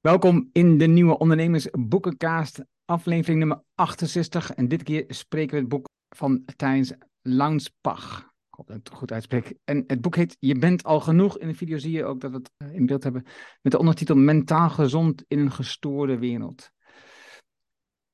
Welkom 0.00 0.48
in 0.52 0.78
de 0.78 0.86
nieuwe 0.86 1.18
Ondernemersboekenkaast, 1.18 2.64
aflevering 2.84 3.38
nummer 3.38 3.62
68. 3.74 4.52
En 4.52 4.68
dit 4.68 4.82
keer 4.82 5.04
spreken 5.08 5.54
we 5.54 5.60
het 5.60 5.68
boek 5.68 5.88
van 6.16 6.44
Thijs 6.56 6.92
Launsbach. 7.22 8.18
Ik 8.20 8.54
hoop 8.56 8.66
dat 8.66 8.76
ik 8.76 8.84
het 8.84 8.94
goed 8.94 9.12
uitspreek. 9.12 9.54
En 9.64 9.84
het 9.86 10.00
boek 10.00 10.16
heet 10.16 10.36
Je 10.38 10.58
bent 10.58 10.84
al 10.84 11.00
genoeg. 11.00 11.38
In 11.38 11.48
de 11.48 11.54
video 11.54 11.78
zie 11.78 11.92
je 11.92 12.04
ook 12.04 12.20
dat 12.20 12.30
we 12.30 12.36
het 12.36 12.50
eh, 12.56 12.74
in 12.74 12.86
beeld 12.86 13.02
hebben 13.02 13.24
met 13.62 13.72
de 13.72 13.78
ondertitel 13.78 14.16
Mentaal 14.16 14.70
gezond 14.70 15.24
in 15.28 15.38
een 15.38 15.52
gestoorde 15.52 16.18
wereld. 16.18 16.70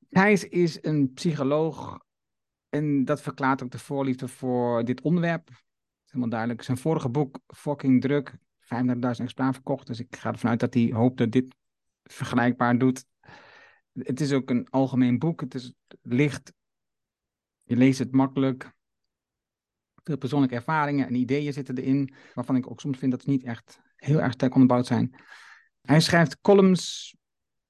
Thijs 0.08 0.48
is 0.48 0.78
een 0.80 1.12
psycholoog 1.12 1.98
en 2.68 3.04
dat 3.04 3.22
verklaart 3.22 3.62
ook 3.62 3.70
de 3.70 3.78
voorliefde 3.78 4.28
voor 4.28 4.84
dit 4.84 5.00
onderwerp. 5.00 5.48
Helemaal 6.04 6.30
duidelijk. 6.30 6.62
Zijn 6.62 6.78
vorige 6.78 7.08
boek, 7.08 7.38
Fucking 7.46 8.00
Druk, 8.00 8.30
35.000 8.30 8.36
exemplaren 9.00 9.54
verkocht. 9.54 9.86
Dus 9.86 10.00
ik 10.00 10.16
ga 10.16 10.32
ervan 10.32 10.50
uit 10.50 10.60
dat 10.60 10.74
hij 10.74 10.90
hoopt 10.92 11.18
dat 11.18 11.32
dit 11.32 11.54
vergelijkbaar 12.10 12.78
doet. 12.78 13.04
Het 13.92 14.20
is 14.20 14.32
ook 14.32 14.50
een 14.50 14.70
algemeen 14.70 15.18
boek. 15.18 15.40
Het 15.40 15.54
is 15.54 15.72
licht. 16.02 16.52
Je 17.62 17.76
leest 17.76 17.98
het 17.98 18.12
makkelijk. 18.12 18.74
Veel 20.02 20.16
persoonlijke 20.16 20.54
ervaringen 20.54 21.06
en 21.06 21.14
ideeën 21.14 21.52
zitten 21.52 21.78
erin, 21.78 22.14
waarvan 22.34 22.56
ik 22.56 22.70
ook 22.70 22.80
soms 22.80 22.98
vind 22.98 23.10
dat 23.10 23.22
ze 23.22 23.30
niet 23.30 23.44
echt 23.44 23.80
heel 23.96 24.20
erg 24.20 24.32
sterk 24.32 24.52
onderbouwd 24.52 24.86
zijn. 24.86 25.14
Hij 25.80 26.00
schrijft 26.00 26.40
columns, 26.40 27.14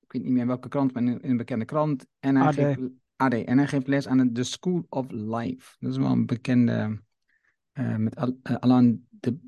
ik 0.00 0.12
weet 0.12 0.22
niet 0.22 0.32
meer 0.32 0.46
welke 0.46 0.68
krant, 0.68 0.92
maar 0.92 1.02
in 1.02 1.18
een 1.22 1.36
bekende 1.36 1.64
krant. 1.64 2.06
En 2.18 2.36
hij, 2.36 2.46
AD. 2.46 2.54
Geeft, 2.54 2.80
AD, 3.16 3.32
en 3.32 3.58
hij 3.58 3.66
geeft 3.66 3.86
les 3.86 4.08
aan 4.08 4.32
de 4.32 4.44
School 4.44 4.86
of 4.88 5.06
Life. 5.10 5.76
Dat 5.78 5.90
is 5.90 5.98
wel 5.98 6.10
een 6.10 6.26
bekende, 6.26 7.02
uh, 7.72 7.96
met 7.96 8.16
Al, 8.16 8.38
uh, 8.42 8.56
Alain 8.56 9.08
de 9.10 9.38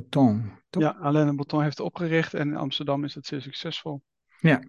Toch? 0.00 0.82
Ja, 0.82 0.90
Alain 0.90 1.26
de 1.26 1.34
Botton 1.34 1.62
heeft 1.62 1.78
het 1.78 1.86
opgericht 1.86 2.34
en 2.34 2.48
in 2.48 2.56
Amsterdam 2.56 3.04
is 3.04 3.14
het 3.14 3.26
zeer 3.26 3.42
succesvol. 3.42 4.02
Ja. 4.40 4.62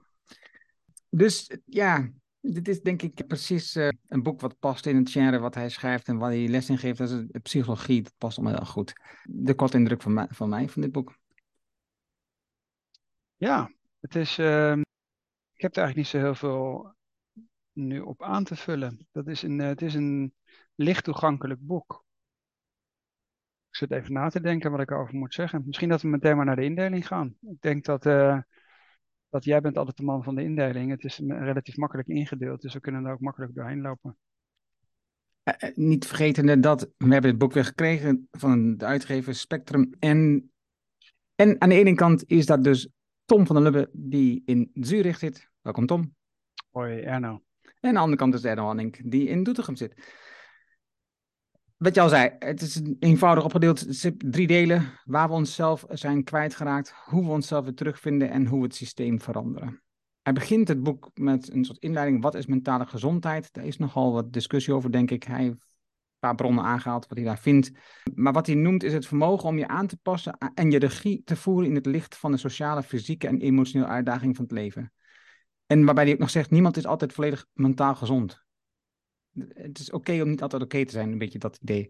Dus 1.10 1.58
ja, 1.66 2.12
dit 2.40 2.68
is 2.68 2.82
denk 2.82 3.02
ik 3.02 3.28
precies 3.28 3.76
uh, 3.76 3.90
een 4.08 4.24
boek 4.24 4.42
wat 4.42 4.60
past 4.60 4.86
in 4.86 4.96
het 4.96 5.10
genre 5.10 5.40
wat 5.40 5.56
hij 5.56 5.70
schrijft 5.70 6.08
en 6.08 6.18
waar 6.18 6.30
hij 6.30 6.48
les 6.48 6.70
in 6.70 6.78
geeft. 6.78 6.98
Dat 6.98 7.10
is 7.10 7.26
de 7.28 7.40
psychologie, 7.40 8.02
dat 8.02 8.14
past 8.18 8.38
allemaal 8.38 8.56
heel 8.56 8.66
goed. 8.66 8.94
De 9.24 9.56
korte 9.56 9.78
indruk 9.78 10.02
van 10.02 10.14
mij, 10.14 10.28
van 10.30 10.50
mij 10.50 10.70
van 10.70 10.82
dit 10.82 10.92
boek. 10.92 11.18
Ja, 13.36 13.72
het 14.00 14.16
is, 14.16 14.38
uh, 14.38 14.76
ik 15.54 15.62
heb 15.62 15.76
er 15.76 15.84
eigenlijk 15.84 15.96
niet 15.96 16.08
zo 16.08 16.18
heel 16.18 16.36
veel 16.36 16.96
nu 17.72 18.00
op 18.00 18.24
aan 18.24 18.44
te 18.44 18.56
vullen. 18.56 19.08
Dat 19.12 19.28
is 19.28 19.42
een, 19.42 19.60
uh, 19.60 19.68
het 19.68 19.82
is 19.82 19.94
een 19.94 20.34
licht 20.76 21.04
toegankelijk 21.04 21.60
boek. 21.60 22.06
Ik 23.74 23.80
zit 23.80 23.92
even 23.92 24.14
na 24.14 24.30
te 24.30 24.42
denken 24.42 24.72
wat 24.72 24.80
ik 24.80 24.92
erover 24.92 25.16
moet 25.16 25.34
zeggen. 25.34 25.64
Misschien 25.66 25.90
dat 25.90 26.02
we 26.02 26.08
meteen 26.08 26.36
maar 26.36 26.46
naar 26.46 26.56
de 26.56 26.64
indeling 26.64 27.08
gaan. 27.08 27.36
Ik 27.42 27.62
denk 27.62 27.86
dat, 27.86 28.06
uh, 28.06 28.40
dat 29.30 29.44
jij 29.44 29.62
bent 29.62 29.78
altijd 29.78 29.98
de 29.98 30.04
man 30.04 30.24
van 30.24 30.36
de 30.36 30.44
indeling. 30.44 30.92
Het 30.92 31.04
is 31.04 31.18
relatief 31.18 31.78
makkelijk 31.78 32.08
ingedeeld, 32.08 32.62
dus 32.62 32.74
we 32.74 32.80
kunnen 32.80 33.06
er 33.06 33.14
ook 33.14 33.20
makkelijk 33.20 33.56
doorheen 33.56 33.82
lopen. 33.82 34.18
Uh, 35.44 35.76
niet 35.76 36.06
vergeten 36.06 36.62
dat 36.62 36.82
we 36.98 37.12
hebben 37.12 37.30
het 37.30 37.40
boek 37.40 37.54
weer 37.54 37.66
gekregen 37.66 38.28
van 38.32 38.78
de 38.78 38.86
uitgever 38.86 39.36
Spectrum. 39.36 39.96
En, 40.00 40.52
en 41.36 41.62
aan 41.62 41.70
de 41.70 41.76
ene 41.76 41.96
kant 41.96 42.24
is 42.28 42.46
dat 42.46 42.64
dus 42.64 42.90
Tom 43.26 43.46
van 43.46 43.56
der 43.56 43.64
Lubbe 43.64 43.90
die 43.94 44.42
in 44.46 44.72
Zurich 44.74 45.18
zit. 45.18 45.50
Welkom 45.62 45.86
Tom. 45.86 46.16
Hoi 46.72 47.02
Erno. 47.02 47.44
En 47.62 47.90
aan 47.90 47.94
de 47.94 48.00
andere 48.00 48.18
kant 48.18 48.34
is 48.34 48.44
Erno 48.44 48.66
Hanning 48.66 49.10
die 49.10 49.28
in 49.28 49.44
Doetinchem 49.44 49.76
zit. 49.76 50.23
Wat 51.84 51.96
je 51.96 52.02
al 52.02 52.10
zei, 52.10 52.32
het 52.40 52.62
is 52.62 52.82
eenvoudig 53.00 53.44
opgedeeld. 53.44 53.80
Het 53.80 54.14
drie 54.18 54.48
delen 54.48 55.00
waar 55.06 55.28
we 55.28 55.34
onszelf 55.34 55.86
zijn 55.90 56.24
kwijtgeraakt, 56.24 56.94
hoe 57.06 57.24
we 57.24 57.32
onszelf 57.32 57.64
weer 57.64 57.74
terugvinden 57.74 58.30
en 58.30 58.46
hoe 58.46 58.60
we 58.60 58.66
het 58.66 58.76
systeem 58.76 59.22
veranderen. 59.22 59.82
Hij 60.22 60.34
begint 60.34 60.68
het 60.68 60.84
boek 60.84 61.12
met 61.14 61.54
een 61.54 61.66
soort 61.66 61.78
inleiding. 61.78 62.22
Wat 62.22 62.36
is 62.36 62.46
mentale 62.46 62.86
gezondheid? 62.86 63.54
Daar 63.54 63.66
is 63.66 63.78
nogal 63.78 64.14
wat 64.14 64.34
discussie 64.34 64.74
over, 64.74 64.92
denk 64.92 65.12
ik. 65.12 65.24
Hij 65.24 65.42
heeft 65.42 65.52
een 65.52 66.20
paar 66.20 66.36
bronnen 66.36 66.64
aangehaald 66.64 67.08
wat 67.08 67.18
hij 67.18 67.26
daar 67.26 67.40
vindt. 67.40 67.72
Maar 68.14 68.34
wat 68.34 68.46
hij 68.46 68.56
noemt 68.56 68.84
is 68.84 68.94
het 68.94 69.08
vermogen 69.08 69.50
om 69.50 69.58
je 69.58 69.68
aan 69.68 69.88
te 69.88 69.98
passen 69.98 70.38
en 70.54 70.72
je 70.72 70.80
regie 70.80 71.22
te 71.24 71.36
voeren 71.36 71.70
in 71.70 71.76
het 71.76 71.86
licht 71.86 72.18
van 72.18 72.32
de 72.32 72.38
sociale, 72.38 72.84
fysieke 72.84 73.28
en 73.28 73.40
emotionele 73.40 73.92
uitdaging 73.92 74.36
van 74.36 74.46
het 74.46 74.54
leven. 74.54 74.94
En 75.66 75.86
waarbij 75.86 76.04
hij 76.04 76.14
ook 76.14 76.20
nog 76.20 76.30
zegt, 76.30 76.52
niemand 76.52 76.78
is 76.78 76.86
altijd 76.86 77.14
volledig 77.14 77.46
mentaal 77.54 77.96
gezond. 77.96 78.43
Het 79.54 79.80
is 79.80 79.92
oké 79.92 80.22
om 80.22 80.30
niet 80.30 80.42
altijd 80.42 80.62
oké 80.62 80.86
te 80.86 80.92
zijn, 80.92 81.12
een 81.12 81.18
beetje 81.18 81.40
dat 81.40 81.60
idee. 81.62 81.90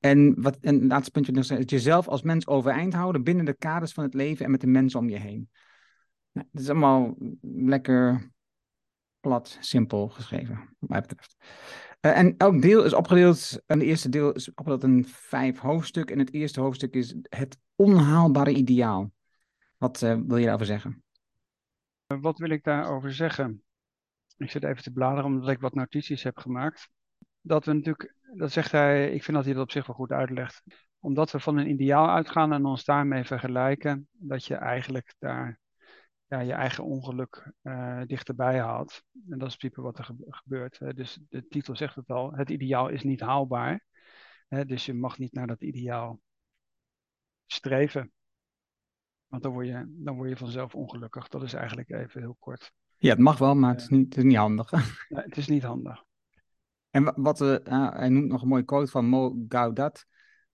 En, 0.00 0.42
wat, 0.42 0.58
en 0.60 0.74
het 0.74 0.84
laatste 0.84 1.10
puntje 1.10 1.32
nog 1.32 1.50
is 1.50 1.70
jezelf 1.70 2.08
als 2.08 2.22
mens 2.22 2.46
overeind 2.46 2.94
houden 2.94 3.22
binnen 3.22 3.44
de 3.44 3.56
kaders 3.56 3.92
van 3.92 4.04
het 4.04 4.14
leven 4.14 4.44
en 4.44 4.50
met 4.50 4.60
de 4.60 4.66
mensen 4.66 5.00
om 5.00 5.08
je 5.08 5.18
heen. 5.18 5.50
Nou, 6.32 6.46
het 6.52 6.60
is 6.60 6.68
allemaal 6.68 7.16
lekker 7.40 8.32
plat, 9.20 9.56
simpel 9.60 10.08
geschreven, 10.08 10.54
wat 10.78 10.90
mij 10.90 11.00
betreft. 11.00 11.36
Uh, 12.00 12.18
en 12.18 12.34
elk 12.36 12.62
deel 12.62 12.84
is 12.84 12.92
opgedeeld, 12.92 13.62
en 13.66 13.78
het 13.78 13.88
eerste 13.88 14.08
deel 14.08 14.32
is 14.32 14.48
opgedeeld 14.48 14.82
in 14.82 15.04
vijf 15.06 15.58
hoofdstukken. 15.58 16.14
En 16.14 16.20
het 16.20 16.34
eerste 16.34 16.60
hoofdstuk 16.60 16.94
is 16.94 17.14
het 17.28 17.58
onhaalbare 17.74 18.52
ideaal. 18.52 19.12
Wat 19.78 20.02
uh, 20.02 20.18
wil 20.26 20.36
je 20.36 20.42
daarover 20.42 20.66
zeggen? 20.66 21.02
Wat 22.06 22.38
wil 22.38 22.50
ik 22.50 22.64
daarover 22.64 23.14
zeggen? 23.14 23.62
Ik 24.36 24.50
zit 24.50 24.64
even 24.64 24.82
te 24.82 24.92
bladeren 24.92 25.24
omdat 25.24 25.48
ik 25.48 25.60
wat 25.60 25.74
notities 25.74 26.22
heb 26.22 26.38
gemaakt. 26.38 26.88
Dat 27.40 27.64
we 27.64 27.72
natuurlijk, 27.72 28.14
dat 28.36 28.52
zegt 28.52 28.72
hij, 28.72 29.10
ik 29.10 29.22
vind 29.22 29.36
dat 29.36 29.44
hij 29.46 29.54
dat 29.54 29.62
op 29.62 29.70
zich 29.70 29.86
wel 29.86 29.96
goed 29.96 30.12
uitlegt. 30.12 30.62
Omdat 30.98 31.30
we 31.30 31.40
van 31.40 31.56
een 31.56 31.70
ideaal 31.70 32.10
uitgaan 32.10 32.52
en 32.52 32.64
ons 32.64 32.84
daarmee 32.84 33.24
vergelijken, 33.24 34.08
dat 34.12 34.44
je 34.44 34.54
eigenlijk 34.54 35.14
daar 35.18 35.60
ja, 36.26 36.40
je 36.40 36.52
eigen 36.52 36.84
ongeluk 36.84 37.52
uh, 37.62 38.02
dichterbij 38.06 38.60
haalt. 38.60 39.02
En 39.30 39.38
dat 39.38 39.48
is 39.48 39.56
principe 39.56 39.82
wat 39.82 39.98
er 39.98 40.16
gebeurt. 40.28 40.96
Dus 40.96 41.18
de 41.28 41.48
titel 41.48 41.76
zegt 41.76 41.94
het 41.94 42.08
al, 42.08 42.32
het 42.32 42.50
ideaal 42.50 42.88
is 42.88 43.02
niet 43.02 43.20
haalbaar. 43.20 43.84
Hè, 44.48 44.64
dus 44.64 44.86
je 44.86 44.94
mag 44.94 45.18
niet 45.18 45.32
naar 45.32 45.46
dat 45.46 45.62
ideaal 45.62 46.20
streven. 47.46 48.12
Want 49.26 49.42
dan 49.42 49.52
word, 49.52 49.66
je, 49.66 49.84
dan 49.88 50.16
word 50.16 50.28
je 50.28 50.36
vanzelf 50.36 50.74
ongelukkig. 50.74 51.28
Dat 51.28 51.42
is 51.42 51.52
eigenlijk 51.52 51.90
even 51.90 52.20
heel 52.20 52.36
kort. 52.38 52.72
Ja, 53.04 53.10
het 53.10 53.18
mag 53.18 53.38
wel, 53.38 53.54
maar 53.54 53.70
het 53.70 53.80
is 53.80 53.88
niet, 53.88 54.14
het 54.14 54.16
is 54.16 54.24
niet 54.24 54.36
handig. 54.36 54.70
Nee, 54.70 55.22
het 55.22 55.36
is 55.36 55.48
niet 55.48 55.62
handig. 55.62 56.04
En 56.90 57.22
wat, 57.22 57.40
uh, 57.40 57.56
hij 57.90 58.08
noemt 58.08 58.28
nog 58.28 58.42
een 58.42 58.48
mooie 58.48 58.62
quote 58.62 58.90
van 58.90 59.06
Mo 59.06 59.44
Gaudat. 59.48 60.06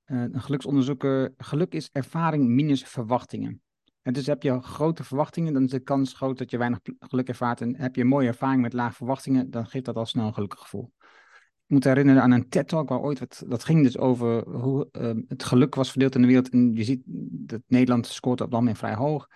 Een 0.04 0.40
geluksonderzoeker. 0.40 1.34
Geluk 1.36 1.74
is 1.74 1.88
ervaring 1.92 2.46
minus 2.48 2.84
verwachtingen. 2.84 3.62
En 4.02 4.12
dus 4.12 4.26
heb 4.26 4.42
je 4.42 4.60
grote 4.60 5.04
verwachtingen, 5.04 5.52
dan 5.52 5.64
is 5.64 5.70
de 5.70 5.80
kans 5.80 6.12
groot 6.12 6.38
dat 6.38 6.50
je 6.50 6.58
weinig 6.58 6.78
geluk 6.98 7.28
ervaart. 7.28 7.60
En 7.60 7.76
heb 7.76 7.94
je 7.94 8.00
een 8.00 8.08
mooie 8.08 8.28
ervaring 8.28 8.62
met 8.62 8.72
lage 8.72 8.94
verwachtingen, 8.94 9.50
dan 9.50 9.66
geeft 9.66 9.84
dat 9.84 9.96
al 9.96 10.06
snel 10.06 10.26
een 10.26 10.34
gelukkig 10.34 10.60
gevoel. 10.60 10.92
Ik 11.66 11.76
moet 11.76 11.84
herinneren 11.84 12.22
aan 12.22 12.30
een 12.30 12.48
TED-talk 12.48 12.88
waar 12.88 13.00
ooit, 13.00 13.18
wat, 13.18 13.44
dat 13.46 13.64
ging 13.64 13.82
dus 13.82 13.98
over 13.98 14.48
hoe 14.48 14.88
uh, 14.92 15.10
het 15.28 15.44
geluk 15.44 15.74
was 15.74 15.90
verdeeld 15.90 16.14
in 16.14 16.20
de 16.20 16.26
wereld. 16.26 16.48
En 16.48 16.74
je 16.74 16.84
ziet 16.84 17.02
dat 17.46 17.62
Nederland 17.66 18.06
scoort 18.06 18.40
op 18.40 18.50
dat 18.50 18.60
moment 18.60 18.78
vrij 18.78 18.94
hoog. 18.94 19.28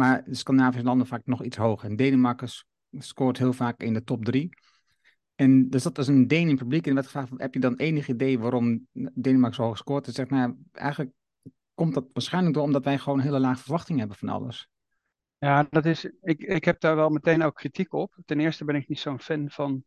Maar 0.00 0.24
de 0.24 0.34
Scandinavische 0.34 0.86
landen 0.86 1.06
vaak 1.06 1.22
nog 1.24 1.42
iets 1.42 1.56
hoger. 1.56 1.88
En 1.88 1.96
Denemarken 1.96 2.48
scoort 2.90 3.38
heel 3.38 3.52
vaak 3.52 3.82
in 3.82 3.92
de 3.92 4.04
top 4.04 4.24
drie. 4.24 4.48
En 5.34 5.70
dus 5.70 5.82
dat 5.82 5.98
is 5.98 6.06
een 6.06 6.26
Deen 6.26 6.48
in 6.48 6.56
publiek. 6.56 6.86
En 6.86 6.94
werd 6.94 7.06
gevraagd, 7.06 7.30
heb 7.36 7.54
je 7.54 7.60
dan 7.60 7.76
enig 7.76 8.08
idee 8.08 8.38
waarom 8.38 8.86
Denemarken 8.92 9.56
zo 9.56 9.62
hoog 9.62 9.76
scoort? 9.76 10.06
En 10.06 10.12
zegt, 10.12 10.30
nou 10.30 10.56
eigenlijk 10.72 11.12
komt 11.74 11.94
dat 11.94 12.06
waarschijnlijk 12.12 12.54
door 12.54 12.64
omdat 12.64 12.84
wij 12.84 12.98
gewoon 12.98 13.18
een 13.18 13.24
hele 13.24 13.40
lage 13.40 13.62
verwachting 13.62 13.98
hebben 13.98 14.16
van 14.16 14.28
alles. 14.28 14.68
Ja, 15.38 15.66
dat 15.70 15.84
is, 15.86 16.04
ik, 16.20 16.40
ik 16.42 16.64
heb 16.64 16.80
daar 16.80 16.96
wel 16.96 17.10
meteen 17.10 17.42
ook 17.42 17.54
kritiek 17.54 17.92
op. 17.92 18.16
Ten 18.24 18.40
eerste 18.40 18.64
ben 18.64 18.74
ik 18.74 18.88
niet 18.88 18.98
zo'n 18.98 19.20
fan 19.20 19.50
van 19.50 19.84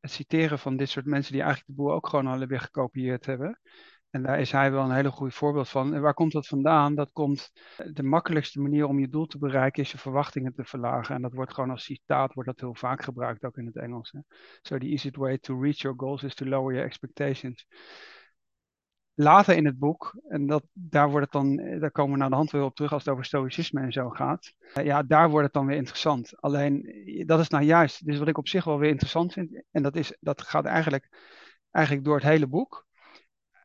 het 0.00 0.10
citeren 0.10 0.58
van 0.58 0.76
dit 0.76 0.88
soort 0.88 1.06
mensen 1.06 1.32
die 1.32 1.42
eigenlijk 1.42 1.70
de 1.70 1.82
boel 1.82 1.92
ook 1.92 2.08
gewoon 2.08 2.26
al 2.26 2.46
weer 2.46 2.60
gekopieerd 2.60 3.26
hebben. 3.26 3.60
En 4.12 4.22
daar 4.22 4.40
is 4.40 4.52
hij 4.52 4.72
wel 4.72 4.84
een 4.84 4.94
hele 4.94 5.10
goed 5.10 5.34
voorbeeld 5.34 5.68
van. 5.68 5.94
En 5.94 6.00
waar 6.00 6.14
komt 6.14 6.32
dat 6.32 6.46
vandaan? 6.46 6.94
Dat 6.94 7.12
komt, 7.12 7.52
de 7.92 8.02
makkelijkste 8.02 8.60
manier 8.60 8.86
om 8.86 8.98
je 8.98 9.08
doel 9.08 9.26
te 9.26 9.38
bereiken 9.38 9.82
is 9.82 9.92
je 9.92 9.98
verwachtingen 9.98 10.52
te 10.54 10.64
verlagen. 10.64 11.14
En 11.14 11.22
dat 11.22 11.32
wordt 11.32 11.54
gewoon 11.54 11.70
als 11.70 11.84
citaat, 11.84 12.34
wordt 12.34 12.48
dat 12.48 12.60
heel 12.60 12.74
vaak 12.74 13.02
gebruikt, 13.02 13.44
ook 13.44 13.56
in 13.56 13.66
het 13.66 13.76
Engels. 13.76 14.12
Hè? 14.12 14.18
So 14.62 14.78
the 14.78 14.86
easiest 14.86 15.16
way 15.16 15.38
to 15.38 15.60
reach 15.60 15.76
your 15.76 15.98
goals 15.98 16.22
is 16.22 16.34
to 16.34 16.46
lower 16.46 16.72
your 16.72 16.86
expectations. 16.86 17.66
Later 19.14 19.56
in 19.56 19.64
het 19.64 19.78
boek, 19.78 20.20
en 20.28 20.46
dat, 20.46 20.64
daar, 20.72 21.10
wordt 21.10 21.32
het 21.32 21.42
dan, 21.42 21.78
daar 21.80 21.90
komen 21.90 22.12
we 22.12 22.18
naar 22.18 22.30
de 22.30 22.36
hand 22.36 22.50
weer 22.50 22.62
op 22.62 22.74
terug 22.74 22.92
als 22.92 23.04
het 23.04 23.12
over 23.12 23.24
stoïcisme 23.24 23.80
en 23.80 23.92
zo 23.92 24.08
gaat. 24.08 24.54
Ja, 24.82 25.02
daar 25.02 25.30
wordt 25.30 25.44
het 25.44 25.54
dan 25.54 25.66
weer 25.66 25.76
interessant. 25.76 26.40
Alleen, 26.40 27.04
dat 27.26 27.40
is 27.40 27.48
nou 27.48 27.64
juist, 27.64 28.06
dus 28.06 28.18
wat 28.18 28.28
ik 28.28 28.38
op 28.38 28.48
zich 28.48 28.64
wel 28.64 28.78
weer 28.78 28.90
interessant 28.90 29.32
vind, 29.32 29.62
en 29.70 29.82
dat, 29.82 29.96
is, 29.96 30.16
dat 30.20 30.42
gaat 30.42 30.64
eigenlijk, 30.64 31.08
eigenlijk 31.70 32.04
door 32.06 32.14
het 32.14 32.24
hele 32.24 32.46
boek 32.46 32.86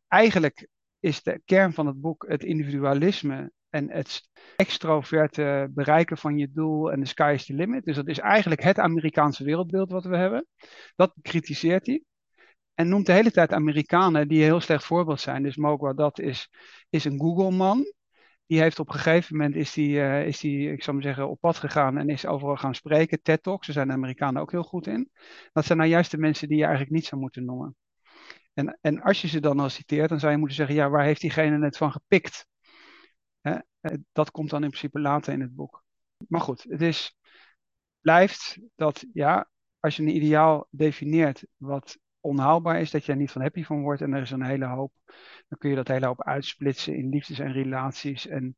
eigenlijk 0.07 0.67
is 0.99 1.23
de 1.23 1.41
kern 1.45 1.73
van 1.73 1.87
het 1.87 2.01
boek 2.01 2.25
het 2.27 2.43
individualisme 2.43 3.51
en 3.69 3.91
het 3.91 4.29
extroverte 4.55 5.67
bereiken 5.71 6.17
van 6.17 6.37
je 6.37 6.51
doel 6.51 6.91
en 6.91 6.99
de 6.99 7.05
sky 7.05 7.31
is 7.35 7.45
the 7.45 7.53
limit. 7.53 7.85
Dus 7.85 7.95
dat 7.95 8.07
is 8.07 8.19
eigenlijk 8.19 8.63
het 8.63 8.79
Amerikaanse 8.79 9.43
wereldbeeld 9.43 9.91
wat 9.91 10.05
we 10.05 10.17
hebben. 10.17 10.47
Dat 10.95 11.13
kritiseert 11.21 11.85
hij. 11.85 12.03
En 12.73 12.89
noemt 12.89 13.05
de 13.05 13.11
hele 13.11 13.31
tijd 13.31 13.53
Amerikanen 13.53 14.27
die 14.27 14.37
een 14.37 14.43
heel 14.43 14.59
slecht 14.59 14.85
voorbeeld 14.85 15.19
zijn. 15.19 15.43
Dus 15.43 15.55
Mogwa 15.55 15.93
dat 15.93 16.19
is, 16.19 16.49
is 16.89 17.05
een 17.05 17.19
Google-man. 17.19 17.93
die 18.45 18.59
heeft 18.61 18.79
op 18.79 18.87
een 18.87 18.93
gegeven 18.99 19.37
moment 19.37 19.55
is 19.55 19.73
die, 19.73 20.01
eh, 20.01 20.27
is 20.27 20.39
die, 20.39 20.71
ik 20.71 20.83
zal 20.83 20.93
maar 20.93 21.03
zeggen, 21.03 21.29
op 21.29 21.39
pad 21.39 21.57
gegaan 21.57 21.97
en 21.97 22.09
is 22.09 22.25
overal 22.25 22.55
gaan 22.55 22.75
spreken. 22.75 23.21
TED 23.21 23.43
Talks, 23.43 23.65
daar 23.65 23.75
zijn 23.75 23.87
de 23.87 23.93
Amerikanen 23.93 24.41
ook 24.41 24.51
heel 24.51 24.63
goed 24.63 24.87
in. 24.87 25.09
Dat 25.53 25.65
zijn 25.65 25.77
nou 25.77 25.89
juist 25.89 26.11
de 26.11 26.17
mensen 26.17 26.47
die 26.47 26.57
je 26.57 26.63
eigenlijk 26.63 26.93
niet 26.93 27.05
zou 27.05 27.21
moeten 27.21 27.45
noemen. 27.45 27.75
En, 28.57 28.77
en 28.81 29.01
als 29.01 29.21
je 29.21 29.27
ze 29.27 29.39
dan 29.39 29.59
al 29.59 29.69
citeert, 29.69 30.09
dan 30.09 30.19
zou 30.19 30.31
je 30.31 30.37
moeten 30.37 30.55
zeggen, 30.55 30.75
ja, 30.75 30.89
waar 30.89 31.03
heeft 31.03 31.21
diegene 31.21 31.65
het 31.65 31.77
van 31.77 31.91
gepikt? 31.91 32.47
Hè? 33.41 33.57
Eh, 33.79 33.97
dat 34.11 34.31
komt 34.31 34.49
dan 34.49 34.63
in 34.63 34.69
principe 34.69 34.99
later 34.99 35.33
in 35.33 35.41
het 35.41 35.55
boek. 35.55 35.83
Maar 36.27 36.41
goed, 36.41 36.63
het 36.63 36.81
is, 36.81 37.17
blijft 38.01 38.59
dat, 38.75 39.05
ja, 39.13 39.49
als 39.79 39.95
je 39.95 40.01
een 40.01 40.15
ideaal 40.15 40.67
definieert 40.69 41.45
wat 41.57 41.97
onhaalbaar 42.19 42.79
is, 42.79 42.91
dat 42.91 43.05
je 43.05 43.11
er 43.11 43.17
niet 43.17 43.31
van 43.31 43.41
happy 43.41 43.63
van 43.63 43.81
wordt 43.81 44.01
en 44.01 44.13
er 44.13 44.21
is 44.21 44.31
een 44.31 44.45
hele 44.45 44.65
hoop, 44.65 44.93
dan 45.47 45.57
kun 45.57 45.69
je 45.69 45.75
dat 45.75 45.87
hele 45.87 46.05
hoop 46.05 46.23
uitsplitsen 46.23 46.95
in 46.95 47.09
liefdes 47.09 47.39
en 47.39 47.51
relaties 47.51 48.27
en 48.27 48.57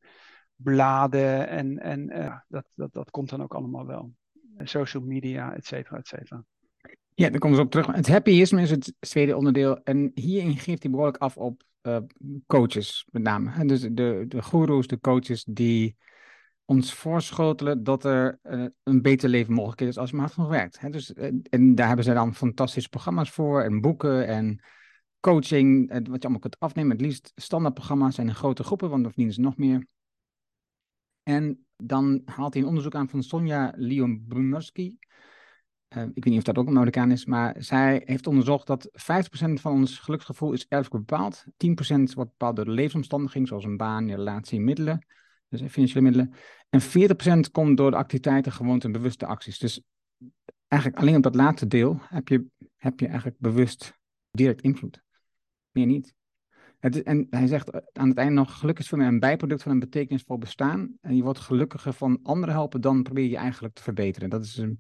bladen 0.56 1.48
en, 1.48 1.80
en 1.80 2.18
uh, 2.18 2.40
dat, 2.48 2.72
dat, 2.76 2.94
dat 2.94 3.12
komt 3.12 3.30
dan 3.30 3.42
ook 3.42 3.54
allemaal 3.54 3.86
wel. 3.86 4.14
Social 4.58 5.04
media, 5.04 5.54
et 5.54 5.66
cetera, 5.66 5.98
et 5.98 6.08
cetera. 6.08 6.44
Ja, 7.20 7.30
daar 7.30 7.40
komen 7.40 7.58
ze 7.58 7.64
op 7.64 7.72
terug. 7.72 7.88
Het 7.88 8.08
happyisme 8.08 8.62
is 8.62 8.70
het 8.70 8.94
tweede 9.00 9.38
onderdeel. 9.38 9.84
En 9.84 10.12
hierin 10.14 10.58
geeft 10.58 10.82
hij 10.82 10.92
behoorlijk 10.92 11.18
af 11.18 11.38
op 11.38 11.64
uh, 11.82 11.98
coaches, 12.48 13.08
met 13.12 13.22
name. 13.22 13.66
Dus 13.66 13.82
de, 13.82 14.26
de 14.28 14.42
goeroes, 14.42 14.88
de 14.88 15.00
coaches 15.00 15.44
die 15.44 15.96
ons 16.66 16.94
voorschotelen 16.94 17.84
dat 17.84 18.04
er 18.04 18.40
uh, 18.44 18.66
een 18.84 19.02
beter 19.02 19.30
leven 19.30 19.54
mogelijk 19.54 19.82
is 19.82 19.98
als 19.98 20.10
je 20.10 20.16
maar 20.16 20.26
hard 20.26 20.36
genoeg 20.36 20.52
werkt. 20.52 20.80
Hè? 20.80 20.90
Dus, 20.90 21.14
uh, 21.14 21.32
en 21.50 21.76
daar 21.76 21.88
hebben 21.88 22.06
ze 22.06 22.14
dan 22.14 22.36
fantastische 22.36 22.90
programma's 22.90 23.30
voor 23.30 23.62
en 23.62 23.82
boeken 23.82 24.28
en 24.28 24.64
coaching, 25.20 25.90
wat 25.90 26.04
je 26.04 26.08
allemaal 26.10 26.40
kunt 26.40 26.60
afnemen. 26.60 26.92
Het 26.92 27.02
liefst 27.02 27.32
standaardprogramma's 27.36 28.18
en 28.18 28.28
in 28.28 28.36
grote 28.36 28.64
groepen, 28.64 28.90
want 28.90 29.02
dan 29.02 29.12
verdienen 29.12 29.36
ze 29.36 29.42
nog 29.42 29.58
meer. 29.58 29.88
En 31.24 31.66
dan 31.76 32.22
haalt 32.26 32.54
hij 32.54 32.62
een 32.62 32.68
onderzoek 32.68 32.96
aan 32.96 33.10
van 33.10 33.24
Sonja 33.24 33.74
Lyubomirsky. 33.76 34.98
Uh, 35.98 36.04
ik 36.04 36.24
weet 36.24 36.26
niet 36.26 36.38
of 36.38 36.44
dat 36.44 36.58
ook 36.58 36.68
een 36.68 36.76
Amerikaan 36.76 37.12
is, 37.12 37.26
maar 37.26 37.56
zij 37.58 38.02
heeft 38.06 38.28
onderzocht 38.28 38.68
dat 38.68 38.90
50% 38.92 38.94
van 39.54 39.72
ons 39.72 39.98
geluksgevoel 39.98 40.54
is 40.54 40.66
erfelijk 40.68 41.06
bepaald. 41.06 41.46
10% 41.46 41.48
wordt 42.14 42.32
bepaald 42.32 42.56
door 42.56 42.66
de 42.66 42.72
levensomstandigheden, 42.72 43.48
zoals 43.48 43.64
een 43.64 43.78
baan, 43.78 44.10
relatie, 44.10 44.60
middelen, 44.60 45.06
dus 45.48 45.62
financiële 45.62 46.02
middelen. 46.02 46.34
En 46.70 46.82
40% 47.48 47.52
komt 47.52 47.78
door 47.78 47.92
de 47.92 47.98
activiteiten, 47.98 48.52
gewoonten 48.52 48.94
en 48.94 49.00
bewuste 49.00 49.26
acties. 49.26 49.60
Dus 49.60 49.82
eigenlijk 50.68 51.02
alleen 51.02 51.16
op 51.16 51.24
dat 51.24 51.36
laatste 51.36 51.68
deel 51.68 52.00
heb 52.02 52.28
je, 52.28 52.46
heb 52.78 53.00
je 53.00 53.08
eigenlijk 53.08 53.38
bewust 53.40 53.94
direct 54.32 54.62
invloed. 54.62 55.04
Meer 55.72 55.86
niet. 55.86 56.14
Het, 56.80 57.04
en 57.04 57.28
hij 57.30 57.48
zegt 57.48 57.94
aan 57.98 58.10
het 58.10 58.18
einde 58.18 58.34
nog, 58.34 58.60
geluk 58.60 58.80
is 58.80 58.88
veel 58.88 58.98
meer 58.98 59.08
een 59.08 59.20
bijproduct 59.20 59.64
van 59.64 59.72
een 59.72 59.80
betekenisvol 59.80 60.38
bestaan. 60.38 60.98
En 61.02 61.16
je 61.16 61.24
wordt 61.24 61.40
gelukkiger 61.40 61.94
van 61.94 62.20
anderen 62.24 62.54
helpen, 62.54 62.82
dan 62.82 63.04
probeer 63.04 63.30
je 63.30 63.38
eigenlijk 63.38 63.74
te 63.74 63.84
verbeteren. 63.84 64.30
Dat 64.30 64.44
is 64.44 64.58
een 64.58 64.78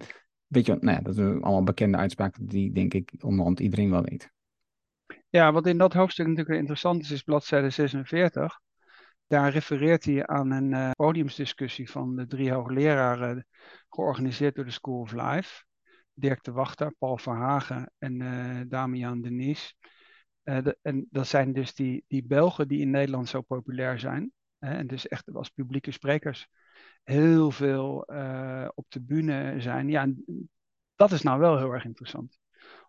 beetje, 0.50 0.78
nou 0.80 0.96
ja, 0.98 1.02
dat 1.02 1.18
een 1.18 1.42
allemaal 1.42 1.64
bekende 1.64 1.98
uitspraak 1.98 2.36
die 2.42 2.72
denk 2.72 2.94
ik 2.94 3.14
onderhand 3.20 3.60
iedereen 3.60 3.90
wel 3.90 4.04
weet. 4.04 4.32
Ja, 5.30 5.52
wat 5.52 5.68
in 5.68 5.78
dat 5.78 5.94
hoofdstuk 5.94 6.28
natuurlijk 6.28 6.60
interessant 6.60 7.02
is, 7.02 7.12
is 7.12 7.24
bladzijde 7.24 7.70
46. 7.70 8.60
Daar 9.28 9.52
refereert 9.52 10.06
hij 10.06 10.28
aan 10.28 10.52
een 10.52 10.72
uh, 10.72 10.92
podiumsdiscussie 10.92 11.90
van 11.90 12.16
de 12.16 12.28
drie 12.28 12.52
hoogleraren, 12.52 13.46
georganiseerd 13.90 14.56
door 14.56 14.66
de 14.66 14.72
School 14.72 15.00
of 15.00 15.12
Life. 15.12 15.64
Dirk 16.14 16.44
de 16.44 16.52
Wachter, 16.52 16.96
Paul 17.00 17.18
Verhagen 17.18 17.92
en 17.98 18.22
uh, 18.22 18.62
Damian 18.68 19.22
Denies. 19.22 19.76
De, 20.44 20.78
en 20.82 21.08
dat 21.10 21.28
zijn 21.28 21.54
dus 21.54 21.74
die, 21.74 22.04
die 22.08 22.24
Belgen 22.24 22.68
die 22.68 22.80
in 22.80 22.90
Nederland 22.90 23.30
zo 23.30 23.42
populair 23.42 24.00
zijn. 24.00 24.32
Hè, 24.60 24.74
en 24.74 24.88
dus 24.88 25.08
echt 25.08 25.34
als 25.34 25.50
publieke 25.50 25.92
sprekers 25.92 26.48
heel 27.04 27.52
veel 27.52 27.98
op 28.76 28.86
de 28.90 29.02
bühne 29.02 29.56
zijn. 29.58 29.90
Ja, 29.90 30.08
dat 30.96 31.12
is 31.12 31.22
nou 31.22 31.40
wel 31.40 31.58
heel 31.58 31.74
erg 31.74 31.86
interessant. 31.86 32.40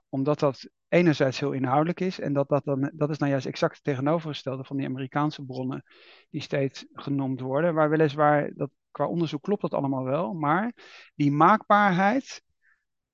Omdat 0.08 0.38
dat 0.38 0.70
enerzijds 0.88 1.40
heel 1.40 1.52
inhoudelijk 1.52 2.00
is. 2.00 2.20
En 2.20 2.32
dat, 2.32 2.48
dat, 2.48 2.64
dan, 2.64 2.90
dat 2.94 3.10
is 3.10 3.18
nou 3.18 3.30
juist 3.30 3.46
exact 3.46 3.74
het 3.74 3.84
tegenovergestelde 3.84 4.64
van 4.64 4.76
die 4.76 4.86
Amerikaanse 4.86 5.44
bronnen 5.44 5.84
die 6.30 6.40
steeds 6.40 6.86
genoemd 6.92 7.40
worden. 7.40 7.74
Waar 7.74 7.90
weliswaar, 7.90 8.50
dat, 8.54 8.70
qua 8.90 9.06
onderzoek 9.06 9.42
klopt 9.42 9.62
dat 9.62 9.74
allemaal 9.74 10.04
wel. 10.04 10.32
Maar 10.32 10.72
die 11.14 11.32
maakbaarheid, 11.32 12.42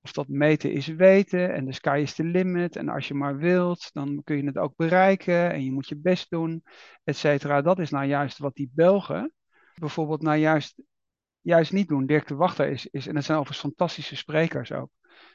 of 0.01 0.11
dat 0.11 0.27
meten 0.27 0.71
is 0.71 0.87
weten 0.87 1.53
en 1.53 1.65
de 1.65 1.73
sky 1.73 1.99
is 2.01 2.15
the 2.15 2.23
limit. 2.23 2.75
En 2.75 2.89
als 2.89 3.07
je 3.07 3.13
maar 3.13 3.37
wilt, 3.37 3.89
dan 3.93 4.21
kun 4.23 4.37
je 4.37 4.45
het 4.45 4.57
ook 4.57 4.75
bereiken 4.75 5.51
en 5.51 5.63
je 5.63 5.71
moet 5.71 5.87
je 5.87 5.97
best 5.97 6.29
doen, 6.29 6.63
et 7.03 7.15
cetera. 7.15 7.61
Dat 7.61 7.79
is 7.79 7.89
nou 7.89 8.05
juist 8.05 8.37
wat 8.37 8.55
die 8.55 8.71
Belgen 8.73 9.33
bijvoorbeeld 9.79 10.21
nou 10.21 10.37
juist, 10.37 10.81
juist 11.41 11.71
niet 11.71 11.87
doen. 11.87 12.05
Dirk 12.05 12.27
de 12.27 12.35
Wachter 12.35 12.69
is, 12.69 12.87
is 12.87 13.07
en 13.07 13.13
dat 13.13 13.23
zijn 13.23 13.37
overigens 13.37 13.67
fantastische 13.67 14.15
sprekers 14.15 14.71
ook. 14.71 14.89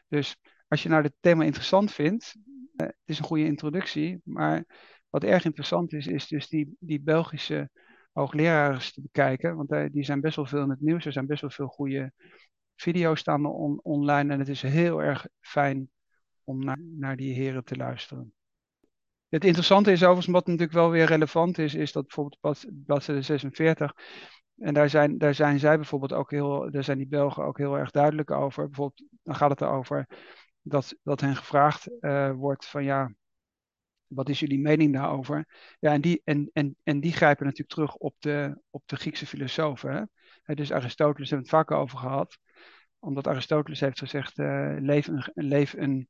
Dus 0.08 0.36
als 0.68 0.82
je 0.82 0.88
nou 0.88 1.02
dit 1.02 1.12
thema 1.20 1.44
interessant 1.44 1.92
vindt, 1.92 2.34
uh, 2.36 2.86
het 2.86 2.96
is 3.04 3.18
een 3.18 3.24
goede 3.24 3.44
introductie, 3.44 4.20
maar 4.24 4.64
wat 5.08 5.24
erg 5.24 5.44
interessant 5.44 5.92
is, 5.92 6.06
is 6.06 6.26
dus 6.26 6.48
die, 6.48 6.76
die 6.78 7.00
Belgische 7.00 7.70
hoogleraren 8.12 8.92
te 8.92 9.02
bekijken, 9.02 9.56
want 9.56 9.72
uh, 9.72 9.84
die 9.92 10.04
zijn 10.04 10.20
best 10.20 10.36
wel 10.36 10.46
veel 10.46 10.62
in 10.62 10.70
het 10.70 10.80
nieuws, 10.80 11.04
er 11.04 11.12
zijn 11.12 11.26
best 11.26 11.40
wel 11.40 11.50
veel 11.50 11.66
goede 11.66 12.12
video's 12.74 13.20
staan 13.20 13.46
on, 13.46 13.80
online 13.82 14.32
en 14.32 14.38
het 14.38 14.48
is 14.48 14.62
heel 14.62 15.02
erg 15.02 15.26
fijn 15.40 15.90
om 16.44 16.64
naar, 16.64 16.78
naar 16.80 17.16
die 17.16 17.34
heren 17.34 17.64
te 17.64 17.76
luisteren. 17.76 18.34
Het 19.32 19.44
interessante 19.44 19.92
is 19.92 20.02
overigens, 20.02 20.26
wat 20.26 20.46
natuurlijk 20.46 20.72
wel 20.72 20.90
weer 20.90 21.06
relevant 21.06 21.58
is, 21.58 21.74
is 21.74 21.92
dat 21.92 22.02
bijvoorbeeld 22.02 22.66
bladzijde 22.86 23.22
46, 23.22 23.92
en 24.56 24.74
daar 24.74 24.88
zijn, 24.88 25.18
daar 25.18 25.34
zijn 25.34 25.58
zij 25.58 25.76
bijvoorbeeld 25.76 26.12
ook 26.12 26.30
heel, 26.30 26.70
daar 26.70 26.84
zijn 26.84 26.98
die 26.98 27.06
Belgen 27.06 27.44
ook 27.44 27.58
heel 27.58 27.78
erg 27.78 27.90
duidelijk 27.90 28.30
over. 28.30 28.66
Bijvoorbeeld, 28.66 29.08
dan 29.22 29.34
gaat 29.34 29.50
het 29.50 29.60
erover 29.60 30.06
dat, 30.62 30.96
dat 31.02 31.20
hen 31.20 31.36
gevraagd 31.36 31.88
uh, 32.00 32.32
wordt 32.32 32.66
van 32.66 32.84
ja, 32.84 33.12
wat 34.06 34.28
is 34.28 34.40
jullie 34.40 34.60
mening 34.60 34.92
daarover? 34.92 35.46
Ja, 35.78 35.92
en 35.92 36.00
die, 36.00 36.20
en, 36.24 36.50
en, 36.52 36.76
en 36.82 37.00
die 37.00 37.12
grijpen 37.12 37.44
natuurlijk 37.44 37.74
terug 37.74 37.94
op 37.94 38.14
de, 38.18 38.60
op 38.70 38.82
de 38.86 38.96
Griekse 38.96 39.26
filosofen. 39.26 40.10
Hè? 40.42 40.54
Dus 40.54 40.72
Aristoteles 40.72 41.30
hebben 41.30 41.48
het 41.48 41.56
vaak 41.56 41.70
over 41.70 41.98
gehad. 41.98 42.38
Omdat 42.98 43.26
Aristoteles 43.26 43.80
heeft 43.80 43.98
gezegd, 43.98 44.38
uh, 44.38 44.76
leef 44.78 45.06
een, 45.06 45.30
leef 45.34 45.72
een 45.72 46.08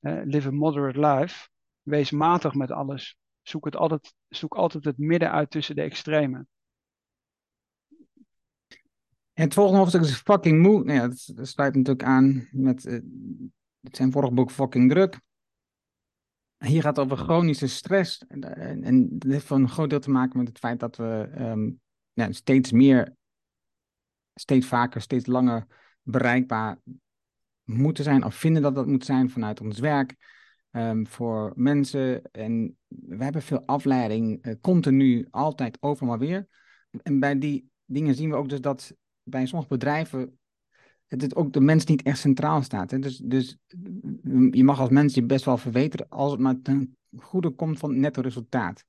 live 0.00 0.48
a 0.48 0.52
moderate 0.52 1.00
life. 1.00 1.48
Wees 1.90 2.10
matig 2.10 2.54
met 2.54 2.70
alles. 2.70 3.16
Zoek, 3.42 3.64
het 3.64 3.76
altijd, 3.76 4.14
zoek 4.28 4.54
altijd 4.54 4.84
het 4.84 4.98
midden 4.98 5.30
uit 5.30 5.50
tussen 5.50 5.74
de 5.74 5.82
extremen. 5.82 6.48
En 9.32 9.46
het 9.46 9.54
volgende 9.54 9.78
hoofdstuk 9.78 10.02
is 10.02 10.14
fucking 10.14 10.62
moe. 10.62 10.84
Nou 10.84 11.14
dat, 11.34 11.48
sluit 11.48 11.74
natuurlijk 11.74 12.06
aan 12.06 12.48
met 12.50 12.84
uh, 12.84 13.00
zijn 13.80 14.12
vorige 14.12 14.32
boek 14.32 14.50
Fucking 14.50 14.90
Druk. 14.90 15.20
Hier 16.58 16.82
gaat 16.82 16.96
het 16.96 17.04
over 17.04 17.24
chronische 17.24 17.66
stress. 17.66 18.24
En, 18.28 18.82
en, 18.82 19.18
dat 19.18 19.30
heeft 19.30 19.46
voor 19.46 19.56
een 19.56 19.68
groot 19.68 19.90
deel 19.90 20.00
te 20.00 20.10
maken 20.10 20.38
met 20.38 20.48
het 20.48 20.58
feit 20.58 20.80
dat 20.80 20.96
we 20.96 21.28
ja, 22.12 22.32
steeds 22.32 22.72
meer, 22.72 23.16
steeds 24.34 24.66
vaker, 24.66 25.00
steeds 25.00 25.26
langer 25.26 25.66
bereikbaar 26.02 26.78
moeten 27.64 28.04
zijn. 28.04 28.24
Of 28.24 28.34
vinden 28.34 28.62
dat 28.62 28.74
dat 28.74 28.86
moet 28.86 29.04
zijn 29.04 29.30
vanuit 29.30 29.60
ons 29.60 29.78
werk. 29.78 30.16
Um, 30.72 31.06
voor 31.06 31.52
mensen. 31.56 32.22
En 32.32 32.76
we 32.88 33.24
hebben 33.24 33.42
veel 33.42 33.62
afleiding, 33.66 34.46
uh, 34.46 34.54
continu, 34.60 35.26
altijd, 35.30 35.76
overal 35.80 36.18
weer. 36.18 36.48
En 37.02 37.20
bij 37.20 37.38
die 37.38 37.70
dingen 37.84 38.14
zien 38.14 38.30
we 38.30 38.36
ook 38.36 38.48
dus 38.48 38.60
dat 38.60 38.94
bij 39.22 39.46
sommige 39.46 39.68
bedrijven 39.68 40.38
het 41.06 41.36
ook 41.36 41.52
de 41.52 41.60
mens 41.60 41.84
niet 41.84 42.02
echt 42.02 42.18
centraal 42.18 42.62
staat. 42.62 42.90
Hè? 42.90 42.98
Dus, 42.98 43.16
dus 43.16 43.58
je 44.50 44.64
mag 44.64 44.80
als 44.80 44.88
mens 44.88 45.14
je 45.14 45.22
best 45.22 45.44
wel 45.44 45.56
verbeteren 45.56 46.08
als 46.08 46.30
het 46.30 46.40
maar 46.40 46.60
ten 46.62 46.96
goede 47.16 47.50
komt 47.50 47.78
van 47.78 47.90
het 47.90 47.98
netto 47.98 48.20
resultaat. 48.20 48.84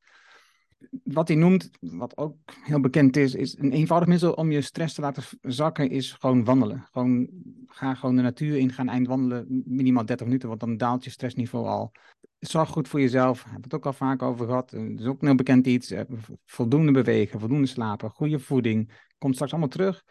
Wat 1.03 1.27
hij 1.27 1.37
noemt, 1.37 1.69
wat 1.79 2.17
ook 2.17 2.35
heel 2.63 2.79
bekend 2.79 3.17
is, 3.17 3.35
is 3.35 3.57
een 3.57 3.71
eenvoudig 3.71 4.09
middel 4.09 4.33
om 4.33 4.51
je 4.51 4.61
stress 4.61 4.95
te 4.95 5.01
laten 5.01 5.23
zakken, 5.41 5.89
is 5.89 6.11
gewoon 6.11 6.43
wandelen. 6.43 6.87
Gewoon, 6.91 7.29
ga 7.73 7.93
gewoon 7.93 8.15
de 8.15 8.21
natuur 8.21 8.57
in, 8.57 8.71
ga 8.71 8.85
eind 8.85 9.07
wandelen, 9.07 9.63
minimaal 9.65 10.05
30 10.05 10.25
minuten, 10.25 10.47
want 10.47 10.59
dan 10.59 10.77
daalt 10.77 11.03
je 11.03 11.09
stressniveau 11.09 11.67
al. 11.67 11.91
Zorg 12.39 12.69
goed 12.69 12.87
voor 12.87 12.99
jezelf, 12.99 13.43
we 13.43 13.49
het 13.61 13.73
ook 13.73 13.85
al 13.85 13.93
vaak 13.93 14.21
over 14.21 14.45
gehad. 14.45 14.69
Dat 14.69 14.99
is 14.99 15.05
ook 15.05 15.21
een 15.21 15.27
heel 15.27 15.35
bekend 15.35 15.67
iets. 15.67 15.93
Voldoende 16.45 16.91
bewegen, 16.91 17.39
voldoende 17.39 17.67
slapen, 17.67 18.09
goede 18.09 18.39
voeding, 18.39 18.91
komt 19.17 19.33
straks 19.33 19.51
allemaal 19.51 19.69
terug. 19.69 20.03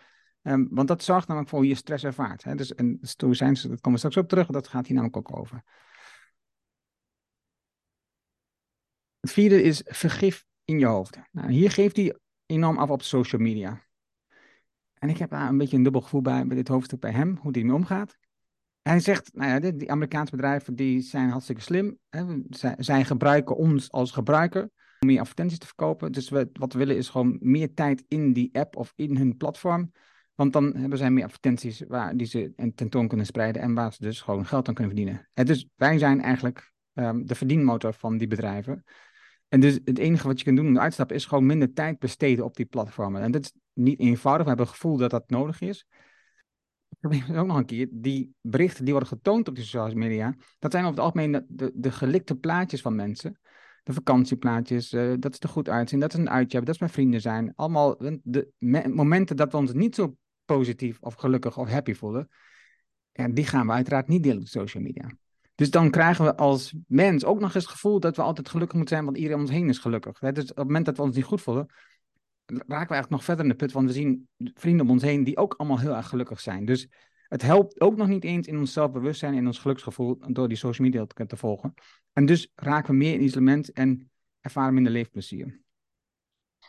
Um, 0.43 0.69
want 0.71 0.89
dat 0.89 1.03
zorgt 1.03 1.27
namelijk 1.27 1.51
voor 1.51 1.59
hoe 1.61 1.69
je 1.69 1.75
stress 1.75 2.05
ervaart. 2.05 2.45
Hè? 2.45 2.55
Dus, 2.55 2.75
en 2.75 2.99
stoïcijns, 3.01 3.63
dat 3.63 3.81
komen 3.81 3.93
we 3.93 3.99
straks 3.99 4.17
op 4.17 4.29
terug, 4.29 4.47
dat 4.47 4.69
gaat 4.69 4.87
hier 4.87 4.95
namelijk 4.95 5.17
ook 5.17 5.39
over. 5.39 5.63
Het 9.21 9.33
vierde 9.33 9.63
is 9.63 9.83
vergif 9.85 10.45
in 10.65 10.79
je 10.79 10.87
hoofd. 10.87 11.19
Nou, 11.31 11.53
hier 11.53 11.71
geeft 11.71 11.97
hij 11.97 12.17
enorm 12.47 12.79
af 12.79 12.91
op 12.91 13.03
social 13.03 13.43
media. 13.43 13.90
En 15.01 15.09
ik 15.09 15.19
heb 15.19 15.31
daar 15.31 15.49
een 15.49 15.59
beetje 15.59 15.77
een 15.77 15.83
dubbel 15.83 16.01
gevoel 16.01 16.23
bij, 16.23 16.47
bij 16.47 16.57
dit 16.57 16.69
hoofdstuk 16.69 17.01
bij 17.01 17.11
hem, 17.11 17.39
hoe 17.41 17.53
die 17.53 17.65
mee 17.65 17.75
omgaat. 17.75 18.19
hij 18.83 19.01
zegt, 19.01 19.31
nou 19.35 19.51
ja, 19.51 19.71
die, 19.71 19.91
Amerikaanse 19.91 20.37
bedrijven 20.37 20.75
die 20.75 21.01
zijn 21.01 21.31
hartstikke 21.31 21.63
slim. 21.63 21.99
Hè? 22.09 22.25
Zij, 22.79 23.05
gebruiken 23.05 23.57
ons 23.57 23.91
als 23.91 24.11
gebruiker. 24.11 24.63
om 24.63 25.07
meer 25.07 25.21
advertenties 25.21 25.59
te 25.59 25.67
verkopen. 25.67 26.13
Dus 26.13 26.29
we, 26.29 26.51
wat 26.53 26.73
we 26.73 26.79
willen 26.79 26.97
is 26.97 27.09
gewoon 27.09 27.37
meer 27.41 27.75
tijd 27.75 28.05
in 28.09 28.33
die 28.33 28.51
app 28.53 28.77
of 28.77 28.93
in 28.97 29.17
hun 29.17 29.37
platform. 29.37 29.93
Want 30.35 30.53
dan 30.53 30.77
hebben 30.77 30.99
zij 30.99 31.11
meer 31.11 31.25
advertenties 31.25 31.85
waar, 31.89 32.17
die 32.17 32.27
ze 32.27 32.73
tentoon 32.75 33.09
kunnen 33.09 33.27
spreiden 33.27 33.63
en 33.63 33.75
waar 33.75 33.93
ze 33.93 34.03
dus 34.03 34.21
gewoon 34.21 34.47
geld 34.47 34.69
aan 34.69 34.75
kunnen 34.75 34.95
verdienen. 34.95 35.29
En 35.35 35.47
dus 35.47 35.69
wij 35.77 35.99
zijn 35.99 36.21
eigenlijk 36.21 36.73
um, 36.95 37.27
de 37.27 37.35
verdienmotor 37.35 37.95
van 37.95 38.19
die 38.19 38.29
bedrijven. 38.29 38.85
En 39.49 39.61
dus 39.61 39.79
het 39.85 39.99
enige 39.99 40.27
wat 40.27 40.39
je 40.39 40.45
kunt 40.45 40.57
doen 40.57 40.67
om 40.67 40.79
uit 40.79 41.11
is 41.11 41.25
gewoon 41.25 41.47
minder 41.47 41.73
tijd 41.73 41.99
besteden 41.99 42.45
op 42.45 42.57
die 42.57 42.67
platformen. 42.67 43.23
En 43.23 43.31
dat 43.31 43.45
is 43.45 43.53
niet 43.73 44.01
eenvoudig. 44.01 44.43
We 44.43 44.49
hebben 44.49 44.67
het 44.67 44.75
gevoel 44.75 44.97
dat 44.97 45.11
dat 45.11 45.31
nodig 45.31 45.61
is. 45.61 45.87
Is 47.01 47.31
ook 47.31 47.47
nog 47.47 47.57
een 47.57 47.67
keer, 47.67 47.89
die 47.91 48.35
berichten 48.41 48.85
die 48.85 48.93
worden 48.93 49.13
getoond 49.13 49.49
op 49.49 49.55
die 49.55 49.65
sociale 49.65 49.95
media, 49.95 50.35
dat 50.59 50.73
zijn 50.73 50.85
over 50.85 50.97
het 50.97 51.05
algemeen 51.05 51.47
de, 51.49 51.73
de 51.75 51.91
gelikte 51.91 52.37
plaatjes 52.37 52.81
van 52.81 52.95
mensen. 52.95 53.41
De 53.83 53.93
vakantieplaatjes, 53.93 54.93
uh, 54.93 55.15
dat 55.19 55.33
is 55.33 55.41
er 55.41 55.49
goed 55.49 55.69
uitzien, 55.69 56.01
dat 56.01 56.13
is 56.13 56.19
een 56.19 56.31
uitje 56.31 56.61
dat 56.61 56.75
is 56.75 56.81
met 56.81 56.91
vrienden 56.91 57.21
zijn. 57.21 57.53
Allemaal 57.57 57.97
de 58.23 58.53
momenten 58.89 59.37
dat 59.37 59.53
we 59.53 59.59
ons 59.59 59.73
niet 59.73 59.95
zo 59.95 60.17
positief 60.45 60.99
of 61.01 61.15
gelukkig 61.15 61.59
of 61.59 61.69
happy 61.69 61.95
voelen, 61.95 62.29
ja, 63.13 63.29
die 63.29 63.47
gaan 63.47 63.67
we 63.67 63.73
uiteraard 63.73 64.09
niet 64.09 64.23
delen 64.23 64.41
op 64.41 64.47
social 64.47 64.83
media. 64.83 65.11
Dus 65.55 65.71
dan 65.71 65.91
krijgen 65.91 66.25
we 66.25 66.37
als 66.37 66.75
mens 66.87 67.25
ook 67.25 67.41
nog 67.41 67.55
eens 67.55 67.65
het 67.65 67.73
gevoel 67.73 68.01
dat 68.01 68.17
we 68.17 68.23
altijd 68.23 68.49
gelukkig 68.49 68.77
moeten 68.77 68.95
zijn, 68.95 69.07
want 69.07 69.17
iedereen 69.17 69.39
om 69.39 69.45
ons 69.45 69.55
heen 69.55 69.69
is 69.69 69.79
gelukkig. 69.79 70.19
Dus 70.19 70.51
op 70.51 70.57
het 70.57 70.67
moment 70.67 70.85
dat 70.85 70.97
we 70.97 71.03
ons 71.03 71.17
niet 71.17 71.25
goed 71.25 71.41
voelen, 71.41 71.67
raken 72.51 72.69
we 72.69 72.75
eigenlijk 72.75 73.11
nog 73.11 73.25
verder 73.25 73.45
in 73.45 73.51
de 73.51 73.57
put, 73.57 73.73
want 73.73 73.87
we 73.87 73.93
zien 73.93 74.29
vrienden 74.37 74.87
om 74.87 74.93
ons 74.93 75.03
heen 75.03 75.25
die 75.25 75.37
ook 75.37 75.55
allemaal 75.55 75.79
heel 75.79 75.97
erg 75.97 76.09
gelukkig 76.09 76.41
zijn. 76.41 76.65
Dus 76.65 76.89
het 77.29 77.43
helpt 77.43 77.81
ook 77.81 77.97
nog 77.97 78.09
niet 78.09 78.25
eens 78.25 78.47
in 78.47 78.59
ons 78.59 78.73
zelfbewustzijn, 78.73 79.35
in 79.35 79.47
ons 79.47 79.59
geluksgevoel, 79.59 80.19
door 80.29 80.49
die 80.49 80.57
social 80.57 80.89
media 80.89 81.07
te, 81.27 81.37
volgen. 81.37 81.75
En 82.13 82.27
dus 82.27 82.53
raken 82.55 82.91
we 82.91 82.97
meer 82.97 83.15
in 83.15 83.23
isolement 83.23 83.73
en 83.73 84.11
ervaren 84.41 84.75
minder 84.75 84.93
leefplezier. 84.93 85.61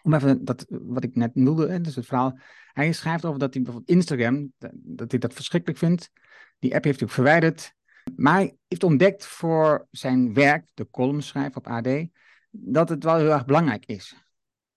Om 0.03 0.13
even 0.13 0.45
dat, 0.45 0.65
wat 0.69 1.03
ik 1.03 1.15
net 1.15 1.35
noemde, 1.35 1.81
dus 1.81 1.95
het 1.95 2.05
verhaal. 2.05 2.38
Hij 2.73 2.91
schrijft 2.91 3.25
over 3.25 3.39
dat 3.39 3.53
hij 3.53 3.63
bijvoorbeeld 3.63 3.97
Instagram, 3.97 4.53
dat 4.73 5.11
hij 5.11 5.19
dat 5.19 5.33
verschrikkelijk 5.33 5.79
vindt. 5.79 6.11
Die 6.59 6.75
app 6.75 6.83
heeft 6.83 7.00
hij 7.00 7.07
ook 7.07 7.13
verwijderd. 7.13 7.73
Maar 8.15 8.33
hij 8.33 8.55
heeft 8.67 8.83
ontdekt 8.83 9.25
voor 9.25 9.88
zijn 9.91 10.33
werk, 10.33 10.69
de 10.73 10.89
column 10.89 11.21
schrijven 11.21 11.55
op 11.55 11.67
AD, 11.67 11.88
dat 12.50 12.89
het 12.89 13.03
wel 13.03 13.17
heel 13.17 13.31
erg 13.31 13.45
belangrijk 13.45 13.85
is. 13.85 14.15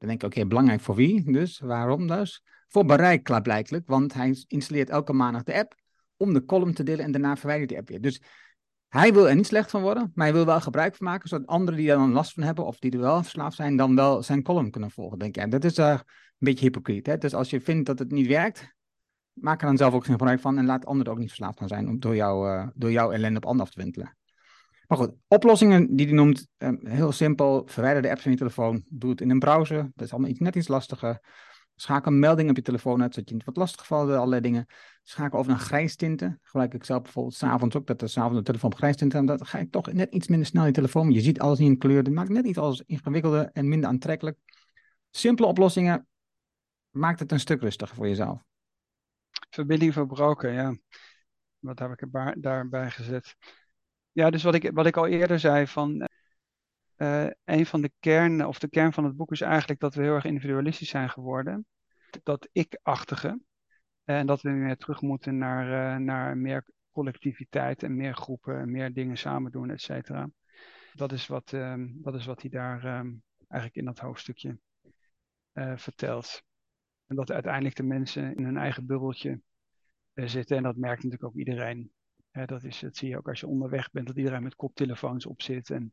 Dan 0.06 0.16
denk 0.16 0.32
ik, 0.32 0.38
oké, 0.38 0.48
belangrijk 0.48 0.80
voor 0.80 0.94
wie? 0.94 1.32
Dus 1.32 1.58
waarom 1.58 2.06
dus? 2.06 2.42
Voor 2.68 2.84
bereik 2.84 3.22
klaarblijkelijk, 3.24 3.86
want 3.86 4.14
hij 4.14 4.44
installeert 4.46 4.90
elke 4.90 5.12
maandag 5.12 5.42
de 5.42 5.54
app 5.54 5.74
om 6.16 6.32
de 6.32 6.44
column 6.44 6.74
te 6.74 6.82
delen 6.82 7.04
en 7.04 7.12
daarna 7.12 7.36
verwijdert 7.36 7.68
die 7.68 7.78
app 7.78 7.88
weer. 7.88 8.00
Dus 8.00 8.22
hij 8.88 9.12
wil 9.12 9.28
er 9.28 9.36
niet 9.36 9.46
slecht 9.46 9.70
van 9.70 9.82
worden, 9.82 10.12
maar 10.14 10.26
hij 10.26 10.34
wil 10.34 10.44
wel 10.44 10.60
gebruik 10.60 10.96
van 10.96 11.06
maken, 11.06 11.28
zodat 11.28 11.46
anderen 11.46 11.80
die 11.80 11.90
er 11.90 11.96
dan 11.96 12.12
last 12.12 12.32
van 12.32 12.42
hebben 12.42 12.66
of 12.66 12.78
die 12.78 12.90
er 12.90 12.98
wel 12.98 13.22
verslaafd 13.22 13.56
zijn, 13.56 13.76
dan 13.76 13.96
wel 13.96 14.22
zijn 14.22 14.42
column 14.42 14.70
kunnen 14.70 14.90
volgen. 14.90 15.18
Denk 15.18 15.36
ik, 15.36 15.50
dat 15.50 15.64
is 15.64 15.78
uh, 15.78 15.88
een 15.88 16.00
beetje 16.38 16.64
hypocriet. 16.64 17.06
Hè? 17.06 17.18
Dus 17.18 17.34
als 17.34 17.50
je 17.50 17.60
vindt 17.60 17.86
dat 17.86 17.98
het 17.98 18.10
niet 18.10 18.26
werkt, 18.26 18.74
maak 19.32 19.60
er 19.60 19.66
dan 19.66 19.76
zelf 19.76 19.94
ook 19.94 20.04
geen 20.04 20.18
gebruik 20.18 20.40
van 20.40 20.58
en 20.58 20.66
laat 20.66 20.86
anderen 20.86 21.12
ook 21.12 21.18
niet 21.18 21.28
verslaafd 21.28 21.58
van 21.58 21.68
zijn 21.68 21.88
om 21.88 22.00
door, 22.00 22.16
jou, 22.16 22.48
uh, 22.48 22.68
door 22.74 22.90
jouw 22.90 23.12
ellende 23.12 23.36
op 23.36 23.46
anderen 23.46 23.66
af 23.66 23.74
te 23.74 23.82
wintelen. 23.82 24.16
Maar 24.86 24.98
goed, 24.98 25.12
oplossingen 25.28 25.96
die 25.96 26.06
hij 26.06 26.14
noemt, 26.14 26.46
um, 26.58 26.86
heel 26.86 27.12
simpel. 27.12 27.62
Verwijder 27.66 28.02
de 28.02 28.10
apps 28.10 28.22
van 28.22 28.30
je 28.30 28.36
telefoon. 28.36 28.84
Doe 28.88 29.10
het 29.10 29.20
in 29.20 29.30
een 29.30 29.38
browser. 29.38 29.90
Dat 29.94 30.06
is 30.06 30.12
allemaal 30.12 30.30
iets, 30.30 30.40
net 30.40 30.56
iets 30.56 30.68
lastiger. 30.68 31.20
Schakel 31.76 32.12
een 32.12 32.18
melding 32.18 32.50
op 32.50 32.56
je 32.56 32.62
telefoon 32.62 33.02
uit, 33.02 33.14
zodat 33.14 33.28
je 33.28 33.34
niet 33.34 33.44
wat 33.44 33.56
lastig 33.56 33.86
valt, 33.86 34.10
allerlei 34.10 34.40
dingen. 34.40 34.66
Schakel 35.02 35.38
over 35.38 35.50
naar 35.50 35.60
grijstinten. 35.60 36.38
Gebruik 36.42 36.74
ik 36.74 36.84
zelf 36.84 37.02
bijvoorbeeld 37.02 37.34
s'avonds 37.34 37.76
ook, 37.76 37.86
dat 37.86 37.98
de 37.98 38.06
s'avonds 38.06 38.38
de 38.38 38.44
telefoon 38.44 38.72
op 38.72 38.76
grijstinten. 38.76 39.18
En 39.18 39.26
dan 39.26 39.46
ga 39.46 39.58
ik 39.58 39.70
toch 39.70 39.92
net 39.92 40.14
iets 40.14 40.28
minder 40.28 40.46
snel 40.46 40.66
je 40.66 40.72
telefoon. 40.72 41.10
Je 41.10 41.20
ziet 41.20 41.40
alles 41.40 41.58
niet 41.58 41.68
in 41.68 41.78
kleur. 41.78 42.02
Dat 42.02 42.12
maakt 42.12 42.28
net 42.28 42.46
iets 42.46 42.58
alles 42.58 42.82
ingewikkelder 42.86 43.50
en 43.52 43.68
minder 43.68 43.88
aantrekkelijk. 43.88 44.38
Simpele 45.10 45.48
oplossingen 45.48 46.06
maakt 46.90 47.20
het 47.20 47.32
een 47.32 47.40
stuk 47.40 47.60
rustiger 47.60 47.96
voor 47.96 48.08
jezelf. 48.08 48.42
Verbinding 49.50 49.92
verbroken, 49.92 50.52
ja. 50.52 50.76
Wat 51.58 51.78
heb 51.78 51.90
ik 51.90 52.00
er 52.00 52.34
daarbij 52.40 52.90
gezet? 52.90 53.36
Ja, 54.14 54.30
dus 54.30 54.42
wat 54.42 54.54
ik, 54.54 54.70
wat 54.72 54.86
ik 54.86 54.96
al 54.96 55.06
eerder 55.06 55.38
zei, 55.40 55.66
van 55.66 56.08
uh, 56.96 57.26
een 57.44 57.66
van 57.66 57.80
de 57.80 57.92
kern, 58.00 58.46
of 58.46 58.58
de 58.58 58.68
kern 58.68 58.92
van 58.92 59.04
het 59.04 59.16
boek 59.16 59.32
is 59.32 59.40
eigenlijk 59.40 59.80
dat 59.80 59.94
we 59.94 60.02
heel 60.02 60.14
erg 60.14 60.24
individualistisch 60.24 60.88
zijn 60.88 61.10
geworden. 61.10 61.66
Dat 62.22 62.48
ik-achtige. 62.52 63.40
En 64.04 64.26
dat 64.26 64.40
we 64.40 64.50
meer 64.50 64.76
terug 64.76 65.00
moeten 65.00 65.38
naar, 65.38 65.66
uh, 65.66 66.04
naar 66.04 66.36
meer 66.36 66.66
collectiviteit 66.92 67.82
en 67.82 67.96
meer 67.96 68.14
groepen 68.14 68.58
en 68.58 68.70
meer 68.70 68.92
dingen 68.92 69.16
samen 69.16 69.50
doen, 69.52 69.70
et 69.70 69.80
cetera. 69.80 70.30
Dat 70.92 71.12
is 71.12 71.26
wat, 71.26 71.52
uh, 71.52 71.74
dat 71.78 72.14
is 72.14 72.26
wat 72.26 72.40
hij 72.40 72.50
daar 72.50 72.98
um, 72.98 73.22
eigenlijk 73.48 73.74
in 73.74 73.84
dat 73.84 73.98
hoofdstukje 73.98 74.58
vertelt. 75.76 76.42
En 77.06 77.16
dat 77.16 77.30
uiteindelijk 77.30 77.76
de 77.76 77.82
mensen 77.82 78.36
in 78.36 78.44
hun 78.44 78.56
eigen 78.56 78.86
bubbeltje 78.86 79.40
zitten. 80.14 80.56
En 80.56 80.62
dat 80.62 80.76
merkt 80.76 81.02
natuurlijk 81.02 81.24
ook 81.24 81.38
iedereen 81.38 81.92
dat, 82.42 82.64
is, 82.64 82.78
dat 82.78 82.96
zie 82.96 83.08
je 83.08 83.16
ook 83.16 83.28
als 83.28 83.40
je 83.40 83.46
onderweg 83.46 83.90
bent, 83.90 84.06
dat 84.06 84.16
iedereen 84.16 84.42
met 84.42 84.56
koptelefoons 84.56 85.26
op 85.26 85.42
zit 85.42 85.70
en 85.70 85.92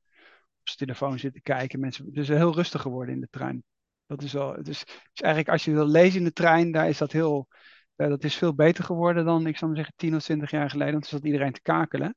op 0.60 0.68
zijn 0.68 0.78
telefoon 0.78 1.20
zit 1.20 1.34
te 1.34 1.42
kijken. 1.42 1.80
Mensen, 1.80 2.06
het 2.06 2.18
is 2.18 2.28
heel 2.28 2.54
rustig 2.54 2.82
geworden 2.82 3.14
in 3.16 3.22
de 3.22 3.28
trein. 3.30 3.64
Dat 4.06 4.22
is 4.22 4.34
wel, 4.34 4.58
is 4.58 4.86
eigenlijk 5.14 5.50
als 5.50 5.66
je 5.66 5.72
wil 5.72 5.88
lezen 5.88 6.20
in 6.20 6.26
de 6.26 6.34
trein, 6.34 6.72
daar 6.72 6.90
is 6.90 6.98
dat 6.98 7.12
heel, 7.12 7.48
uh, 7.96 8.08
dat 8.08 8.24
is 8.24 8.36
veel 8.36 8.56
beter 8.56 8.84
geworden 8.84 9.26
dan, 9.26 9.48
ik 9.48 9.58
zou 9.58 9.72
maar 9.72 9.80
zeggen, 9.80 9.96
10 9.98 10.16
of 10.16 10.24
20 10.24 10.52
jaar 10.52 10.70
geleden. 10.70 10.92
Want 10.94 11.10
toen 11.10 11.20
zat 11.20 11.28
iedereen 11.28 11.54
te 11.54 11.62
kakelen 11.62 12.16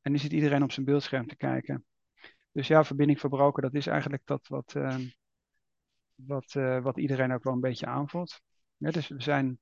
en 0.00 0.12
nu 0.12 0.18
zit 0.18 0.32
iedereen 0.32 0.62
op 0.62 0.72
zijn 0.72 0.86
beeldscherm 0.86 1.26
te 1.26 1.36
kijken. 1.36 1.84
Dus 2.52 2.66
ja, 2.66 2.84
verbinding 2.84 3.20
verbroken, 3.20 3.62
dat 3.62 3.74
is 3.74 3.86
eigenlijk 3.86 4.22
dat 4.24 4.48
wat, 4.48 4.74
uh, 4.76 4.96
wat, 6.14 6.54
uh, 6.54 6.82
wat 6.82 6.98
iedereen 6.98 7.32
ook 7.32 7.44
wel 7.44 7.52
een 7.52 7.60
beetje 7.60 7.86
aanvoelt. 7.86 8.40
Ja, 8.76 8.90
dus 8.90 9.08
we 9.08 9.22
zijn 9.22 9.58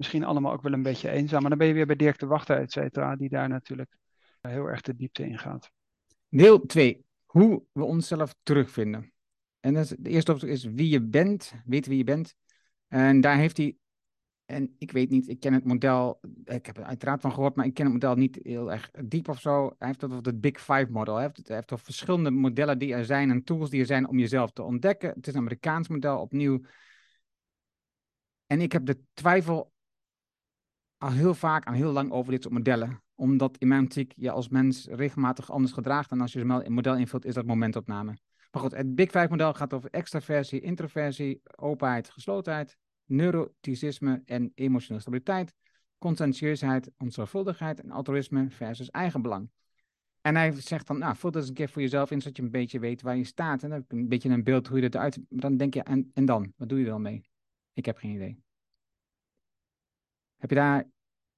misschien 0.00 0.24
allemaal 0.24 0.52
ook 0.52 0.62
wel 0.62 0.72
een 0.72 0.82
beetje 0.82 1.10
eenzaam. 1.10 1.40
Maar 1.40 1.50
dan 1.50 1.58
ben 1.58 1.68
je 1.68 1.74
weer 1.74 1.86
bij 1.86 1.96
Dirk 1.96 2.18
de 2.18 2.26
Wachter, 2.26 2.56
et 2.56 2.72
cetera, 2.72 3.16
die 3.16 3.28
daar 3.28 3.48
natuurlijk 3.48 3.96
heel 4.40 4.66
erg 4.66 4.80
de 4.80 4.96
diepte 4.96 5.26
in 5.26 5.38
gaat. 5.38 5.70
Deel 6.28 6.66
2. 6.66 7.04
Hoe 7.24 7.62
we 7.72 7.84
onszelf 7.84 8.34
terugvinden. 8.42 9.12
En 9.60 9.74
dat 9.74 9.94
de 9.98 10.10
eerste 10.10 10.32
opdracht 10.32 10.52
is 10.52 10.64
wie 10.64 10.88
je 10.88 11.02
bent, 11.02 11.52
weten 11.64 11.90
wie 11.90 11.98
je 11.98 12.04
bent. 12.04 12.34
En 12.88 13.20
daar 13.20 13.36
heeft 13.36 13.56
hij, 13.56 13.76
en 14.44 14.74
ik 14.78 14.92
weet 14.92 15.10
niet, 15.10 15.28
ik 15.28 15.40
ken 15.40 15.52
het 15.52 15.64
model, 15.64 16.20
ik 16.44 16.66
heb 16.66 16.76
er 16.76 16.84
uiteraard 16.84 17.20
van 17.20 17.32
gehoord, 17.32 17.54
maar 17.56 17.66
ik 17.66 17.74
ken 17.74 17.84
het 17.84 17.92
model 17.92 18.14
niet 18.14 18.38
heel 18.42 18.72
erg 18.72 18.90
diep 18.90 19.28
of 19.28 19.40
zo. 19.40 19.74
Hij 19.78 19.88
heeft 19.88 20.04
over 20.04 20.16
het 20.16 20.40
Big 20.40 20.58
Five 20.58 20.86
model. 20.90 21.14
Hij 21.14 21.24
heeft, 21.24 21.46
hij 21.46 21.56
heeft 21.56 21.72
over 21.72 21.84
verschillende 21.84 22.30
modellen 22.30 22.78
die 22.78 22.94
er 22.94 23.04
zijn 23.04 23.30
en 23.30 23.44
tools 23.44 23.70
die 23.70 23.80
er 23.80 23.86
zijn 23.86 24.08
om 24.08 24.18
jezelf 24.18 24.50
te 24.50 24.62
ontdekken. 24.62 25.10
Het 25.10 25.26
is 25.26 25.32
een 25.32 25.40
Amerikaans 25.40 25.88
model 25.88 26.20
opnieuw. 26.20 26.60
En 28.46 28.60
ik 28.60 28.72
heb 28.72 28.86
de 28.86 29.00
twijfel 29.12 29.69
al 31.00 31.10
heel 31.10 31.34
vaak 31.34 31.64
en 31.64 31.72
heel 31.72 31.92
lang 31.92 32.10
over 32.10 32.32
dit 32.32 32.42
soort 32.42 32.54
modellen. 32.54 33.02
Omdat 33.14 33.56
in 33.58 33.68
mijn 33.68 33.82
optiek 33.82 34.12
je 34.16 34.30
als 34.30 34.48
mens 34.48 34.86
regelmatig 34.86 35.50
anders 35.50 35.72
gedraagt. 35.72 36.10
En 36.10 36.20
als 36.20 36.32
je 36.32 36.40
een 36.40 36.72
model 36.72 36.96
invult, 36.96 37.24
is 37.24 37.34
dat 37.34 37.46
momentopname. 37.46 38.18
Maar 38.50 38.62
goed, 38.62 38.76
het 38.76 38.94
Big 38.94 39.10
Five 39.10 39.26
model 39.28 39.54
gaat 39.54 39.72
over 39.72 39.90
extraversie, 39.90 40.60
introversie, 40.60 41.42
openheid, 41.56 42.10
geslotenheid, 42.10 42.76
neuroticisme 43.04 44.22
en 44.24 44.52
emotionele 44.54 45.00
stabiliteit, 45.00 45.54
conscientieusheid, 45.98 46.90
onzorgvuldigheid 46.98 47.80
en 47.80 47.90
altruïsme 47.90 48.50
versus 48.50 48.90
eigenbelang. 48.90 49.50
En 50.20 50.36
hij 50.36 50.52
zegt 50.52 50.86
dan, 50.86 50.98
nou, 50.98 51.16
vul 51.16 51.30
dat 51.30 51.40
eens 51.40 51.50
een 51.50 51.56
keer 51.56 51.68
voor 51.68 51.82
jezelf 51.82 52.10
in, 52.10 52.20
zodat 52.20 52.36
je 52.36 52.42
een 52.42 52.50
beetje 52.50 52.78
weet 52.78 53.02
waar 53.02 53.16
je 53.16 53.24
staat. 53.24 53.62
En 53.62 53.68
dan 53.68 53.78
heb 53.78 53.92
een 53.92 54.08
beetje 54.08 54.28
een 54.28 54.44
beeld 54.44 54.66
hoe 54.66 54.80
je 54.80 54.94
eruit... 54.94 55.18
Dan 55.28 55.56
denk 55.56 55.74
je, 55.74 55.82
en, 55.82 56.10
en 56.14 56.24
dan? 56.24 56.52
Wat 56.56 56.68
doe 56.68 56.78
je 56.78 56.84
er 56.84 56.90
dan 56.90 57.02
mee? 57.02 57.24
Ik 57.72 57.86
heb 57.86 57.96
geen 57.96 58.14
idee. 58.14 58.49
Heb 60.40 60.50
je 60.50 60.56
daar, 60.56 60.76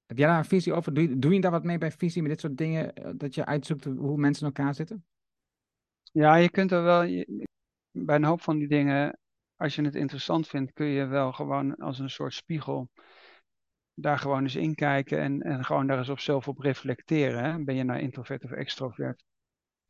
heb 0.06 0.18
jij 0.18 0.26
daar 0.26 0.38
een 0.38 0.44
visie 0.44 0.72
over? 0.72 0.94
Doe 0.94 1.08
je, 1.08 1.18
doe 1.18 1.34
je 1.34 1.40
daar 1.40 1.50
wat 1.50 1.64
mee 1.64 1.78
bij 1.78 1.92
visie, 1.92 2.22
met 2.22 2.30
dit 2.30 2.40
soort 2.40 2.56
dingen? 2.56 2.94
Eh, 2.94 3.10
dat 3.16 3.34
je 3.34 3.44
uitzoekt 3.44 3.84
hoe 3.84 4.16
mensen 4.16 4.46
in 4.46 4.52
elkaar 4.54 4.74
zitten? 4.74 5.04
Ja, 6.12 6.34
je 6.34 6.50
kunt 6.50 6.72
er 6.72 6.82
wel, 6.82 7.24
bij 7.90 8.16
een 8.16 8.24
hoop 8.24 8.40
van 8.40 8.58
die 8.58 8.68
dingen, 8.68 9.18
als 9.56 9.74
je 9.74 9.82
het 9.82 9.94
interessant 9.94 10.48
vindt, 10.48 10.72
kun 10.72 10.86
je 10.86 11.06
wel 11.06 11.32
gewoon 11.32 11.76
als 11.76 11.98
een 11.98 12.10
soort 12.10 12.34
spiegel 12.34 12.90
daar 13.94 14.18
gewoon 14.18 14.42
eens 14.42 14.56
in 14.56 14.74
kijken 14.74 15.18
en, 15.18 15.42
en 15.42 15.64
gewoon 15.64 15.86
daar 15.86 15.98
eens 15.98 16.08
op 16.08 16.18
zelf 16.18 16.48
op 16.48 16.58
reflecteren. 16.58 17.64
Ben 17.64 17.74
je 17.74 17.82
nou 17.82 18.00
introvert 18.00 18.44
of 18.44 18.50
extrovert? 18.50 19.24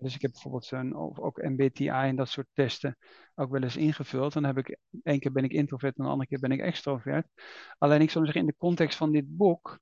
Dus 0.02 0.14
ik 0.14 0.22
heb 0.22 0.30
bijvoorbeeld 0.32 0.94
ook 1.18 1.42
MBTI 1.42 1.88
en 1.88 2.16
dat 2.16 2.28
soort 2.28 2.46
testen 2.52 2.96
ook 3.34 3.50
wel 3.50 3.62
eens 3.62 3.76
ingevuld. 3.76 4.32
Dan 4.32 4.44
heb 4.44 4.58
ik, 4.58 4.78
één 5.02 5.20
keer 5.20 5.32
ben 5.32 5.44
ik 5.44 5.52
introvert 5.52 5.96
en 5.96 6.04
de 6.04 6.10
andere 6.10 6.28
keer 6.28 6.38
ben 6.38 6.52
ik 6.52 6.60
extrovert. 6.60 7.26
Alleen 7.78 8.00
ik 8.00 8.10
zou 8.10 8.24
zeggen, 8.24 8.42
in 8.42 8.48
de 8.48 8.56
context 8.58 8.96
van 8.96 9.12
dit 9.12 9.36
boek, 9.36 9.80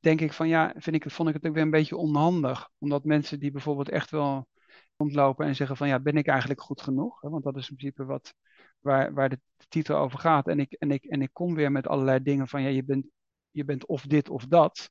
denk 0.00 0.20
ik 0.20 0.32
van 0.32 0.48
ja, 0.48 0.74
vind 0.76 0.96
ik, 0.96 1.10
vond 1.10 1.28
ik 1.28 1.34
het 1.34 1.46
ook 1.46 1.54
weer 1.54 1.62
een 1.62 1.70
beetje 1.70 1.96
onhandig. 1.96 2.68
Omdat 2.78 3.04
mensen 3.04 3.40
die 3.40 3.50
bijvoorbeeld 3.50 3.88
echt 3.88 4.10
wel 4.10 4.48
rondlopen 4.96 5.46
en 5.46 5.54
zeggen 5.56 5.76
van 5.76 5.88
ja, 5.88 6.00
ben 6.00 6.16
ik 6.16 6.26
eigenlijk 6.26 6.60
goed 6.60 6.80
genoeg? 6.80 7.20
Want 7.20 7.44
dat 7.44 7.56
is 7.56 7.70
in 7.70 7.76
principe 7.76 8.04
wat, 8.04 8.34
waar, 8.80 9.14
waar 9.14 9.28
de 9.28 9.40
titel 9.68 9.96
over 9.96 10.18
gaat. 10.18 10.48
En 10.48 10.60
ik, 10.60 10.72
en, 10.72 10.90
ik, 10.90 11.04
en 11.04 11.22
ik 11.22 11.30
kom 11.32 11.54
weer 11.54 11.72
met 11.72 11.86
allerlei 11.86 12.22
dingen 12.22 12.48
van 12.48 12.62
ja, 12.62 12.68
je 12.68 12.84
bent, 12.84 13.06
je 13.50 13.64
bent 13.64 13.86
of 13.86 14.02
dit 14.02 14.28
of 14.28 14.46
dat. 14.46 14.90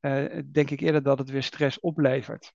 Uh, 0.00 0.42
denk 0.52 0.70
ik 0.70 0.80
eerder 0.80 1.02
dat 1.02 1.18
het 1.18 1.30
weer 1.30 1.42
stress 1.42 1.80
oplevert 1.80 2.52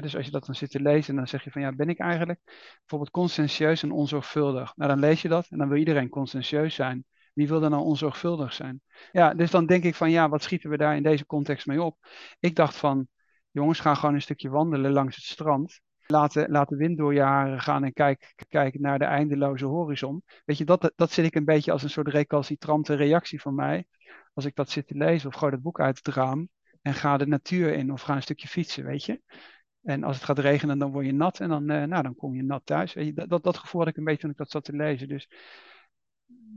dus 0.00 0.16
als 0.16 0.24
je 0.24 0.30
dat 0.30 0.46
dan 0.46 0.54
zit 0.54 0.70
te 0.70 0.80
lezen, 0.80 1.16
dan 1.16 1.28
zeg 1.28 1.44
je 1.44 1.50
van 1.50 1.62
ja, 1.62 1.72
ben 1.72 1.88
ik 1.88 1.98
eigenlijk 1.98 2.40
bijvoorbeeld 2.78 3.10
conscientieus 3.10 3.82
en 3.82 3.92
onzorgvuldig? 3.92 4.76
Nou, 4.76 4.90
dan 4.90 5.00
lees 5.00 5.22
je 5.22 5.28
dat 5.28 5.46
en 5.48 5.58
dan 5.58 5.68
wil 5.68 5.78
iedereen 5.78 6.08
conscientieus 6.08 6.74
zijn. 6.74 7.04
Wie 7.34 7.48
wil 7.48 7.62
er 7.62 7.70
nou 7.70 7.82
onzorgvuldig 7.82 8.52
zijn? 8.52 8.80
Ja, 9.12 9.34
dus 9.34 9.50
dan 9.50 9.66
denk 9.66 9.84
ik 9.84 9.94
van 9.94 10.10
ja, 10.10 10.28
wat 10.28 10.42
schieten 10.42 10.70
we 10.70 10.76
daar 10.76 10.96
in 10.96 11.02
deze 11.02 11.26
context 11.26 11.66
mee 11.66 11.82
op? 11.82 11.96
Ik 12.40 12.56
dacht 12.56 12.76
van, 12.76 13.08
jongens, 13.50 13.80
ga 13.80 13.94
gewoon 13.94 14.14
een 14.14 14.22
stukje 14.22 14.48
wandelen 14.48 14.92
langs 14.92 15.16
het 15.16 15.24
strand. 15.24 15.80
Laat 16.06 16.32
de, 16.32 16.76
wind 16.76 16.98
door 16.98 17.14
je 17.14 17.20
haren 17.20 17.60
gaan 17.60 17.84
en 17.84 17.92
kijk, 17.92 18.78
naar 18.78 18.98
de 18.98 19.04
eindeloze 19.04 19.64
horizon. 19.64 20.22
Weet 20.44 20.58
je, 20.58 20.64
dat, 20.64 20.92
dat 20.96 21.10
zit 21.10 21.24
ik 21.24 21.34
een 21.34 21.44
beetje 21.44 21.72
als 21.72 21.82
een 21.82 21.90
soort 21.90 22.08
recalcitrante 22.08 22.94
reactie 22.94 23.40
van 23.40 23.54
mij. 23.54 23.86
Als 24.34 24.44
ik 24.44 24.54
dat 24.54 24.70
zit 24.70 24.86
te 24.86 24.94
lezen 24.94 25.28
of 25.28 25.34
gooi 25.34 25.52
het 25.52 25.62
boek 25.62 25.80
uit 25.80 25.96
het 25.96 26.14
raam 26.14 26.48
en 26.82 26.94
ga 26.94 27.16
de 27.16 27.26
natuur 27.26 27.72
in 27.72 27.92
of 27.92 28.02
ga 28.02 28.14
een 28.14 28.22
stukje 28.22 28.48
fietsen, 28.48 28.84
weet 28.84 29.04
je. 29.04 29.20
En 29.82 30.04
als 30.04 30.16
het 30.16 30.24
gaat 30.24 30.38
regenen, 30.38 30.78
dan 30.78 30.90
word 30.90 31.06
je 31.06 31.12
nat 31.12 31.40
en 31.40 31.48
dan, 31.48 31.70
uh, 31.70 31.82
nou, 31.82 32.02
dan 32.02 32.14
kom 32.14 32.34
je 32.34 32.42
nat 32.42 32.66
thuis. 32.66 32.96
Dat, 33.14 33.28
dat, 33.28 33.42
dat 33.42 33.58
gevoel 33.58 33.80
had 33.80 33.90
ik 33.90 33.96
een 33.96 34.04
beetje 34.04 34.20
toen 34.20 34.30
ik 34.30 34.36
dat 34.36 34.50
zat 34.50 34.64
te 34.64 34.76
lezen. 34.76 35.08
Dus 35.08 35.28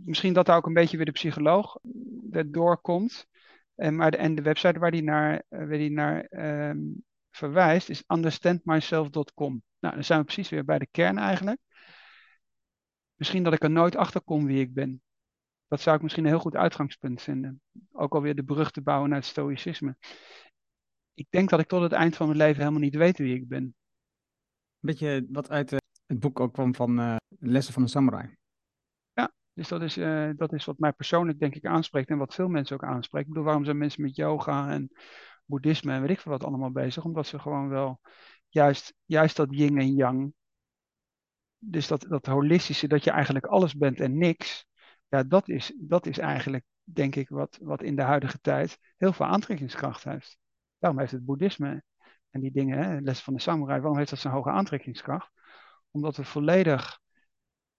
misschien 0.06 0.34
dat 0.34 0.46
daar 0.46 0.58
ook 0.58 0.66
een 0.66 0.74
beetje 0.74 0.98
weer 0.98 1.06
de 1.06 1.12
psycholoog 1.12 1.78
doorkomt. 2.46 3.28
En, 3.76 3.96
maar 3.96 4.12
de, 4.12 4.18
en 4.18 4.36
de 4.36 4.42
website 4.42 4.80
waar 4.80 4.92
die 4.92 5.04
naar, 5.04 5.44
waar 5.50 5.68
die 5.68 5.92
naar 5.92 6.28
um, 6.70 7.04
verwijst 7.30 7.90
is 7.90 8.04
understandmyself.com. 8.08 9.64
Nou, 9.80 9.94
dan 9.94 10.04
zijn 10.04 10.20
we 10.20 10.26
precies 10.26 10.50
weer 10.50 10.66
bij 10.66 10.80
de 10.80 10.88
kern 10.92 11.18
eigenlijk. 11.18 11.60
Misschien 13.16 13.44
dat 13.44 13.54
ik 13.54 13.64
er 13.64 13.72
nooit 13.72 13.96
achter 13.96 14.22
kom 14.22 14.46
wie 14.46 14.60
ik 14.62 14.74
ben. 14.74 15.02
Dat 15.68 15.82
zou 15.82 15.96
ik 15.96 16.02
misschien 16.02 16.24
een 16.24 16.30
heel 16.30 16.40
goed 16.40 16.56
uitgangspunt 16.56 17.22
vinden. 17.22 17.62
Ook 17.92 18.14
alweer 18.14 18.36
de 18.36 18.44
brug 18.44 18.72
te 18.72 18.82
bouwen 18.82 19.10
naar 19.10 19.18
het 19.18 19.28
stoïcisme. 19.28 19.96
Ik 21.14 21.28
denk 21.30 21.50
dat 21.50 21.60
ik 21.60 21.68
tot 21.68 21.82
het 21.82 21.92
eind 21.92 22.16
van 22.16 22.26
mijn 22.26 22.38
leven 22.38 22.60
helemaal 22.60 22.80
niet 22.82 22.96
weet 22.96 23.18
wie 23.18 23.36
ik 23.36 23.48
ben. 23.48 23.76
Beetje 24.80 25.26
wat 25.30 25.50
uit 25.50 25.72
uh, 25.72 25.80
het 26.06 26.20
boek 26.20 26.40
ook 26.40 26.54
kwam 26.54 26.76
van 26.76 27.00
uh, 27.00 27.16
Lessen 27.40 27.74
van 27.74 27.82
een 27.82 27.90
Samurai. 27.90 28.36
Ja, 29.14 29.34
dus 29.54 29.68
dat 29.68 29.82
is, 29.82 29.98
uh, 29.98 30.30
dat 30.36 30.54
is 30.54 30.66
wat 30.66 30.78
mij 30.78 30.94
persoonlijk 30.94 31.40
denk 31.40 31.56
ik 31.56 31.66
aanspreekt 31.66 32.10
en 32.10 32.18
wat 32.18 32.36
veel 32.36 32.48
mensen 32.48 32.76
ook 32.76 32.84
aanspreekt. 32.84 33.26
Ik 33.26 33.32
bedoel, 33.32 33.46
waarom 33.46 33.66
zijn 33.66 33.78
mensen 33.78 34.02
met 34.02 34.16
yoga 34.16 34.70
en 34.70 34.92
boeddhisme 35.46 35.94
en 35.94 36.02
weet 36.02 36.10
ik 36.10 36.20
veel 36.20 36.32
wat 36.32 36.44
allemaal 36.44 36.72
bezig? 36.72 37.04
Omdat 37.04 37.28
ze 37.28 37.40
gewoon 37.40 37.70
wel 37.70 38.00
juist, 38.50 38.94
juist 39.06 39.36
dat 39.36 39.48
yin 39.52 39.78
en 39.78 39.94
yang, 39.94 40.34
dus 41.58 41.88
dat, 41.88 42.06
dat 42.10 42.26
holistische, 42.26 42.88
dat 42.88 43.04
je 43.04 43.12
eigenlijk 43.12 43.46
alles 43.46 43.76
bent 43.76 44.00
en 44.00 44.18
niks, 44.18 44.66
ja, 45.08 45.24
dat 45.24 45.50
is, 45.50 45.74
dat 45.78 46.06
is 46.06 46.18
eigenlijk, 46.18 46.64
denk 46.84 47.16
ik, 47.16 47.30
wat, 47.30 47.60
wat 47.62 47.84
in 47.84 47.96
de 47.96 48.02
huidige 48.02 48.40
tijd 48.40 48.78
heel 48.98 49.14
veel 49.14 49.26
aantrekkingskracht 49.26 50.04
heeft. 50.04 50.38
Daarom 50.82 51.00
heeft 51.00 51.12
het 51.12 51.26
boeddhisme 51.26 51.84
en 52.30 52.42
die 52.42 52.52
dingen, 52.52 52.78
hè, 52.78 53.00
les 53.00 53.22
van 53.22 53.34
de 53.34 53.40
samurai, 53.40 53.80
waarom 53.80 53.98
heeft 53.98 54.10
dat 54.10 54.20
zo'n 54.20 54.32
hoge 54.32 54.50
aantrekkingskracht? 54.50 55.32
Omdat 55.92 56.16
we 56.16 56.24
volledig 56.24 57.00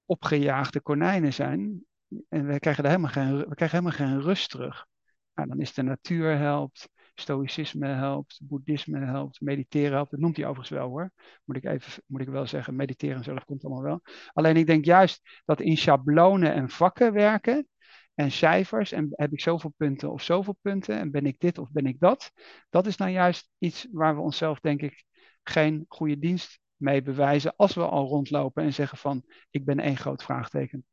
opgejaagde 0.04 0.80
konijnen 0.80 1.32
zijn 1.32 1.84
en 2.28 2.46
we 2.46 2.58
krijgen, 2.58 2.86
helemaal 2.86 3.10
geen, 3.10 3.36
we 3.38 3.54
krijgen 3.54 3.78
helemaal 3.78 4.06
geen 4.06 4.20
rust 4.20 4.50
terug. 4.50 4.86
Nou, 5.34 5.48
dan 5.48 5.60
is 5.60 5.74
de 5.74 5.82
natuur 5.82 6.38
helpt, 6.38 6.88
stoïcisme 7.14 7.86
helpt, 7.86 8.40
boeddhisme 8.42 8.98
helpt, 8.98 9.40
mediteren 9.40 9.92
helpt. 9.92 10.10
Dat 10.10 10.20
noemt 10.20 10.36
hij 10.36 10.46
overigens 10.46 10.78
wel 10.78 10.88
hoor. 10.88 11.10
Moet 11.44 11.56
ik, 11.56 11.64
even, 11.64 12.02
moet 12.06 12.20
ik 12.20 12.28
wel 12.28 12.46
zeggen, 12.46 12.76
mediteren 12.76 13.24
zelf 13.24 13.44
komt 13.44 13.64
allemaal 13.64 13.82
wel. 13.82 14.00
Alleen 14.32 14.56
ik 14.56 14.66
denk 14.66 14.84
juist 14.84 15.42
dat 15.44 15.60
in 15.60 15.76
schablonen 15.76 16.54
en 16.54 16.68
vakken 16.68 17.12
werken 17.12 17.66
en 18.14 18.30
cijfers 18.30 18.92
en 18.92 19.08
heb 19.10 19.32
ik 19.32 19.40
zoveel 19.40 19.74
punten 19.76 20.12
of 20.12 20.22
zoveel 20.22 20.58
punten 20.62 20.98
en 20.98 21.10
ben 21.10 21.26
ik 21.26 21.38
dit 21.38 21.58
of 21.58 21.70
ben 21.70 21.86
ik 21.86 22.00
dat. 22.00 22.32
Dat 22.70 22.86
is 22.86 22.96
nou 22.96 23.10
juist 23.10 23.50
iets 23.58 23.86
waar 23.92 24.14
we 24.14 24.20
onszelf 24.20 24.60
denk 24.60 24.82
ik 24.82 25.04
geen 25.42 25.84
goede 25.88 26.18
dienst 26.18 26.60
mee 26.76 27.02
bewijzen 27.02 27.56
als 27.56 27.74
we 27.74 27.86
al 27.86 28.06
rondlopen 28.06 28.62
en 28.62 28.72
zeggen 28.72 28.98
van 28.98 29.24
ik 29.50 29.64
ben 29.64 29.78
één 29.78 29.96
groot 29.96 30.22
vraagteken. 30.22 30.84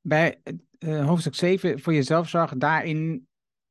Bij 0.00 0.40
uh, 0.78 1.06
hoofdstuk 1.06 1.34
7 1.34 1.80
voor 1.80 1.92
jezelf 1.92 2.28
zorgen, 2.28 2.58
daarin 2.58 3.28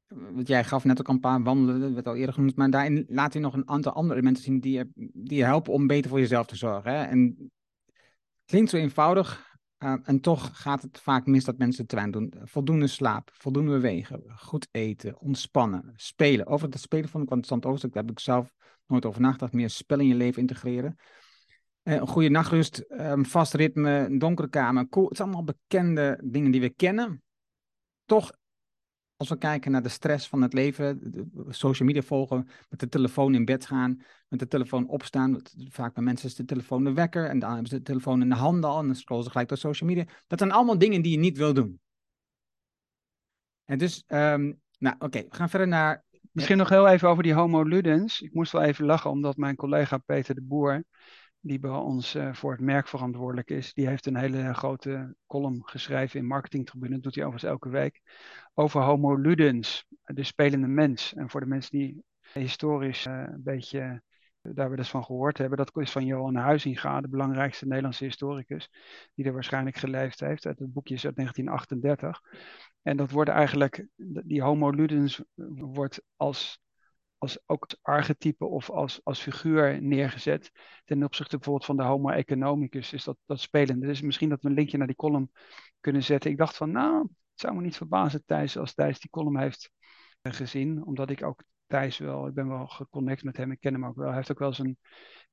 want 0.07 0.47
jij 0.47 0.63
gaf 0.63 0.83
net 0.83 0.99
ook 0.99 1.07
een 1.07 1.19
paar 1.19 1.43
wandelen, 1.43 1.79
dat 1.79 1.91
werd 1.91 2.07
al 2.07 2.15
eerder 2.15 2.33
genoemd, 2.33 2.55
maar 2.55 2.69
daarin 2.69 3.05
laat 3.09 3.33
hij 3.33 3.41
nog 3.41 3.53
een 3.53 3.69
aantal 3.69 3.93
andere 3.93 4.13
elementen 4.13 4.43
zien 4.43 4.59
die 4.59 4.73
je, 4.73 4.89
die 5.13 5.37
je 5.37 5.43
helpen 5.43 5.73
om 5.73 5.87
beter 5.87 6.09
voor 6.09 6.19
jezelf 6.19 6.45
te 6.45 6.55
zorgen. 6.55 6.91
Hè? 6.91 7.03
En 7.03 7.51
klinkt 8.45 8.69
zo 8.69 8.77
eenvoudig, 8.77 9.56
uh, 9.79 9.93
en 10.03 10.19
toch 10.21 10.61
gaat 10.61 10.81
het 10.81 10.99
vaak 10.99 11.25
mis 11.25 11.43
dat 11.43 11.57
mensen 11.57 11.87
te 11.87 11.95
weinig 11.95 12.19
doen. 12.19 12.33
Voldoende 12.43 12.87
slaap, 12.87 13.29
voldoende 13.33 13.71
bewegen, 13.71 14.23
goed 14.35 14.67
eten, 14.71 15.19
ontspannen, 15.19 15.93
spelen. 15.95 16.47
Over 16.47 16.69
het 16.69 16.79
spelen 16.79 17.09
vond 17.09 17.23
ik 17.23 17.29
een 17.29 17.35
interessant 17.35 17.63
hoofdstuk, 17.63 17.93
daar 17.93 18.03
heb 18.03 18.11
ik 18.11 18.19
zelf 18.19 18.53
nooit 18.85 19.05
over 19.05 19.21
nagedacht. 19.21 19.53
Meer 19.53 19.69
spel 19.69 19.99
in 19.99 20.07
je 20.07 20.15
leven 20.15 20.41
integreren. 20.41 20.95
Uh, 21.83 21.93
een 21.93 22.07
goede 22.07 22.29
nachtrust, 22.29 22.85
um, 22.89 23.25
vast 23.25 23.53
ritme, 23.53 23.91
een 23.91 24.19
donkere 24.19 24.49
kamer. 24.49 24.89
Cool. 24.89 25.07
Het 25.07 25.17
zijn 25.17 25.29
allemaal 25.29 25.55
bekende 25.55 26.21
dingen 26.23 26.51
die 26.51 26.61
we 26.61 26.69
kennen. 26.69 27.23
Toch 28.05 28.31
als 29.17 29.29
we 29.29 29.37
kijken 29.37 29.71
naar 29.71 29.83
de 29.83 29.89
stress 29.89 30.27
van 30.27 30.41
het 30.41 30.53
leven, 30.53 30.99
social 31.49 31.87
media 31.87 32.01
volgen, 32.01 32.47
met 32.69 32.79
de 32.79 32.89
telefoon 32.89 33.35
in 33.35 33.45
bed 33.45 33.65
gaan, 33.65 34.01
met 34.27 34.39
de 34.39 34.47
telefoon 34.47 34.87
opstaan. 34.87 35.41
Vaak 35.69 35.93
bij 35.93 36.03
mensen 36.03 36.27
is 36.27 36.35
de 36.35 36.45
telefoon 36.45 36.83
de 36.83 36.93
wekker 36.93 37.29
en 37.29 37.39
dan 37.39 37.49
hebben 37.49 37.69
ze 37.69 37.75
de 37.75 37.81
telefoon 37.81 38.21
in 38.21 38.29
de 38.29 38.35
handen 38.35 38.69
al 38.69 38.79
en 38.79 38.85
dan 38.85 38.95
scrollen 38.95 39.23
ze 39.23 39.29
gelijk 39.29 39.49
door 39.49 39.57
social 39.57 39.89
media. 39.89 40.05
Dat 40.27 40.39
zijn 40.39 40.51
allemaal 40.51 40.77
dingen 40.77 41.01
die 41.01 41.11
je 41.11 41.17
niet 41.17 41.37
wil 41.37 41.53
doen. 41.53 41.79
En 43.65 43.77
dus, 43.77 44.03
um, 44.07 44.61
nou 44.77 44.95
oké, 44.99 45.19
we 45.19 45.35
gaan 45.35 45.49
verder 45.49 45.67
naar... 45.67 46.05
Misschien 46.31 46.57
nog 46.57 46.69
heel 46.69 46.87
even 46.87 47.09
over 47.09 47.23
die 47.23 47.33
homo 47.33 47.63
ludens. 47.63 48.21
Ik 48.21 48.33
moest 48.33 48.51
wel 48.51 48.61
even 48.61 48.85
lachen 48.85 49.09
omdat 49.09 49.37
mijn 49.37 49.55
collega 49.55 49.97
Peter 49.97 50.35
de 50.35 50.41
Boer, 50.41 50.83
die 51.39 51.59
bij 51.59 51.71
ons 51.71 52.15
uh, 52.15 52.33
voor 52.33 52.51
het 52.51 52.61
merk 52.61 52.87
verantwoordelijk 52.87 53.49
is, 53.49 53.73
die 53.73 53.87
heeft 53.87 54.05
een 54.05 54.17
hele 54.17 54.53
grote 54.53 55.15
column 55.27 55.61
geschreven 55.65 56.19
in 56.19 56.25
Marketing 56.25 56.65
Tribune, 56.65 56.93
dat 56.93 57.03
doet 57.03 57.15
hij 57.15 57.23
overigens 57.23 57.51
elke 57.51 57.69
week, 57.69 58.01
over 58.53 58.81
homo 58.81 59.15
ludens, 59.15 59.85
de 60.03 60.23
spelende 60.23 60.67
mens. 60.67 61.13
En 61.13 61.29
voor 61.29 61.39
de 61.39 61.47
mensen 61.47 61.77
die 61.77 62.03
historisch 62.33 63.05
uh, 63.05 63.23
een 63.27 63.43
beetje 63.43 64.01
daar 64.53 64.69
we 64.69 64.75
dus 64.75 64.89
van 64.89 65.03
gehoord 65.03 65.37
hebben, 65.37 65.57
dat 65.57 65.77
is 65.77 65.91
van 65.91 66.05
Johan 66.05 66.35
Huizinga, 66.35 67.01
de 67.01 67.07
belangrijkste 67.07 67.65
Nederlandse 67.65 68.03
historicus, 68.03 68.69
die 69.13 69.25
er 69.25 69.33
waarschijnlijk 69.33 69.75
geleefd 69.75 70.19
heeft. 70.19 70.43
Het 70.43 70.73
boekje 70.73 70.93
is 70.93 71.05
uit 71.05 71.15
1938. 71.15 72.21
En 72.81 72.97
dat 72.97 73.11
wordt 73.11 73.29
eigenlijk, 73.29 73.87
die 74.25 74.41
homo 74.41 74.69
ludens 74.69 75.23
wordt 75.57 76.01
als 76.15 76.59
als 77.17 77.39
ook 77.45 77.67
archetype 77.81 78.45
of 78.45 78.69
als, 78.69 78.99
als 79.03 79.21
figuur 79.21 79.81
neergezet. 79.81 80.51
Ten 80.85 81.03
opzichte 81.03 81.35
bijvoorbeeld 81.35 81.65
van 81.65 81.77
de 81.77 81.83
Homo 81.83 82.09
economicus 82.09 82.93
is 82.93 83.03
dat, 83.03 83.17
dat 83.25 83.39
spelende. 83.39 83.85
Dus 83.85 84.01
misschien 84.01 84.29
dat 84.29 84.41
we 84.41 84.49
een 84.49 84.55
linkje 84.55 84.77
naar 84.77 84.87
die 84.87 84.95
column 84.95 85.31
kunnen 85.79 86.03
zetten. 86.03 86.31
Ik 86.31 86.37
dacht 86.37 86.57
van, 86.57 86.71
nou, 86.71 87.01
het 87.01 87.39
zou 87.39 87.55
me 87.55 87.61
niet 87.61 87.77
verbazen 87.77 88.25
Thijs 88.25 88.57
als 88.57 88.73
Thijs 88.73 88.99
die 88.99 89.09
column 89.09 89.39
heeft 89.39 89.71
gezien. 90.21 90.85
Omdat 90.85 91.09
ik 91.09 91.23
ook 91.23 91.43
Thijs 91.67 91.97
wel, 91.97 92.27
ik 92.27 92.33
ben 92.33 92.47
wel 92.47 92.67
geconnect 92.67 93.23
met 93.23 93.37
hem, 93.37 93.51
ik 93.51 93.59
ken 93.59 93.73
hem 93.73 93.85
ook 93.85 93.95
wel. 93.95 94.07
Hij 94.07 94.15
heeft 94.15 94.31
ook 94.31 94.39
wel 94.39 94.53
een 94.57 94.77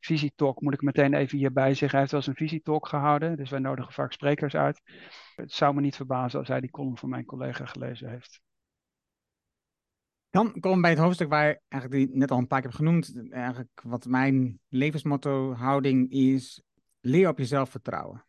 visietalk, 0.00 0.60
moet 0.60 0.74
ik 0.74 0.82
meteen 0.82 1.14
even 1.14 1.38
hierbij 1.38 1.74
zeggen. 1.74 1.90
Hij 1.90 1.98
heeft 1.98 2.10
wel 2.10 2.20
eens 2.20 2.28
een 2.28 2.46
visietalk 2.46 2.88
gehouden, 2.88 3.36
dus 3.36 3.50
wij 3.50 3.58
nodigen 3.58 3.92
vaak 3.92 4.12
sprekers 4.12 4.54
uit. 4.54 4.80
Het 5.36 5.52
zou 5.52 5.74
me 5.74 5.80
niet 5.80 5.96
verbazen 5.96 6.38
als 6.38 6.48
hij 6.48 6.60
die 6.60 6.70
column 6.70 6.98
van 6.98 7.08
mijn 7.08 7.24
collega 7.24 7.66
gelezen 7.66 8.10
heeft. 8.10 8.40
Dan 10.34 10.60
komen 10.60 10.76
we 10.76 10.80
bij 10.80 10.90
het 10.90 11.00
hoofdstuk 11.00 11.28
waar 11.28 11.60
eigenlijk 11.68 12.08
die 12.08 12.18
net 12.18 12.30
al 12.30 12.38
een 12.38 12.46
paar 12.46 12.60
keer 12.60 12.70
heb 12.70 12.78
genoemd. 12.78 13.14
Eigenlijk 13.30 13.80
wat 13.84 14.06
mijn 14.06 14.60
levensmotto, 14.68 15.52
houding 15.52 16.10
is, 16.10 16.62
leer 17.00 17.28
op 17.28 17.38
jezelf 17.38 17.70
vertrouwen. 17.70 18.24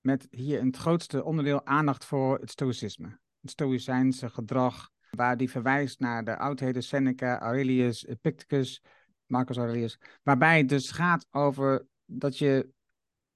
Met 0.00 0.26
hier 0.30 0.64
het 0.64 0.76
grootste 0.76 1.24
onderdeel 1.24 1.66
aandacht 1.66 2.04
voor 2.04 2.38
het 2.38 2.50
stoïcisme. 2.50 3.18
Het 3.40 3.50
stoïcijnse 3.50 4.30
gedrag, 4.30 4.90
waar 5.10 5.36
die 5.36 5.50
verwijst 5.50 6.00
naar 6.00 6.24
de 6.24 6.38
oudheden 6.38 6.82
Seneca, 6.82 7.40
Aurelius, 7.40 8.06
Epictetus, 8.06 8.82
Marcus 9.26 9.56
Aurelius. 9.56 9.98
Waarbij 10.22 10.58
het 10.58 10.68
dus 10.68 10.90
gaat 10.90 11.26
over 11.30 11.86
dat 12.04 12.38
je 12.38 12.68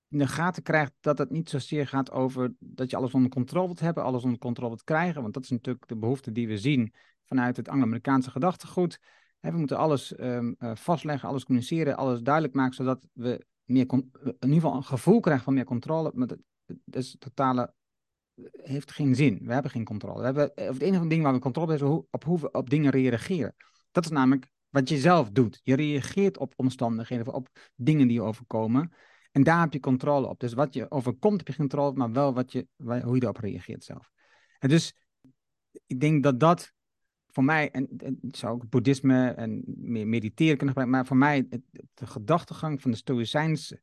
in 0.08 0.18
de 0.18 0.28
gaten 0.28 0.62
krijgt 0.62 0.92
dat 1.00 1.18
het 1.18 1.30
niet 1.30 1.50
zozeer 1.50 1.86
gaat 1.86 2.10
over 2.10 2.54
dat 2.58 2.90
je 2.90 2.96
alles 2.96 3.14
onder 3.14 3.30
controle 3.30 3.66
wilt 3.66 3.80
hebben, 3.80 4.04
alles 4.04 4.22
onder 4.22 4.38
controle 4.38 4.68
wilt 4.68 4.84
krijgen. 4.84 5.22
Want 5.22 5.34
dat 5.34 5.42
is 5.42 5.50
natuurlijk 5.50 5.88
de 5.88 5.96
behoefte 5.96 6.32
die 6.32 6.48
we 6.48 6.58
zien 6.58 6.92
vanuit 7.30 7.56
het 7.56 7.68
Anglo-Amerikaanse 7.68 8.30
gedachtegoed. 8.30 8.98
we 9.40 9.50
moeten 9.50 9.76
alles 9.76 10.18
um, 10.18 10.56
uh, 10.58 10.74
vastleggen, 10.74 11.28
alles 11.28 11.44
communiceren, 11.44 11.96
alles 11.96 12.20
duidelijk 12.20 12.54
maken, 12.54 12.74
zodat 12.74 13.06
we 13.12 13.46
meer 13.64 13.86
in 13.92 14.04
ieder 14.40 14.54
geval 14.54 14.74
een 14.74 14.84
gevoel 14.84 15.20
krijgen 15.20 15.44
van 15.44 15.54
meer 15.54 15.64
controle. 15.64 16.10
Maar 16.14 16.26
dat, 16.26 16.38
is 16.90 17.16
totale 17.18 17.74
heeft 18.52 18.92
geen 18.92 19.14
zin. 19.14 19.40
We 19.42 19.52
hebben 19.52 19.70
geen 19.70 19.84
controle. 19.84 20.18
We 20.18 20.24
hebben, 20.24 20.50
of 20.50 20.74
het 20.74 20.82
enige 20.82 21.06
ding 21.06 21.22
waar 21.22 21.32
we 21.32 21.38
controle 21.38 21.68
hebben 21.70 21.88
is 21.88 21.92
hoe, 21.94 22.06
op 22.10 22.24
hoe 22.24 22.40
we 22.40 22.50
op 22.50 22.70
dingen 22.70 22.90
reageren. 22.90 23.54
Dat 23.90 24.04
is 24.04 24.10
namelijk 24.10 24.50
wat 24.68 24.88
je 24.88 24.98
zelf 24.98 25.30
doet. 25.30 25.60
Je 25.62 25.76
reageert 25.76 26.38
op 26.38 26.52
omstandigheden, 26.56 27.32
op 27.32 27.48
dingen 27.74 28.06
die 28.06 28.16
je 28.16 28.22
overkomen. 28.22 28.92
En 29.32 29.42
daar 29.42 29.60
heb 29.60 29.72
je 29.72 29.80
controle 29.80 30.26
op. 30.26 30.40
Dus 30.40 30.52
wat 30.52 30.74
je 30.74 30.90
overkomt 30.90 31.38
heb 31.38 31.48
je 31.48 31.56
controle 31.56 31.88
op, 31.88 31.96
maar 31.96 32.12
wel 32.12 32.34
wat 32.34 32.52
je, 32.52 32.66
hoe 32.76 33.14
je 33.16 33.22
erop 33.22 33.36
reageert 33.36 33.84
zelf. 33.84 34.10
En 34.58 34.68
dus 34.68 34.94
ik 35.86 36.00
denk 36.00 36.22
dat 36.22 36.40
dat 36.40 36.72
voor 37.30 37.44
mij, 37.44 37.70
en, 37.70 38.18
zou 38.30 38.54
ook 38.54 38.68
boeddhisme 38.68 39.30
en 39.30 39.62
meer 39.66 40.06
mediteren 40.06 40.56
kunnen 40.56 40.74
gebruiken, 40.74 40.96
maar 40.96 41.06
voor 41.06 41.16
mij, 41.16 41.46
het, 41.50 41.62
de 41.94 42.06
gedachtegang 42.06 42.80
van 42.80 42.90
de 42.90 42.96
Stoïcijns 42.96 43.74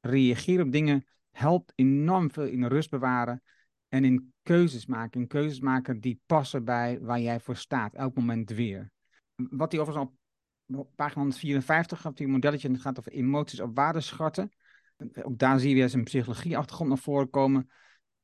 reageren 0.00 0.66
op 0.66 0.72
dingen 0.72 1.06
helpt 1.30 1.72
enorm 1.74 2.30
veel 2.30 2.44
in 2.46 2.64
rust 2.64 2.90
bewaren 2.90 3.42
en 3.88 4.04
in 4.04 4.32
keuzes 4.42 4.86
maken. 4.86 5.20
In 5.20 5.26
keuzes 5.26 5.60
maken 5.60 6.00
die 6.00 6.20
passen 6.26 6.64
bij 6.64 7.00
waar 7.00 7.20
jij 7.20 7.40
voor 7.40 7.56
staat, 7.56 7.94
elk 7.94 8.14
moment 8.14 8.50
weer. 8.50 8.90
Wat 9.34 9.72
hij 9.72 9.80
overigens 9.80 10.10
op 10.66 10.90
pagina 10.94 11.20
154, 11.20 12.06
op 12.06 12.16
die 12.16 12.28
modelletje, 12.28 12.78
gaat 12.78 12.98
over 12.98 13.12
emoties 13.12 13.60
op 13.60 13.76
waardeschatten. 13.76 14.50
Ook 15.22 15.38
daar 15.38 15.58
zie 15.58 15.68
je 15.68 15.74
weer 15.74 15.88
zijn 15.88 16.04
psychologie-achtergrond 16.04 16.88
naar 16.90 16.98
voren 16.98 17.30
komen. 17.30 17.70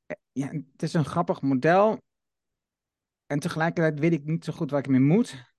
Eh, 0.07 0.17
ja, 0.33 0.47
het 0.47 0.83
is 0.83 0.95
een 0.95 1.05
grappig 1.05 1.43
model. 1.43 2.03
En 3.27 3.39
tegelijkertijd 3.39 3.99
weet 3.99 4.13
ik 4.13 4.25
niet 4.25 4.45
zo 4.45 4.53
goed 4.53 4.71
waar 4.71 4.81
ik 4.81 4.89
mee 4.89 5.01
moet. 5.01 5.53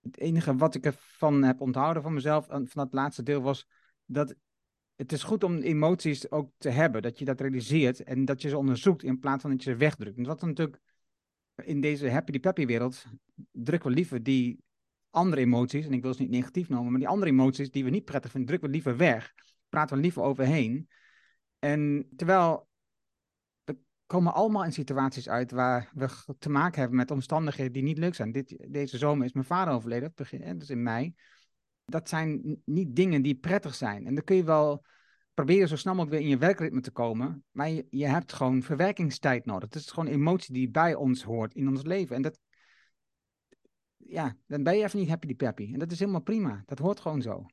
Het 0.00 0.18
enige 0.18 0.56
wat 0.56 0.74
ik 0.74 0.84
ervan 0.84 1.42
heb 1.42 1.60
onthouden 1.60 2.02
van 2.02 2.14
mezelf, 2.14 2.46
van 2.46 2.68
dat 2.72 2.92
laatste 2.92 3.22
deel, 3.22 3.42
was 3.42 3.68
dat 4.04 4.34
het 4.96 5.12
is 5.12 5.22
goed 5.22 5.44
om 5.44 5.56
emoties 5.56 6.30
ook 6.30 6.50
te 6.58 6.68
hebben. 6.68 7.02
Dat 7.02 7.18
je 7.18 7.24
dat 7.24 7.40
realiseert 7.40 8.02
en 8.02 8.24
dat 8.24 8.42
je 8.42 8.48
ze 8.48 8.58
onderzoekt 8.58 9.02
in 9.02 9.18
plaats 9.18 9.42
van 9.42 9.50
dat 9.50 9.62
je 9.62 9.70
ze 9.70 9.76
wegdrukt. 9.76 10.18
En 10.18 10.24
wat 10.24 10.42
natuurlijk 10.42 10.80
in 11.64 11.80
deze 11.80 12.10
happy-peppy 12.10 12.66
wereld 12.66 13.04
drukken 13.50 13.88
we 13.88 13.94
liever 13.94 14.22
die 14.22 14.62
andere 15.10 15.42
emoties, 15.42 15.86
en 15.86 15.92
ik 15.92 16.02
wil 16.02 16.14
ze 16.14 16.22
niet 16.22 16.30
negatief 16.30 16.68
noemen, 16.68 16.90
maar 16.90 17.00
die 17.00 17.08
andere 17.08 17.30
emoties 17.30 17.70
die 17.70 17.84
we 17.84 17.90
niet 17.90 18.04
prettig 18.04 18.30
vinden, 18.30 18.48
drukken 18.48 18.68
we 18.68 18.74
liever 18.74 18.96
weg. 18.96 19.32
Praten 19.68 19.96
we 19.96 20.02
liever 20.02 20.22
overheen. 20.22 20.88
En 21.58 22.08
terwijl 22.16 22.68
komen 24.12 24.34
allemaal 24.34 24.64
in 24.64 24.72
situaties 24.72 25.28
uit 25.28 25.50
waar 25.50 25.90
we 25.94 26.34
te 26.38 26.50
maken 26.50 26.80
hebben 26.80 26.96
met 26.96 27.10
omstandigheden 27.10 27.72
die 27.72 27.82
niet 27.82 27.98
leuk 27.98 28.14
zijn. 28.14 28.32
Dit, 28.32 28.56
deze 28.68 28.98
zomer 28.98 29.24
is 29.24 29.32
mijn 29.32 29.46
vader 29.46 29.74
overleden, 29.74 30.12
begin, 30.14 30.58
dus 30.58 30.70
in 30.70 30.82
mei. 30.82 31.14
Dat 31.84 32.08
zijn 32.08 32.60
niet 32.64 32.96
dingen 32.96 33.22
die 33.22 33.34
prettig 33.34 33.74
zijn. 33.74 34.06
En 34.06 34.14
dan 34.14 34.24
kun 34.24 34.36
je 34.36 34.44
wel 34.44 34.84
proberen 35.34 35.68
zo 35.68 35.76
snel 35.76 35.94
mogelijk 35.94 36.16
weer 36.16 36.28
in 36.28 36.34
je 36.34 36.40
werkritme 36.40 36.80
te 36.80 36.90
komen. 36.90 37.44
Maar 37.50 37.68
je, 37.68 37.86
je 37.90 38.06
hebt 38.06 38.32
gewoon 38.32 38.62
verwerkingstijd 38.62 39.44
nodig. 39.44 39.68
Het 39.68 39.74
is 39.82 39.90
gewoon 39.90 40.12
emotie 40.12 40.54
die 40.54 40.70
bij 40.70 40.94
ons 40.94 41.22
hoort 41.22 41.54
in 41.54 41.68
ons 41.68 41.82
leven. 41.82 42.16
En 42.16 42.22
dat, 42.22 42.38
ja, 43.96 44.36
dan 44.46 44.62
ben 44.62 44.76
je 44.76 44.84
even 44.84 44.98
niet 44.98 45.08
happy 45.08 45.34
peppy. 45.34 45.72
En 45.72 45.78
dat 45.78 45.92
is 45.92 45.98
helemaal 45.98 46.22
prima. 46.22 46.62
Dat 46.66 46.78
hoort 46.78 47.00
gewoon 47.00 47.22
zo. 47.22 47.46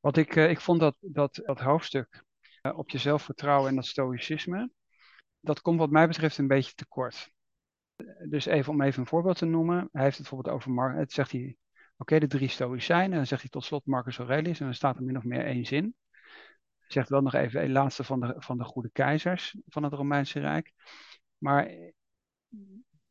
Wat 0.00 0.16
ik, 0.16 0.36
uh, 0.36 0.50
ik 0.50 0.60
vond 0.60 0.80
dat, 0.80 0.96
dat, 1.00 1.40
dat 1.44 1.60
hoofdstuk 1.60 2.24
op 2.74 2.90
je 2.90 2.98
zelfvertrouwen 2.98 3.68
en 3.68 3.74
dat 3.74 3.86
stoïcisme, 3.86 4.70
dat 5.40 5.60
komt 5.60 5.78
wat 5.78 5.90
mij 5.90 6.06
betreft 6.06 6.38
een 6.38 6.46
beetje 6.46 6.74
tekort. 6.74 7.30
Dus 8.28 8.46
even 8.46 8.72
om 8.72 8.82
even 8.82 9.00
een 9.00 9.06
voorbeeld 9.06 9.38
te 9.38 9.44
noemen. 9.44 9.88
Hij 9.92 10.02
heeft 10.02 10.18
het 10.18 10.28
bijvoorbeeld 10.28 10.54
over, 10.54 10.70
Mar 10.70 10.94
het 10.94 11.12
zegt 11.12 11.32
hij, 11.32 11.56
oké, 11.96 12.18
de 12.18 12.26
drie 12.26 12.48
stoïcijnen. 12.48 13.10
En 13.10 13.16
dan 13.16 13.26
zegt 13.26 13.40
hij 13.40 13.50
tot 13.50 13.64
slot 13.64 13.86
Marcus 13.86 14.18
Aurelius 14.18 14.58
en 14.60 14.64
dan 14.64 14.74
staat 14.74 14.96
er 14.96 15.02
min 15.02 15.16
of 15.16 15.24
meer 15.24 15.44
één 15.44 15.64
zin. 15.64 15.94
Zegt 16.86 17.08
wel 17.08 17.20
nog 17.20 17.34
even 17.34 17.62
een 17.62 17.72
laatste 17.72 18.04
van 18.04 18.20
de, 18.20 18.34
van 18.38 18.58
de 18.58 18.64
goede 18.64 18.90
keizers 18.90 19.56
van 19.66 19.82
het 19.82 19.92
Romeinse 19.92 20.40
Rijk. 20.40 20.72
Maar 21.38 21.70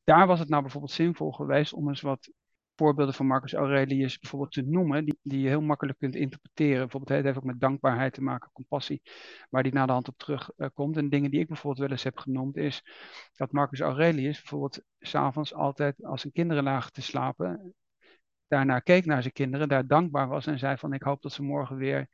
daar 0.03 0.27
was 0.27 0.39
het 0.39 0.49
nou 0.49 0.61
bijvoorbeeld 0.61 0.93
zinvol 0.93 1.31
geweest 1.31 1.73
om 1.73 1.87
eens 1.87 2.01
wat 2.01 2.31
voorbeelden 2.75 3.13
van 3.15 3.27
Marcus 3.27 3.53
Aurelius 3.53 4.19
bijvoorbeeld 4.19 4.51
te 4.51 4.61
noemen, 4.61 5.05
die, 5.05 5.19
die 5.21 5.41
je 5.41 5.47
heel 5.47 5.61
makkelijk 5.61 5.97
kunt 5.99 6.15
interpreteren. 6.15 6.79
Bijvoorbeeld, 6.79 7.11
het 7.11 7.23
heeft 7.25 7.37
ook 7.37 7.43
met 7.43 7.59
dankbaarheid 7.59 8.13
te 8.13 8.21
maken, 8.21 8.49
compassie, 8.53 9.01
waar 9.49 9.63
die 9.63 9.73
na 9.73 9.85
de 9.85 9.91
hand 9.91 10.07
op 10.07 10.17
terugkomt. 10.17 10.95
Uh, 10.95 11.03
en 11.03 11.09
dingen 11.09 11.31
die 11.31 11.39
ik 11.39 11.47
bijvoorbeeld 11.47 11.81
wel 11.81 11.91
eens 11.91 12.03
heb 12.03 12.17
genoemd, 12.17 12.57
is 12.57 12.83
dat 13.35 13.51
Marcus 13.51 13.79
Aurelius 13.79 14.39
bijvoorbeeld 14.39 14.81
s'avonds 14.99 15.53
altijd, 15.53 16.03
als 16.03 16.21
zijn 16.21 16.33
kinderen 16.33 16.63
lagen 16.63 16.91
te 16.91 17.01
slapen, 17.01 17.73
daarnaar 18.47 18.81
keek 18.81 19.05
naar 19.05 19.21
zijn 19.21 19.33
kinderen, 19.33 19.67
daar 19.67 19.87
dankbaar 19.87 20.27
was 20.27 20.47
en 20.47 20.59
zei 20.59 20.77
van 20.77 20.93
ik 20.93 21.03
hoop 21.03 21.21
dat 21.21 21.31
ze 21.31 21.43
morgen 21.43 21.75
weer 21.75 22.09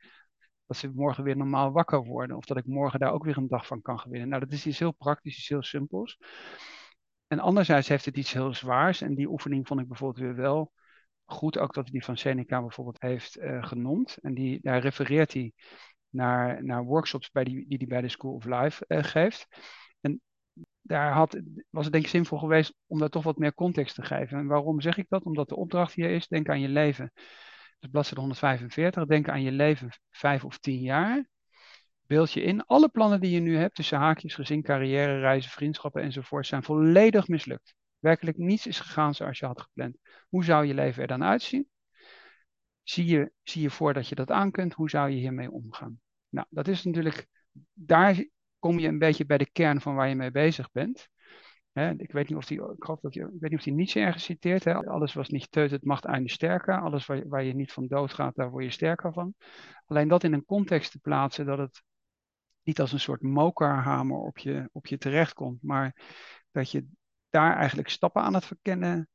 dat 0.72 0.76
ze 0.76 0.90
morgen 0.94 1.24
weer 1.24 1.36
normaal 1.36 1.72
wakker 1.72 2.04
worden. 2.04 2.36
Of 2.36 2.44
dat 2.44 2.56
ik 2.56 2.66
morgen 2.66 3.00
daar 3.00 3.12
ook 3.12 3.24
weer 3.24 3.36
een 3.36 3.48
dag 3.48 3.66
van 3.66 3.82
kan 3.82 3.98
gewinnen. 3.98 4.28
Nou, 4.28 4.40
dat 4.40 4.52
is 4.52 4.66
iets 4.66 4.78
heel 4.78 4.92
praktisch, 4.92 5.38
iets 5.38 5.48
heel 5.48 5.62
simpels. 5.62 6.18
En 7.32 7.38
anderzijds 7.38 7.88
heeft 7.88 8.04
het 8.04 8.16
iets 8.16 8.32
heel 8.32 8.54
zwaars. 8.54 9.00
En 9.00 9.14
die 9.14 9.28
oefening 9.28 9.66
vond 9.66 9.80
ik 9.80 9.88
bijvoorbeeld 9.88 10.24
weer 10.24 10.34
wel 10.34 10.72
goed. 11.24 11.58
Ook 11.58 11.74
dat 11.74 11.84
hij 11.84 11.92
die 11.92 12.04
van 12.04 12.16
Seneca 12.16 12.60
bijvoorbeeld 12.60 13.00
heeft 13.00 13.38
uh, 13.38 13.64
genoemd. 13.64 14.16
En 14.22 14.34
die, 14.34 14.58
daar 14.62 14.80
refereert 14.80 15.32
hij 15.32 15.52
naar, 16.08 16.64
naar 16.64 16.84
workshops 16.84 17.30
bij 17.30 17.44
die, 17.44 17.68
die 17.68 17.78
hij 17.78 17.86
bij 17.86 18.00
de 18.00 18.08
School 18.08 18.34
of 18.34 18.44
Life 18.44 18.84
uh, 18.88 19.02
geeft. 19.02 19.46
En 20.00 20.20
daar 20.80 21.12
had, 21.12 21.40
was 21.70 21.84
het 21.84 21.92
denk 21.92 22.04
ik 22.04 22.10
zinvol 22.10 22.38
geweest 22.38 22.74
om 22.86 22.98
daar 22.98 23.08
toch 23.08 23.24
wat 23.24 23.38
meer 23.38 23.54
context 23.54 23.94
te 23.94 24.02
geven. 24.02 24.38
En 24.38 24.46
waarom 24.46 24.80
zeg 24.80 24.96
ik 24.96 25.06
dat? 25.08 25.24
Omdat 25.24 25.48
de 25.48 25.56
opdracht 25.56 25.94
hier 25.94 26.10
is, 26.10 26.28
denk 26.28 26.48
aan 26.48 26.60
je 26.60 26.68
leven. 26.68 27.12
Dus 27.78 27.90
bladzijde 27.90 28.20
145, 28.20 29.06
denk 29.06 29.28
aan 29.28 29.42
je 29.42 29.52
leven 29.52 29.90
vijf 30.10 30.44
of 30.44 30.58
tien 30.58 30.80
jaar. 30.80 31.28
Beeld 32.12 32.32
je 32.32 32.42
in, 32.42 32.66
alle 32.66 32.88
plannen 32.88 33.20
die 33.20 33.30
je 33.30 33.40
nu 33.40 33.56
hebt, 33.56 33.74
tussen 33.74 33.98
haakjes, 33.98 34.34
gezin, 34.34 34.62
carrière, 34.62 35.18
reizen, 35.18 35.50
vriendschappen 35.50 36.02
enzovoort, 36.02 36.46
zijn 36.46 36.62
volledig 36.62 37.28
mislukt. 37.28 37.74
Werkelijk 37.98 38.36
niets 38.36 38.66
is 38.66 38.80
gegaan 38.80 39.14
zoals 39.14 39.38
je 39.38 39.46
had 39.46 39.60
gepland. 39.60 39.96
Hoe 40.28 40.44
zou 40.44 40.66
je 40.66 40.74
leven 40.74 41.02
er 41.02 41.08
dan 41.08 41.24
uitzien? 41.24 41.68
Zie 42.82 43.06
je, 43.06 43.32
zie 43.42 43.62
je 43.62 43.70
voor 43.70 43.94
dat 43.94 44.08
je 44.08 44.14
dat 44.14 44.30
aan 44.30 44.50
kunt? 44.50 44.74
Hoe 44.74 44.90
zou 44.90 45.10
je 45.10 45.16
hiermee 45.16 45.50
omgaan? 45.50 46.00
Nou, 46.28 46.46
dat 46.50 46.68
is 46.68 46.84
natuurlijk, 46.84 47.26
daar 47.72 48.24
kom 48.58 48.78
je 48.78 48.88
een 48.88 48.98
beetje 48.98 49.26
bij 49.26 49.38
de 49.38 49.50
kern 49.50 49.80
van 49.80 49.94
waar 49.94 50.08
je 50.08 50.14
mee 50.14 50.30
bezig 50.30 50.70
bent. 50.72 51.08
ik 51.96 52.12
weet 52.12 52.28
niet 52.28 52.38
of 52.38 52.44
die, 52.44 52.58
ik 52.58 52.84
geloof 52.84 53.00
dat 53.00 53.14
je, 53.14 53.20
ik 53.20 53.40
weet 53.40 53.50
niet 53.50 53.58
of 53.58 53.64
die 53.64 53.74
Nietzsche 53.74 54.00
ergens 54.00 54.24
citeert. 54.24 54.66
Alles 54.66 55.14
was 55.14 55.28
niet 55.28 55.50
teut, 55.50 55.70
het 55.70 55.84
macht 55.84 56.04
einde 56.04 56.30
sterker. 56.30 56.80
Alles 56.80 57.06
waar, 57.06 57.28
waar 57.28 57.44
je 57.44 57.54
niet 57.54 57.72
van 57.72 57.86
doodgaat, 57.86 58.34
daar 58.34 58.50
word 58.50 58.64
je 58.64 58.70
sterker 58.70 59.12
van. 59.12 59.34
Alleen 59.86 60.08
dat 60.08 60.24
in 60.24 60.32
een 60.32 60.44
context 60.44 60.90
te 60.90 60.98
plaatsen, 60.98 61.46
dat 61.46 61.58
het 61.58 61.82
niet 62.62 62.80
als 62.80 62.92
een 62.92 63.00
soort 63.00 63.22
mokerhamer 63.22 64.16
op 64.16 64.38
je, 64.38 64.68
op 64.72 64.86
je 64.86 64.98
terechtkomt, 64.98 65.62
maar 65.62 65.96
dat 66.50 66.70
je 66.70 66.86
daar 67.30 67.56
eigenlijk 67.56 67.88
stappen 67.88 68.22
aan 68.22 68.34
het 68.34 68.44
verkennen 68.44 69.08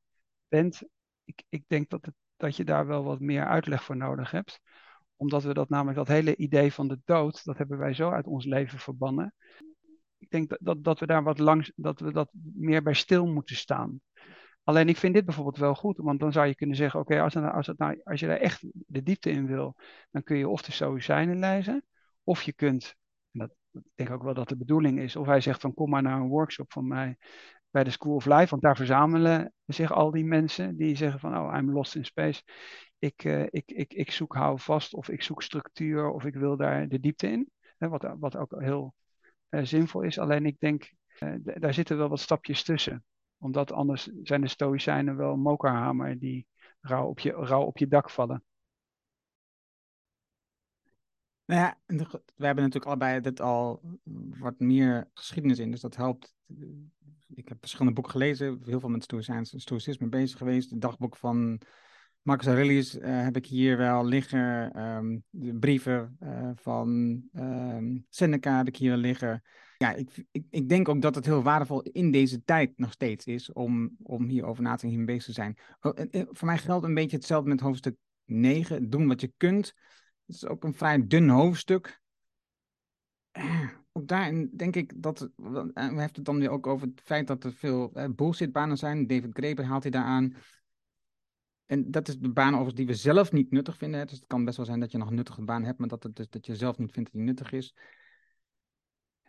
bent. 0.48 0.82
Ik, 1.24 1.44
ik 1.50 1.64
denk 1.68 1.90
dat, 1.90 2.06
het, 2.06 2.16
dat 2.36 2.56
je 2.56 2.64
daar 2.64 2.88
wel 2.88 3.04
wat 3.04 3.20
meer 3.20 3.46
uitleg 3.46 3.84
voor 3.84 3.98
nodig 3.98 4.32
hebt. 4.32 4.60
Omdat 5.16 5.44
we 5.44 5.54
dat 5.54 5.70
namelijk, 5.70 5.98
dat 5.98 6.08
hele 6.08 6.36
idee 6.36 6.74
van 6.74 6.88
de 6.88 7.00
dood, 7.06 7.44
dat 7.44 7.58
hebben 7.58 7.78
wij 7.78 7.94
zo 7.94 8.10
uit 8.12 8.26
ons 8.26 8.46
leven 8.46 8.80
verbannen. 8.80 9.34
Ik 10.18 10.30
denk 10.30 10.50
dat, 10.50 10.60
dat, 10.62 10.84
dat 10.84 11.00
we 11.00 11.06
daar 11.06 11.24
wat 11.24 11.40
langs, 11.40 11.72
dat 11.76 12.00
we 12.00 12.12
dat 12.12 12.30
meer 12.54 12.84
bij 12.84 12.94
stil 12.94 13.28
moeten 13.28 13.56
staan. 13.56 14.02
Alleen 14.64 14.90
ik 14.90 14.98
vind 14.98 15.14
dit 15.14 15.26
bijvoorbeeld 15.26 15.58
wel 15.58 15.76
goed, 15.76 15.98
want 15.98 16.20
dan 16.20 16.32
zou 16.32 16.48
je 16.48 16.56
kunnen 16.56 16.76
zeggen: 16.76 17.00
oké, 17.00 17.22
als, 17.22 17.36
als, 17.36 17.72
nou, 17.78 18.02
als 18.04 18.20
je 18.20 18.28
daar 18.28 18.38
echt 18.38 18.66
de 18.72 19.04
diepte 19.04 19.30
in 19.30 19.46
wil, 19.46 19.76
dan 20.12 20.24
kun 20.24 20.38
je 20.38 20.48
of 20.48 20.62
de 20.62 20.72
Stoïcijnen 20.72 21.40
lezen, 21.40 21.86
of 22.24 22.42
je 22.42 22.54
kunt 22.54 22.96
ik 23.78 23.92
denk 23.96 24.10
ook 24.12 24.24
wel 24.24 24.34
dat 24.34 24.50
de 24.50 24.58
bedoeling 24.58 25.00
is. 25.00 25.16
Of 25.16 25.26
hij 25.26 25.42
zegt 25.42 25.62
van 25.62 25.74
kom 25.74 25.90
maar 25.90 26.02
naar 26.02 26.20
een 26.20 26.28
workshop 26.28 26.72
van 26.72 26.88
mij 26.88 27.18
bij 27.70 27.84
de 27.84 27.90
School 27.90 28.16
of 28.16 28.26
Life. 28.26 28.50
Want 28.50 28.62
daar 28.62 28.76
verzamelen 28.76 29.54
zich 29.66 29.92
al 29.92 30.12
die 30.12 30.26
mensen 30.26 30.78
die 30.78 30.96
zeggen 30.96 31.20
van 31.20 31.38
oh, 31.38 31.58
I'm 31.58 31.72
lost 31.72 31.96
in 31.96 32.06
space. 32.06 32.44
Ik, 33.00 33.24
uh, 33.24 33.44
ik, 33.50 33.72
ik, 33.72 33.94
ik 33.94 34.12
zoek 34.12 34.36
hou 34.36 34.60
vast 34.60 34.94
of 34.94 35.10
ik 35.10 35.22
zoek 35.22 35.42
structuur 35.42 36.10
of 36.10 36.26
ik 36.26 36.36
wil 36.36 36.58
daar 36.58 36.88
de 36.88 37.00
diepte 37.00 37.32
in. 37.32 37.50
Hè, 37.78 37.90
wat, 37.90 38.16
wat 38.20 38.38
ook 38.38 38.56
heel 38.62 38.94
uh, 39.50 39.64
zinvol 39.64 40.02
is. 40.02 40.20
Alleen 40.20 40.46
ik 40.46 40.60
denk, 40.60 40.92
uh, 41.20 41.34
daar 41.42 41.74
zitten 41.74 41.98
wel 41.98 42.10
wat 42.10 42.20
stapjes 42.20 42.64
tussen. 42.64 43.04
Omdat 43.38 43.72
anders 43.72 44.10
zijn 44.24 44.42
de 44.42 44.48
stoïcijnen 44.48 45.18
wel 45.18 45.36
mokerhamer 45.36 46.20
die 46.20 46.48
rauw 46.82 47.08
op 47.08 47.20
je, 47.20 47.32
rauw 47.32 47.64
op 47.64 47.78
je 47.78 47.88
dak 47.88 48.10
vallen. 48.10 48.44
Nou 51.48 51.62
ja, 51.62 51.78
we 52.36 52.46
hebben 52.46 52.64
natuurlijk 52.64 52.86
allebei 52.86 53.22
dit 53.22 53.42
al 53.42 53.82
wat 54.40 54.60
meer 54.60 55.10
geschiedenis 55.14 55.60
in, 55.60 55.72
dus 55.72 55.82
dat 55.82 55.96
helpt. 55.96 56.36
Ik 57.28 57.48
heb 57.48 57.58
verschillende 57.60 57.94
boeken 57.94 58.12
gelezen, 58.12 58.60
heel 58.66 58.80
veel 58.80 58.90
met 58.90 59.14
stoïcisme 59.56 60.08
bezig 60.08 60.38
geweest. 60.38 60.70
Het 60.70 60.82
dagboek 60.82 61.18
van 61.18 61.62
Marcus 62.22 62.48
Aurelius 62.48 62.96
uh, 62.96 63.24
heb 63.24 63.36
ik 63.36 63.46
hier 63.46 63.78
wel 63.78 64.06
liggen. 64.06 64.80
Um, 64.82 65.24
de 65.30 65.56
brieven 65.56 66.18
uh, 66.24 66.50
van 66.56 67.22
um, 67.34 68.06
Seneca 68.10 68.58
heb 68.58 68.68
ik 68.68 68.76
hier 68.78 68.96
liggen. 68.96 69.44
Ja, 69.78 69.94
ik, 69.94 70.26
ik, 70.32 70.46
ik 70.50 70.70
denk 70.70 70.90
ook 70.90 71.02
dat 71.02 71.16
het 71.16 71.26
heel 71.26 71.44
waardevol 71.44 71.82
in 71.82 72.12
deze 72.12 72.44
tijd 72.44 72.74
nog 72.76 72.92
steeds 72.92 73.26
is 73.26 73.54
om, 73.54 73.96
om 74.04 74.28
hierover 74.28 74.64
na 74.64 74.76
te 74.76 74.88
denken, 74.88 75.06
bezig 75.06 75.26
te 75.26 75.32
zijn. 75.32 75.58
Oh, 75.82 76.26
voor 76.32 76.48
mij 76.48 76.58
geldt 76.58 76.86
een 76.86 76.94
beetje 76.94 77.18
hetzelfde 77.18 77.50
met 77.50 77.60
hoofdstuk 77.60 77.96
9. 78.26 78.90
Doen 78.90 79.08
wat 79.08 79.22
je 79.22 79.34
kunt. 79.38 79.74
Het 80.28 80.36
is 80.36 80.46
ook 80.46 80.64
een 80.64 80.74
vrij 80.74 81.08
dun 81.08 81.30
hoofdstuk. 81.30 82.02
Eh, 83.32 83.70
ook 83.92 84.08
daarin 84.08 84.50
denk 84.54 84.76
ik 84.76 85.02
dat. 85.02 85.22
Eh, 85.22 85.30
we 85.36 85.72
hebben 85.74 86.02
het 86.02 86.26
dan 86.26 86.40
weer 86.40 86.50
ook 86.50 86.68
over 86.68 86.88
het 86.88 87.02
feit 87.02 87.28
dat 87.28 87.44
er 87.44 87.54
veel 87.54 87.94
eh, 87.94 88.10
bullshitbanen 88.16 88.78
zijn. 88.78 89.08
David 89.08 89.34
Graeber 89.34 89.66
haalt 89.66 89.84
hij 89.84 89.92
daar 89.92 90.04
aan. 90.04 90.36
En 91.66 91.92
dat 91.92 92.08
is 92.08 92.20
de 92.20 92.32
baan 92.32 92.48
overigens 92.48 92.76
die 92.76 92.86
we 92.86 92.96
zelf 92.96 93.32
niet 93.32 93.52
nuttig 93.52 93.78
vinden. 93.78 94.08
Dus 94.08 94.18
het 94.18 94.28
kan 94.28 94.46
best 94.46 94.58
wel 94.58 94.66
zijn 94.66 94.80
dat 94.80 94.92
je 94.92 94.98
nog 94.98 95.10
een 95.10 95.16
nuttige 95.16 95.42
baan 95.42 95.64
hebt, 95.64 95.80
maar 95.80 95.88
dat, 95.88 96.04
het, 96.04 96.16
dus, 96.16 96.30
dat 96.30 96.46
je 96.46 96.56
zelf 96.56 96.78
niet 96.78 96.92
vindt 96.92 97.12
dat 97.12 97.22
die 97.22 97.30
nuttig 97.30 97.52
is. 97.52 97.76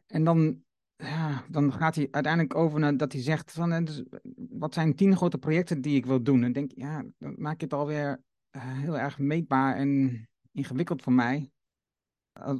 En 0.06 0.24
dan 0.24 0.62
ja, 0.98 1.44
dan 1.48 1.72
gaat 1.72 1.94
hij 1.94 2.08
uiteindelijk 2.10 2.54
over 2.54 2.80
naar 2.80 2.96
dat 2.96 3.12
hij 3.12 3.22
zegt 3.22 3.52
van, 3.52 3.72
eh, 3.72 3.84
dus, 3.84 4.02
wat 4.50 4.74
zijn 4.74 4.94
tien 4.94 5.16
grote 5.16 5.38
projecten 5.38 5.80
die 5.80 5.96
ik 5.96 6.06
wil 6.06 6.22
doen? 6.22 6.44
En 6.44 6.52
denk, 6.52 6.70
ja, 6.74 7.04
dan 7.18 7.34
maak 7.36 7.58
je 7.58 7.64
het 7.64 7.74
alweer 7.74 8.22
uh, 8.56 8.62
heel 8.62 8.98
erg 8.98 9.18
meetbaar 9.18 9.76
en 9.76 10.28
ingewikkeld 10.58 11.02
voor 11.02 11.12
mij. 11.12 11.50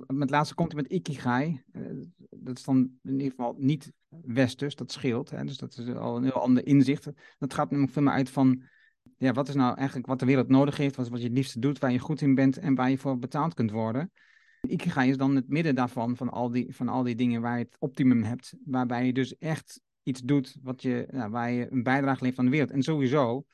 met 0.06 0.30
laatste 0.30 0.54
komt 0.54 0.72
hij 0.72 0.82
met 0.82 0.92
Ikigai. 0.92 1.62
Uh, 1.72 2.06
dat 2.30 2.58
is 2.58 2.64
dan 2.64 2.98
in 3.02 3.12
ieder 3.12 3.30
geval 3.30 3.54
niet 3.58 3.92
westers, 4.08 4.74
dat 4.74 4.92
scheelt. 4.92 5.30
Hè? 5.30 5.44
Dus 5.44 5.56
dat 5.56 5.78
is 5.78 5.94
al 5.94 6.16
een 6.16 6.22
heel 6.22 6.32
ander 6.32 6.66
inzicht. 6.66 7.08
Dat 7.38 7.54
gaat 7.54 7.70
namelijk 7.70 7.92
veel 7.92 8.02
meer 8.02 8.12
uit 8.12 8.30
van, 8.30 8.62
ja, 9.16 9.32
wat 9.32 9.48
is 9.48 9.54
nou 9.54 9.76
eigenlijk 9.76 10.06
wat 10.06 10.18
de 10.18 10.26
wereld 10.26 10.48
nodig 10.48 10.76
heeft, 10.76 10.96
wat, 10.96 11.08
wat 11.08 11.20
je 11.20 11.26
het 11.26 11.36
liefste 11.36 11.58
doet, 11.58 11.78
waar 11.78 11.92
je 11.92 11.98
goed 11.98 12.20
in 12.20 12.34
bent 12.34 12.58
en 12.58 12.74
waar 12.74 12.90
je 12.90 12.98
voor 12.98 13.18
betaald 13.18 13.54
kunt 13.54 13.70
worden. 13.70 14.12
Ikigai 14.68 15.10
is 15.10 15.16
dan 15.16 15.36
het 15.36 15.48
midden 15.48 15.74
daarvan, 15.74 16.16
van 16.16 16.28
al 16.30 16.50
die, 16.50 16.74
van 16.74 16.88
al 16.88 17.02
die 17.02 17.14
dingen 17.14 17.40
waar 17.40 17.58
je 17.58 17.64
het 17.64 17.76
optimum 17.78 18.22
hebt. 18.22 18.54
Waarbij 18.64 19.06
je 19.06 19.12
dus 19.12 19.36
echt 19.36 19.80
iets 20.02 20.20
doet 20.20 20.56
wat 20.62 20.82
je, 20.82 21.08
nou, 21.10 21.30
waar 21.30 21.50
je 21.50 21.72
een 21.72 21.82
bijdrage 21.82 22.22
levert 22.22 22.38
aan 22.38 22.44
de 22.44 22.50
wereld. 22.50 22.70
En 22.70 22.82
sowieso 22.82 23.44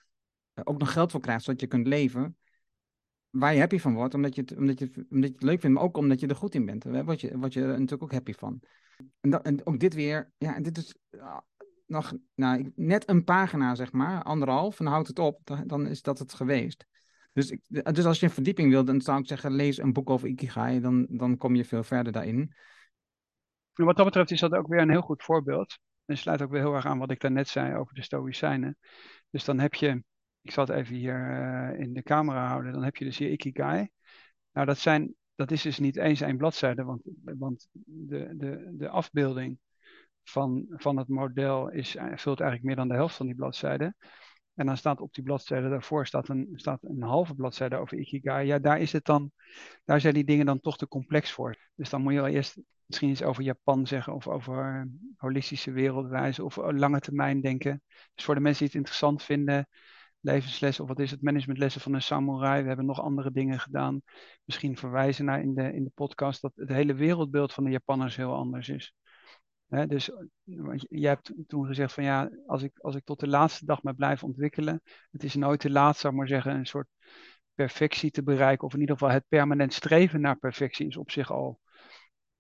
uh, 0.55 0.65
ook 0.65 0.79
nog 0.79 0.93
geld 0.93 1.11
voor 1.11 1.21
krijgt, 1.21 1.45
zodat 1.45 1.61
je 1.61 1.67
kunt 1.67 1.87
leven. 1.87 2.37
Waar 3.35 3.53
je 3.55 3.61
happy 3.61 3.79
van 3.79 3.95
wordt, 3.95 4.15
omdat 4.15 4.35
je 4.35 4.41
het, 4.41 4.57
omdat 4.57 4.79
je 4.79 4.91
omdat 5.11 5.29
je 5.29 5.35
het 5.35 5.43
leuk 5.43 5.61
vindt, 5.61 5.77
maar 5.77 5.85
ook 5.85 5.97
omdat 5.97 6.21
je 6.21 6.27
er 6.27 6.37
goed 6.37 6.55
in 6.55 6.65
bent. 6.65 6.83
Daar 6.83 7.05
word 7.05 7.21
je, 7.21 7.39
word 7.39 7.53
je 7.53 7.61
natuurlijk 7.61 8.03
ook 8.03 8.13
happy 8.13 8.33
van. 8.33 8.61
En, 9.21 9.31
dat, 9.31 9.45
en 9.45 9.67
ook 9.67 9.81
dit 9.81 9.95
weer, 9.95 10.33
ja, 10.39 10.55
en 10.55 10.63
dit 10.63 10.77
is 10.77 10.95
uh, 11.11 11.39
nog 11.87 12.13
nou, 12.35 12.73
net 12.75 13.09
een 13.09 13.25
pagina, 13.25 13.75
zeg 13.75 13.93
maar, 13.93 14.23
anderhalf, 14.23 14.81
en 14.81 14.87
houdt 14.87 15.09
het 15.09 15.19
op, 15.19 15.63
dan, 15.67 15.87
is 15.87 16.03
dat 16.03 16.19
het 16.19 16.35
geweest. 16.35 16.87
Dus, 17.33 17.51
ik, 17.51 17.61
dus 17.69 18.05
als 18.05 18.21
je 18.21 18.27
een 18.27 18.33
verdieping 18.33 18.71
wil, 18.71 18.85
dan 18.85 19.01
zou 19.01 19.21
ik 19.21 19.27
zeggen, 19.27 19.53
lees 19.53 19.79
een 19.79 19.93
boek 19.93 20.11
over 20.11 20.29
Ikigai, 20.29 20.81
dan, 20.81 21.07
dan 21.11 21.37
kom 21.37 21.55
je 21.55 21.65
veel 21.65 21.83
verder 21.83 22.13
daarin. 22.13 22.55
Wat 23.73 23.97
dat 23.97 24.05
betreft 24.05 24.31
is 24.31 24.41
dat 24.41 24.53
ook 24.53 24.67
weer 24.67 24.81
een 24.81 24.91
heel 24.91 25.01
goed 25.01 25.23
voorbeeld. 25.23 25.79
En 26.05 26.19
sluit 26.19 26.43
ook 26.43 26.51
weer 26.51 26.61
heel 26.61 26.75
erg 26.75 26.87
aan 26.87 26.99
wat 26.99 27.11
ik 27.11 27.21
daarnet 27.21 27.49
zei 27.49 27.77
over 27.77 27.95
de 27.95 28.03
Stoïcijnen. 28.03 28.79
Dus 29.31 29.45
dan 29.45 29.59
heb 29.59 29.75
je, 29.75 30.05
ik 30.45 30.51
zal 30.51 30.67
het 30.67 30.77
even 30.77 30.95
hier 30.95 31.31
uh, 31.31 31.81
in 31.81 31.93
de 31.93 32.03
camera 32.03 32.47
houden, 32.49 32.73
dan 32.73 32.85
heb 32.85 32.97
je 32.97 33.05
dus 33.05 33.19
hier 33.19 33.31
Ikigai. 33.31 33.89
Nou, 34.53 34.67
dat, 34.67 34.79
zijn, 34.79 35.15
dat 35.35 35.51
is 35.51 35.63
dus 35.63 35.79
niet 35.79 35.97
eens 35.97 36.21
één 36.21 36.37
bladzijde, 36.37 36.85
want, 36.85 37.03
want 37.23 37.69
de, 37.73 38.35
de, 38.37 38.73
de 38.73 38.89
afbeelding 38.89 39.59
van, 40.23 40.67
van 40.69 40.97
het 40.97 41.09
model 41.09 41.71
is, 41.71 41.97
vult 42.15 42.41
eigenlijk 42.41 42.63
meer 42.63 42.77
dan 42.77 42.89
de 42.89 42.95
helft 42.95 43.17
van 43.17 43.27
die 43.27 43.35
bladzijden. 43.35 43.97
En 44.55 44.67
dan 44.67 44.77
staat 44.77 45.01
op 45.01 45.15
die 45.15 45.25
bladzijde 45.25 45.69
daarvoor 45.69 46.07
staat 46.07 46.29
een, 46.29 46.49
staat 46.55 46.83
een 46.83 47.03
halve 47.03 47.35
bladzijde 47.35 47.77
over 47.77 47.99
Ikigai. 47.99 48.47
Ja, 48.47 48.59
daar 48.59 48.81
is 48.81 48.93
het 48.93 49.05
dan, 49.05 49.31
daar 49.85 50.01
zijn 50.01 50.15
die 50.15 50.25
dingen 50.25 50.47
dan 50.47 50.61
toch 50.61 50.77
te 50.77 50.89
complex 50.89 51.33
voor. 51.33 51.57
Dus 51.75 51.91
dan 51.91 52.03
moet 52.03 52.13
je 52.13 52.21
wel 52.21 52.29
eerst 52.29 52.61
misschien 52.87 53.11
iets 53.11 53.23
over 53.23 53.43
Japan 53.43 53.87
zeggen 53.87 54.15
of 54.15 54.29
over 54.29 54.89
holistische 55.17 55.73
wereldwijze 55.73 56.45
of 56.45 56.57
lange 56.57 57.01
termijn 57.01 57.41
denken. 57.41 57.83
Dus 58.15 58.25
voor 58.25 58.35
de 58.35 58.41
mensen 58.41 58.59
die 58.59 58.69
het 58.69 58.77
interessant 58.77 59.23
vinden, 59.23 59.69
levenslessen 60.25 60.83
of 60.83 60.89
wat 60.89 60.99
is 60.99 61.11
het, 61.11 61.23
managementlessen 61.23 61.81
van 61.81 61.95
een 61.95 62.03
samurai. 62.03 62.63
We 62.63 62.69
hebben 62.69 62.87
nog 62.87 63.01
andere 63.01 63.31
dingen 63.33 63.61
gedaan. 63.61 64.03
Misschien 64.45 64.77
verwijzen 64.77 65.25
naar 65.25 65.41
in 65.41 65.55
de, 65.55 65.73
in 65.73 65.85
de 65.85 65.91
podcast 65.95 66.43
dat 66.43 66.53
het 66.55 66.69
hele 66.69 66.95
wereldbeeld 66.95 67.53
van 67.53 67.65
de 67.65 67.71
Japanners 67.71 68.17
heel 68.17 68.35
anders 68.35 68.69
is 68.69 68.95
dus 69.69 70.11
je 70.89 71.07
hebt 71.07 71.33
toen 71.47 71.67
gezegd 71.67 71.93
van 71.93 72.05
ja, 72.05 72.31
als 72.47 72.63
ik, 72.63 72.79
als 72.79 72.95
ik 72.95 73.05
tot 73.05 73.21
de 73.21 73.29
laatste 73.29 73.65
dag 73.65 73.83
me 73.83 73.95
blijf 73.95 74.25
ontwikkelen, 74.25 74.83
het 75.11 75.25
is 75.25 75.35
nooit 75.35 75.61
te 75.61 75.71
laat, 75.71 75.97
zou 75.97 76.13
ik 76.13 76.19
maar 76.19 76.29
zeggen, 76.29 76.55
een 76.55 76.67
soort 76.67 76.89
perfectie 77.55 78.11
te 78.11 78.23
bereiken. 78.23 78.67
Of 78.67 78.75
in 78.75 78.81
ieder 78.81 78.97
geval 78.97 79.13
het 79.15 79.25
permanent 79.29 79.73
streven 79.73 80.21
naar 80.21 80.37
perfectie 80.39 80.87
is 80.87 80.97
op 80.97 81.11
zich 81.11 81.33
al, 81.33 81.61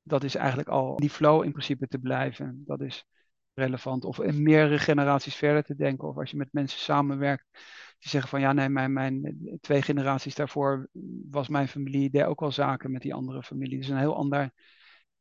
dat 0.02 0.24
is 0.24 0.34
eigenlijk 0.34 0.68
al 0.68 0.96
die 0.96 1.10
flow 1.10 1.44
in 1.44 1.52
principe 1.52 1.86
te 1.86 1.98
blijven. 1.98 2.62
Dat 2.66 2.80
is 2.80 3.04
relevant. 3.54 4.04
Of 4.04 4.20
in 4.20 4.42
meerdere 4.42 4.78
generaties 4.78 5.34
verder 5.34 5.62
te 5.62 5.74
denken. 5.74 6.08
Of 6.08 6.16
als 6.16 6.30
je 6.30 6.36
met 6.36 6.52
mensen 6.52 6.80
samenwerkt, 6.80 7.46
die 7.98 8.10
zeggen 8.10 8.30
van 8.30 8.40
ja, 8.40 8.52
nee, 8.52 8.68
mijn, 8.68 8.92
mijn 8.92 9.38
twee 9.60 9.82
generaties 9.82 10.34
daarvoor 10.34 10.88
was 11.30 11.48
mijn 11.48 11.68
familie, 11.68 12.10
deed 12.10 12.24
ook 12.24 12.42
al 12.42 12.52
zaken 12.52 12.92
met 12.92 13.02
die 13.02 13.14
andere 13.14 13.42
familie. 13.42 13.78
Dus 13.78 13.88
een 13.88 13.98
heel 13.98 14.16
ander 14.16 14.52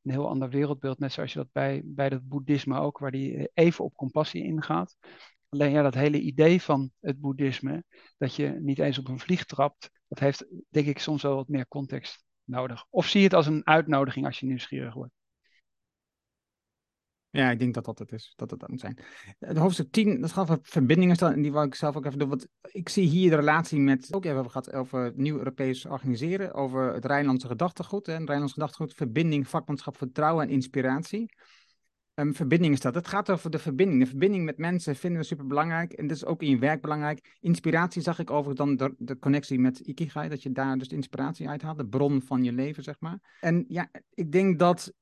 een 0.04 0.12
heel 0.12 0.30
ander 0.30 0.50
wereldbeeld, 0.50 1.00
net 1.00 1.12
zoals 1.12 1.34
je 1.34 1.40
dat 1.40 1.52
bij, 1.52 1.82
bij 1.86 2.08
het 2.08 2.28
boeddhisme 2.28 2.80
ook, 2.80 2.98
waar 2.98 3.12
die 3.12 3.50
even 3.54 3.86
op 3.86 3.96
compassie 3.96 4.44
ingaat. 4.44 4.98
Alleen 5.50 5.72
ja, 5.72 5.82
dat 5.82 5.94
hele 5.94 6.20
idee 6.20 6.62
van 6.62 6.92
het 7.00 7.20
boeddhisme, 7.20 7.84
dat 8.18 8.36
je 8.36 8.50
niet 8.50 8.80
eens 8.80 8.98
op 8.98 9.08
een 9.08 9.20
vlieg 9.20 9.46
trapt, 9.46 9.90
dat 10.08 10.20
heeft 10.20 10.46
denk 10.70 10.88
ik 10.88 11.00
soms 11.00 11.22
wel 11.22 11.36
wat 11.36 11.48
meer 11.48 11.68
context 11.68 12.24
nodig. 12.44 12.86
Of 12.90 13.08
zie 13.08 13.20
je 13.20 13.26
het 13.26 13.36
als 13.36 13.48
een 13.48 13.66
uitnodiging 13.66 14.26
als 14.26 14.40
je 14.40 14.46
nieuwsgierig 14.46 14.94
wordt? 14.94 15.14
Ja, 17.36 17.52
ik 17.52 17.60
denk 17.60 17.74
dat 17.74 17.86
dat 17.86 18.00
het 18.00 18.12
is. 18.12 18.34
Dat 18.36 18.52
het 18.52 18.60
dat 18.60 18.70
moet 18.70 18.80
zijn. 18.80 18.98
De 19.40 19.60
hoofdstuk 19.60 19.92
10, 19.92 20.22
dat 20.22 20.32
gaat 20.32 20.50
over 20.50 20.64
verbindingen 20.64 21.16
stellen. 21.16 21.34
En 21.34 21.42
die 21.42 21.52
wil 21.52 21.64
ik 21.64 21.76
zelf 21.76 21.96
ook 21.96 22.06
even 22.06 22.20
doen. 22.20 22.30
Want 22.30 22.48
ik 22.62 22.90
zie 22.90 23.08
hier 23.08 23.30
de 23.30 23.36
relatie 23.36 23.80
met. 23.80 24.08
Ook 24.12 24.26
even 24.26 24.46
gehad 24.46 24.74
over 24.74 25.12
nieuw 25.16 25.38
Europees 25.38 25.86
organiseren. 25.86 26.54
Over 26.54 26.94
het 26.94 27.06
Rijnlandse 27.06 27.48
gedachtegoed. 27.48 28.08
En 28.08 28.26
Rijnlandse 28.26 28.54
gedachtegoed, 28.54 28.94
verbinding, 28.94 29.48
vakmanschap, 29.48 29.98
vertrouwen 29.98 30.48
en 30.48 30.54
inspiratie. 30.54 31.36
Um, 32.16 32.36
verbinding 32.36 32.74
is 32.74 32.80
dat. 32.80 32.96
Het 32.96 33.08
gaat 33.08 33.30
over 33.30 33.50
de 33.50 33.60
verbinding. 33.60 34.02
De 34.02 34.10
verbinding 34.10 34.46
met 34.46 34.58
mensen 34.58 34.96
vinden 34.96 35.20
we 35.20 35.26
super 35.26 35.48
belangrijk. 35.48 35.94
En 35.94 36.08
dat 36.08 36.18
is 36.18 36.26
ook 36.26 36.42
in 36.42 36.50
je 36.50 36.60
werk 36.60 36.82
belangrijk. 36.82 37.38
Inspiratie 37.40 38.02
zag 38.02 38.20
ik 38.20 38.32
overigens 38.32 38.58
dan 38.58 38.76
de, 38.76 38.96
de 38.98 39.20
connectie 39.20 39.60
met 39.60 39.80
Ikigai. 39.80 40.30
Dat 40.30 40.44
je 40.44 40.52
daar 40.52 40.78
dus 40.78 40.88
de 40.88 40.96
inspiratie 40.96 41.50
uit 41.50 41.62
haalt. 41.62 41.78
De 41.78 41.88
bron 41.88 42.22
van 42.22 42.44
je 42.44 42.52
leven, 42.52 42.84
zeg 42.84 43.00
maar. 43.00 43.38
En 43.40 43.66
ja, 43.68 43.90
ik 44.14 44.32
denk 44.32 44.60
dat 44.60 44.94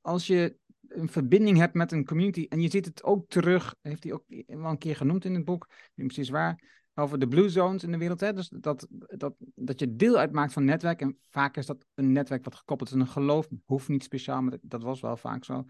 als 0.00 0.26
je 0.26 0.56
een 0.96 1.08
verbinding 1.08 1.58
hebt 1.58 1.74
met 1.74 1.92
een 1.92 2.04
community. 2.04 2.46
En 2.48 2.60
je 2.60 2.70
ziet 2.70 2.84
het 2.84 3.04
ook 3.04 3.28
terug, 3.28 3.74
heeft 3.82 4.04
hij 4.04 4.12
ook 4.12 4.24
wel 4.46 4.70
een 4.70 4.78
keer 4.78 4.96
genoemd 4.96 5.24
in 5.24 5.34
het 5.34 5.44
boek, 5.44 5.68
niet 5.94 6.06
precies 6.06 6.28
waar, 6.28 6.62
over 6.94 7.18
de 7.18 7.28
blue 7.28 7.48
zones 7.48 7.84
in 7.84 7.90
de 7.90 7.98
wereld. 7.98 8.20
Hè? 8.20 8.32
Dus 8.32 8.48
dat, 8.48 8.86
dat, 8.90 9.34
dat 9.54 9.80
je 9.80 9.96
deel 9.96 10.16
uitmaakt 10.16 10.52
van 10.52 10.64
netwerk. 10.64 11.00
En 11.00 11.18
vaak 11.30 11.56
is 11.56 11.66
dat 11.66 11.84
een 11.94 12.12
netwerk 12.12 12.44
wat 12.44 12.54
gekoppeld 12.54 12.88
is 12.88 12.94
aan 12.94 13.00
een 13.00 13.06
geloof. 13.06 13.48
Hoeft 13.64 13.88
niet 13.88 14.02
speciaal, 14.02 14.42
maar 14.42 14.58
dat 14.62 14.82
was 14.82 15.00
wel 15.00 15.16
vaak 15.16 15.44
zo. 15.44 15.64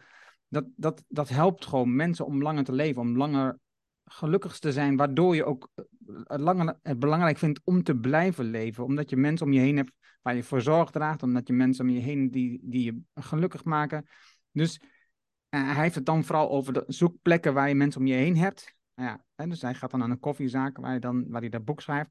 Dat, 0.49 0.65
dat, 0.77 1.05
dat 1.09 1.29
helpt 1.29 1.67
gewoon 1.67 1.97
mensen 1.97 2.27
om 2.27 2.43
langer 2.43 2.65
te 2.65 2.73
leven, 2.73 3.03
om 3.03 3.17
langer 3.17 3.59
gelukkig 4.05 4.59
te 4.59 4.73
zijn, 4.73 4.97
waardoor 4.97 5.35
je 5.35 5.45
ook 5.45 5.71
het, 6.25 6.41
langer, 6.41 6.79
het 6.83 6.99
belangrijk 6.99 7.39
vindt 7.39 7.61
om 7.65 7.83
te 7.83 7.97
blijven 7.97 8.45
leven. 8.45 8.85
Omdat 8.85 9.11
je 9.11 9.17
mensen 9.17 9.47
om 9.47 9.53
je 9.53 9.61
heen 9.61 9.77
hebt 9.77 9.93
waar 10.23 10.35
je 10.35 10.43
voor 10.43 10.61
zorg 10.61 10.91
draagt, 10.91 11.23
omdat 11.23 11.47
je 11.47 11.53
mensen 11.53 11.85
om 11.85 11.91
je 11.91 12.01
heen 12.01 12.31
die, 12.31 12.61
die 12.63 12.85
je 12.85 13.01
gelukkig 13.15 13.65
maken. 13.65 14.07
Dus 14.53 14.81
hij 15.65 15.83
heeft 15.83 15.95
het 15.95 16.07
dan 16.07 16.25
vooral 16.25 16.51
over 16.51 16.73
de 16.73 16.85
zoekplekken 16.87 17.55
waar 17.55 17.69
je 17.69 17.75
mensen 17.75 18.01
om 18.01 18.07
je 18.07 18.15
heen 18.15 18.37
hebt. 18.37 18.75
Nou 18.95 19.09
ja, 19.09 19.25
hè, 19.35 19.47
dus 19.47 19.63
hij 19.63 19.75
gaat 19.75 19.91
dan 19.91 20.03
aan 20.03 20.11
een 20.11 20.21
koffiezaak 20.21 20.77
waar 20.77 20.91
hij, 20.91 20.99
dan, 20.99 21.29
waar 21.29 21.41
hij 21.41 21.51
dat 21.51 21.65
boek 21.65 21.81
schrijft. 21.81 22.11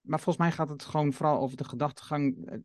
Maar 0.00 0.20
volgens 0.20 0.44
mij 0.44 0.52
gaat 0.52 0.68
het 0.68 0.84
gewoon 0.84 1.12
vooral 1.12 1.40
over 1.40 1.56
de 1.56 1.64
gedachtegang. 1.64 2.48
Eh, 2.48 2.58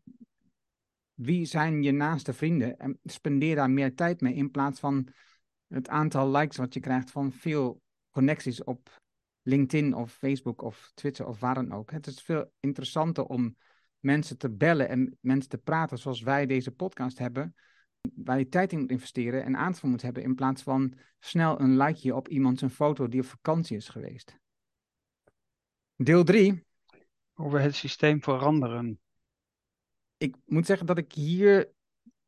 wie 1.14 1.44
zijn 1.44 1.82
je 1.82 1.92
naaste 1.92 2.32
vrienden? 2.32 2.78
En 2.78 2.98
spendeer 3.04 3.54
daar 3.54 3.70
meer 3.70 3.94
tijd 3.94 4.20
mee 4.20 4.34
in 4.34 4.50
plaats 4.50 4.80
van 4.80 5.08
het 5.66 5.88
aantal 5.88 6.30
likes 6.30 6.56
wat 6.56 6.74
je 6.74 6.80
krijgt 6.80 7.10
van 7.10 7.32
veel 7.32 7.80
connecties 8.10 8.64
op 8.64 9.00
LinkedIn 9.42 9.94
of 9.94 10.12
Facebook 10.12 10.62
of 10.62 10.90
Twitter 10.94 11.26
of 11.26 11.40
waar 11.40 11.54
dan 11.54 11.72
ook. 11.72 11.90
Het 11.90 12.06
is 12.06 12.22
veel 12.22 12.52
interessanter 12.60 13.24
om 13.24 13.56
mensen 13.98 14.38
te 14.38 14.50
bellen 14.50 14.88
en 14.88 15.18
mensen 15.20 15.50
te 15.50 15.58
praten 15.58 15.98
zoals 15.98 16.20
wij 16.20 16.46
deze 16.46 16.70
podcast 16.70 17.18
hebben 17.18 17.54
waar 18.14 18.38
je 18.38 18.48
tijd 18.48 18.72
in 18.72 18.78
moet 18.78 18.90
investeren 18.90 19.44
en 19.44 19.56
aandacht 19.56 19.78
voor 19.78 19.88
moet 19.88 20.02
hebben, 20.02 20.22
in 20.22 20.34
plaats 20.34 20.62
van 20.62 20.94
snel 21.18 21.60
een 21.60 21.76
likeje 21.76 22.14
op 22.14 22.28
iemand 22.28 22.58
zijn 22.58 22.70
foto 22.70 23.08
die 23.08 23.20
op 23.20 23.26
vakantie 23.26 23.76
is 23.76 23.88
geweest. 23.88 24.38
Deel 25.96 26.24
3. 26.24 26.66
Over 27.34 27.60
het 27.60 27.74
systeem 27.74 28.22
veranderen. 28.22 29.00
Ik 30.16 30.36
moet 30.44 30.66
zeggen 30.66 30.86
dat 30.86 30.98
ik 30.98 31.12
hier 31.12 31.72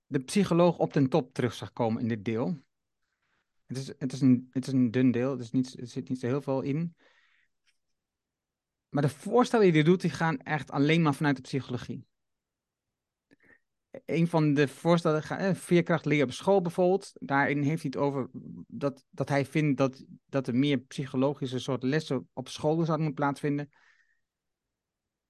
de 0.07 0.19
psycholoog 0.19 0.79
op 0.79 0.93
ten 0.93 1.09
top 1.09 1.35
terug 1.35 1.55
zag 1.55 1.73
komen 1.73 2.03
in 2.03 2.09
dit 2.09 2.25
deel. 2.25 2.59
Het 3.67 3.77
is, 3.77 3.87
het 3.99 4.13
is, 4.13 4.21
een, 4.21 4.49
het 4.51 4.67
is 4.67 4.73
een 4.73 4.91
dun 4.91 5.11
deel, 5.11 5.39
er, 5.39 5.49
niet, 5.53 5.81
er 5.81 5.87
zit 5.87 6.09
niet 6.09 6.21
zo 6.21 6.27
heel 6.27 6.43
veel 6.43 6.61
in. 6.61 6.95
Maar 8.89 9.03
de 9.03 9.09
voorstellen 9.09 9.65
die 9.65 9.75
hij 9.75 9.83
doet, 9.83 10.01
die 10.01 10.11
gaan 10.11 10.39
echt 10.39 10.71
alleen 10.71 11.03
maar 11.03 11.15
vanuit 11.15 11.37
de 11.37 11.43
psychologie 11.43 12.07
een 13.91 14.29
van 14.29 14.55
de 14.55 14.69
voorstellen, 14.69 15.23
eh, 15.23 15.55
veerkracht 15.55 16.05
leren 16.05 16.27
op 16.27 16.33
school 16.33 16.63
bijvoorbeeld, 16.63 17.13
daarin 17.15 17.63
heeft 17.63 17.83
hij 17.83 17.91
het 17.95 17.97
over 17.97 18.31
dat, 18.67 19.05
dat 19.11 19.29
hij 19.29 19.47
vindt 19.47 19.79
dat, 19.79 20.05
dat 20.27 20.47
er 20.47 20.55
meer 20.55 20.79
psychologische 20.79 21.59
soort 21.59 21.83
lessen 21.83 22.29
op 22.33 22.49
school 22.49 22.75
zouden 22.75 23.07
moeten 23.07 23.15
plaatsvinden. 23.15 23.71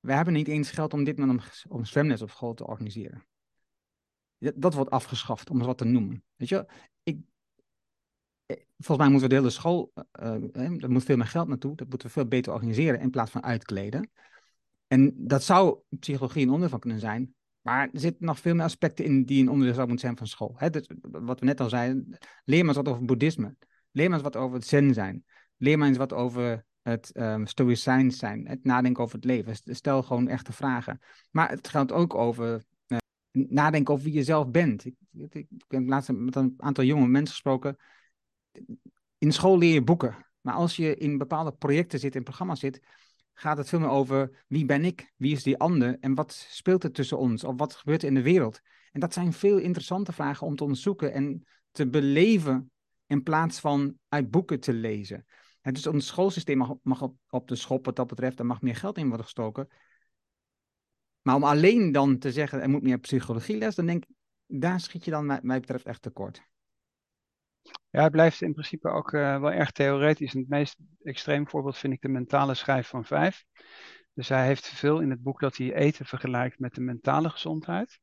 We 0.01 0.13
hebben 0.13 0.35
niet 0.35 0.49
eens 0.49 0.71
geld 0.71 0.93
om 0.93 1.05
dit 1.05 1.19
maar 1.19 1.41
om, 1.69 1.85
zwemles 1.85 2.23
op 2.23 2.31
school 2.31 2.55
te 2.55 2.67
organiseren. 2.67 3.27
Dat, 4.39 4.75
wordt 4.75 4.91
afgeschaft, 4.91 5.51
om 5.51 5.57
het 5.57 5.67
wat 5.67 5.79
te 5.79 5.85
noemen. 5.85 6.25
Weet 6.37 6.49
je, 6.49 6.67
ik, 7.03 7.19
eh, 8.47 8.57
volgens 8.77 8.99
mij 8.99 9.09
moeten 9.09 9.29
we 9.29 9.35
de 9.35 9.41
hele 9.41 9.51
school, 9.51 9.93
uh, 10.23 10.89
moet 10.89 11.05
veel 11.05 11.17
meer 11.17 11.27
geld 11.27 11.49
naartoe, 11.49 11.77
dat 11.77 11.89
moeten 11.89 12.07
we 12.07 12.13
veel 12.13 12.27
beter 12.27 12.53
organiseren 12.53 13.01
in 13.01 13.11
plaats 13.11 13.31
van 13.31 13.43
uitkleden. 13.43 14.11
En 14.87 15.15
dat 15.17 15.43
zou 15.43 15.81
psychologie 15.89 16.43
een 16.43 16.49
onderdeel 16.49 16.71
van 16.71 16.81
kunnen 16.81 17.01
zijn, 17.01 17.35
Maar 17.61 17.89
er 17.93 18.01
zitten 18.01 18.27
nog 18.27 18.39
veel 18.39 18.55
meer 18.55 18.65
aspecten 18.65 19.05
in 19.05 19.25
die 19.25 19.43
een 19.43 19.49
onderdeel 19.49 19.75
zou 19.75 19.87
moeten 19.87 20.07
zijn 20.07 20.19
van 20.19 20.27
school. 20.27 20.57
Dus, 20.71 20.91
wat 21.01 21.41
we 21.41 21.47
net 21.47 21.61
al 21.61 21.69
zeiden, 21.69 22.19
leer 22.45 22.65
maar 22.65 22.75
eens 22.75 22.85
wat 22.85 22.95
over 22.95 23.05
boeddhisme. 23.05 23.57
Leer 23.91 24.09
maar 24.09 24.19
eens 24.19 24.29
wat 24.33 24.37
over 24.37 24.57
het 24.57 24.67
zen 24.67 24.95
zijn. 24.95 25.25
Leer 25.57 25.79
maar 25.79 25.89
eens 25.89 25.97
wat 25.97 26.13
over 26.13 26.65
het 26.83 27.11
um, 27.17 27.47
stoïcijns 27.47 28.19
zijn. 28.19 28.47
Het 28.47 28.65
nadenken 28.65 29.03
over 29.03 29.15
het 29.15 29.25
leven. 29.25 29.57
Stel 29.65 30.03
gewoon 30.03 30.29
echte 30.29 30.53
vragen. 30.53 31.01
Maar 31.31 31.51
het 31.51 31.69
geldt 31.69 31.93
ook 31.93 32.15
over 32.15 32.65
uh, 32.87 32.99
nadenken 33.33 33.95
over 33.95 34.05
wie 34.05 34.15
je 34.15 34.25
zelf 34.25 34.51
bent. 34.51 34.85
Ik, 34.85 34.95
ik, 35.13 35.35
ik 35.35 35.65
heb 35.69 35.89
laatst 35.89 36.13
met 36.13 36.37
een 36.37 36.55
aantal 36.57 36.85
jonge 36.85 37.07
mensen 37.07 37.35
gesproken. 37.35 37.77
In 39.19 39.33
school 39.33 39.59
leer 39.59 39.73
je 39.73 39.83
boeken. 39.83 40.27
Maar 40.41 40.55
als 40.55 40.77
je 40.77 40.97
in 40.97 41.19
bepaalde 41.19 41.53
projecten 41.53 41.99
zit, 41.99 42.15
in 42.15 42.23
programma's 42.23 42.61
zit, 42.61 42.81
gaat 43.41 43.57
het 43.57 43.69
veel 43.69 43.79
meer 43.79 43.89
over 43.89 44.45
wie 44.49 44.65
ben 44.65 44.85
ik, 44.85 45.13
wie 45.17 45.33
is 45.33 45.43
die 45.43 45.59
ander 45.59 45.97
en 46.01 46.15
wat 46.15 46.33
speelt 46.33 46.85
er 46.85 46.93
tussen 46.93 47.19
ons 47.19 47.45
of 47.45 47.55
wat 47.57 47.75
gebeurt 47.75 48.03
er 48.03 48.09
in 48.09 48.15
de 48.15 48.23
wereld. 48.23 48.61
En 48.93 49.01
dat 49.01 49.13
zijn 49.13 49.33
veel 49.33 49.59
interessante 49.59 50.13
vragen 50.13 50.47
om 50.47 50.57
te 50.57 50.63
onderzoeken 50.63 51.13
en 51.13 51.47
te 51.71 51.89
beleven 51.89 52.71
in 53.07 53.23
plaats 53.23 53.61
van 53.61 53.95
uit 54.09 54.31
boeken 54.31 54.61
te 54.61 54.73
lezen. 54.73 55.27
En 55.61 55.73
dus 55.73 55.87
ons 55.87 56.07
schoolsysteem 56.07 56.59
mag, 56.59 56.75
mag 56.83 57.09
op, 57.29 57.49
de 57.49 57.57
schop 57.57 57.85
wat 57.85 57.97
dat 57.97 58.07
betreft, 58.07 58.39
er 58.39 58.47
mag 58.47 58.63
meer 58.63 58.77
geld 58.77 58.99
in 58.99 59.07
worden 59.07 59.25
gestoken. 59.25 59.69
Maar 61.23 61.35
om 61.35 61.45
alleen 61.45 61.93
dan 61.93 62.19
te 62.19 62.33
zeggen 62.33 62.61
er 62.61 62.71
moet 62.71 62.83
meer 62.83 62.99
psychologieles, 62.99 63.75
dan 63.75 63.87
denk 63.87 64.05
ik, 64.05 64.15
daar 64.47 64.81
schiet 64.81 65.05
je 65.05 65.11
dan 65.11 65.27
wat 65.27 65.43
mij 65.43 65.61
betreft 65.61 65.87
echt 65.87 66.03
tekort. 66.03 66.50
Ja, 67.91 68.03
het 68.03 68.13
blijft 68.13 68.43
in 68.43 68.53
principe 68.53 68.89
ook 68.89 69.13
uh, 69.13 69.41
wel 69.41 69.53
erg 69.53 69.71
theoretisch. 69.71 70.33
Het 70.33 70.49
meest 70.49 70.77
extreem 71.03 71.49
voorbeeld 71.49 71.79
vind 71.79 71.93
ik 71.93 72.01
de 72.01 72.09
mentale 72.09 72.55
schijf 72.55 72.89
van 72.89 73.05
vijf. 73.05 73.45
Dus 74.15 74.29
hij 74.29 74.47
heeft 74.47 74.69
veel 74.69 75.01
in 75.01 75.11
het 75.11 75.23
boek 75.23 75.41
dat 75.41 75.57
hij 75.57 75.75
eten 75.75 76.07
vergelijkt 76.07 76.59
met 76.59 76.75
de 76.75 76.81
mentale 76.81 77.31
gezondheid. 77.31 77.99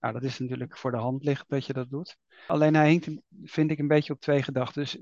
Nou, 0.00 0.12
dat 0.12 0.22
is 0.22 0.38
natuurlijk 0.38 0.76
voor 0.76 0.90
de 0.90 0.96
hand 0.96 1.24
liggend 1.24 1.48
dat 1.48 1.66
je 1.66 1.72
dat 1.72 1.90
doet. 1.90 2.16
Alleen 2.46 2.74
hij 2.74 2.88
hinkt, 2.88 3.10
vind 3.42 3.70
ik, 3.70 3.78
een 3.78 3.88
beetje 3.88 4.12
op 4.12 4.20
twee 4.20 4.42
gedachten. 4.42 4.82
Dus 4.82 4.98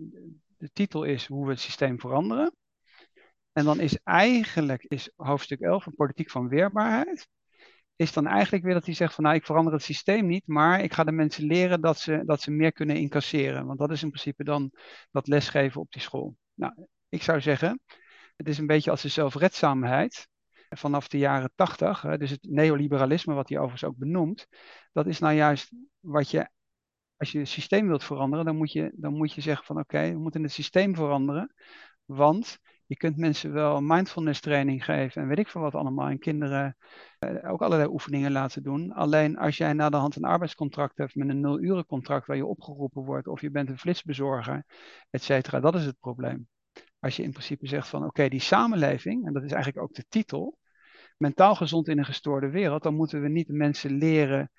de 0.57 0.71
titel 0.73 1.05
is 1.05 1.27
hoe 1.27 1.45
we 1.45 1.51
het 1.51 1.61
systeem 1.61 2.01
veranderen. 2.01 2.55
En 3.53 3.65
dan 3.65 3.81
is 3.81 3.99
eigenlijk 4.03 4.83
is 4.83 5.11
hoofdstuk 5.17 5.61
11 5.61 5.87
een 5.87 5.95
politiek 5.95 6.31
van 6.31 6.49
weerbaarheid 6.49 7.29
is 7.97 8.13
dan 8.13 8.27
eigenlijk 8.27 8.65
weer 8.65 8.75
dat 8.75 8.85
hij 8.85 8.95
zegt 8.95 9.15
van 9.15 9.25
nou, 9.25 9.37
ik 9.37 9.47
verander 9.47 9.73
het 9.73 9.83
systeem 9.83 10.27
niet, 10.27 10.47
maar 10.47 10.81
ik 10.81 10.93
ga 10.93 11.05
de 11.05 11.13
mensen 11.13 11.45
leren 11.47 11.81
dat 11.81 11.99
ze, 11.99 12.23
dat 12.25 12.41
ze 12.41 12.51
meer 12.51 12.73
kunnen 12.73 12.97
incasseren. 12.97 13.67
Want 13.67 13.79
dat 13.79 13.91
is 13.91 14.03
in 14.03 14.11
principe 14.11 14.45
dan 14.45 14.73
dat 15.11 15.27
lesgeven 15.27 15.81
op 15.81 15.93
die 15.93 16.03
school. 16.03 16.37
Nou, 16.55 16.87
ik 17.09 17.23
zou 17.23 17.41
zeggen, 17.41 17.81
het 18.37 18.49
is 18.49 18.59
een 18.59 18.67
beetje 18.67 18.91
als 18.91 19.03
de 19.03 19.09
zelfredzaamheid 19.09 20.29
vanaf 20.69 21.09
de 21.09 21.19
jaren 21.19 21.53
tachtig, 21.55 22.01
dus 22.17 22.31
het 22.31 22.47
neoliberalisme 22.51 23.35
wat 23.35 23.49
hij 23.49 23.59
overigens 23.59 23.91
ook 23.91 23.97
benoemt, 23.97 24.47
dat 24.93 25.07
is 25.07 25.19
nou 25.19 25.35
juist 25.35 25.73
wat 26.01 26.31
je, 26.31 26.49
als 27.17 27.33
je 27.33 27.39
het 27.39 27.49
systeem 27.49 27.87
wilt 27.87 28.05
veranderen, 28.05 28.45
dan 28.45 28.57
moet 28.57 28.73
je, 28.73 28.93
dan 28.95 29.17
moet 29.17 29.33
je 29.33 29.41
zeggen 29.41 29.65
van 29.65 29.79
oké, 29.79 30.11
we 30.11 30.19
moeten 30.19 30.43
het 30.43 30.53
systeem 30.53 30.95
veranderen, 30.95 31.55
want 32.05 32.59
je 32.87 32.97
kunt 32.97 33.17
mensen 33.17 33.53
wel 33.53 33.81
mindfulness 33.81 34.41
training 34.41 34.85
geven 34.85 35.23
en 35.23 35.29
weet 35.29 35.39
ik 35.39 35.49
veel 35.49 35.61
wat 35.61 35.75
allemaal. 35.75 36.09
En 36.09 36.19
kinderen 36.19 36.77
uh, 37.21 37.51
ook 37.51 37.63
allerlei 37.63 37.91
oefeningen 37.91 38.33
laten 38.33 38.63
doen. 38.63 38.93
Alleen 38.93 39.39
als 39.39 39.57
jij 39.57 39.73
na 39.73 39.91
de 39.91 39.97
hand 39.97 40.17
een 40.17 40.25
arbeidscontract 40.25 40.99
hebt 40.99 41.15
met 41.15 41.29
een 41.29 41.41
nul 41.41 41.85
contract 41.85 42.27
waar 42.27 42.37
je 42.37 42.47
opgeroepen 42.47 43.05
wordt, 43.05 43.27
of 43.27 43.41
je 43.41 43.51
bent 43.51 43.69
een 43.69 43.79
flitsbezorger, 43.79 44.65
et 45.11 45.23
cetera, 45.23 45.61
dat 45.61 45.75
is 45.75 45.85
het 45.85 45.99
probleem. 46.01 46.49
Als 46.99 47.17
je 47.17 47.23
in 47.23 47.31
principe 47.31 47.67
zegt 47.67 47.89
van 47.89 48.05
oké, 48.05 48.29
die 48.29 48.41
samenleving, 48.41 49.27
en 49.27 49.33
dat 49.33 49.43
is 49.43 49.53
eigenlijk 49.53 49.85
ook 49.85 49.95
de 49.95 50.05
titel, 50.09 50.59
mentaal 51.17 51.55
gezond 51.55 51.89
in 51.89 51.99
een 51.99 52.05
gestoorde 52.05 52.51
wereld, 52.51 52.83
dan 52.83 52.95
moeten 52.95 53.23
we 53.23 53.29
niet 53.29 53.49
mensen 53.49 53.99
leren 53.99 54.51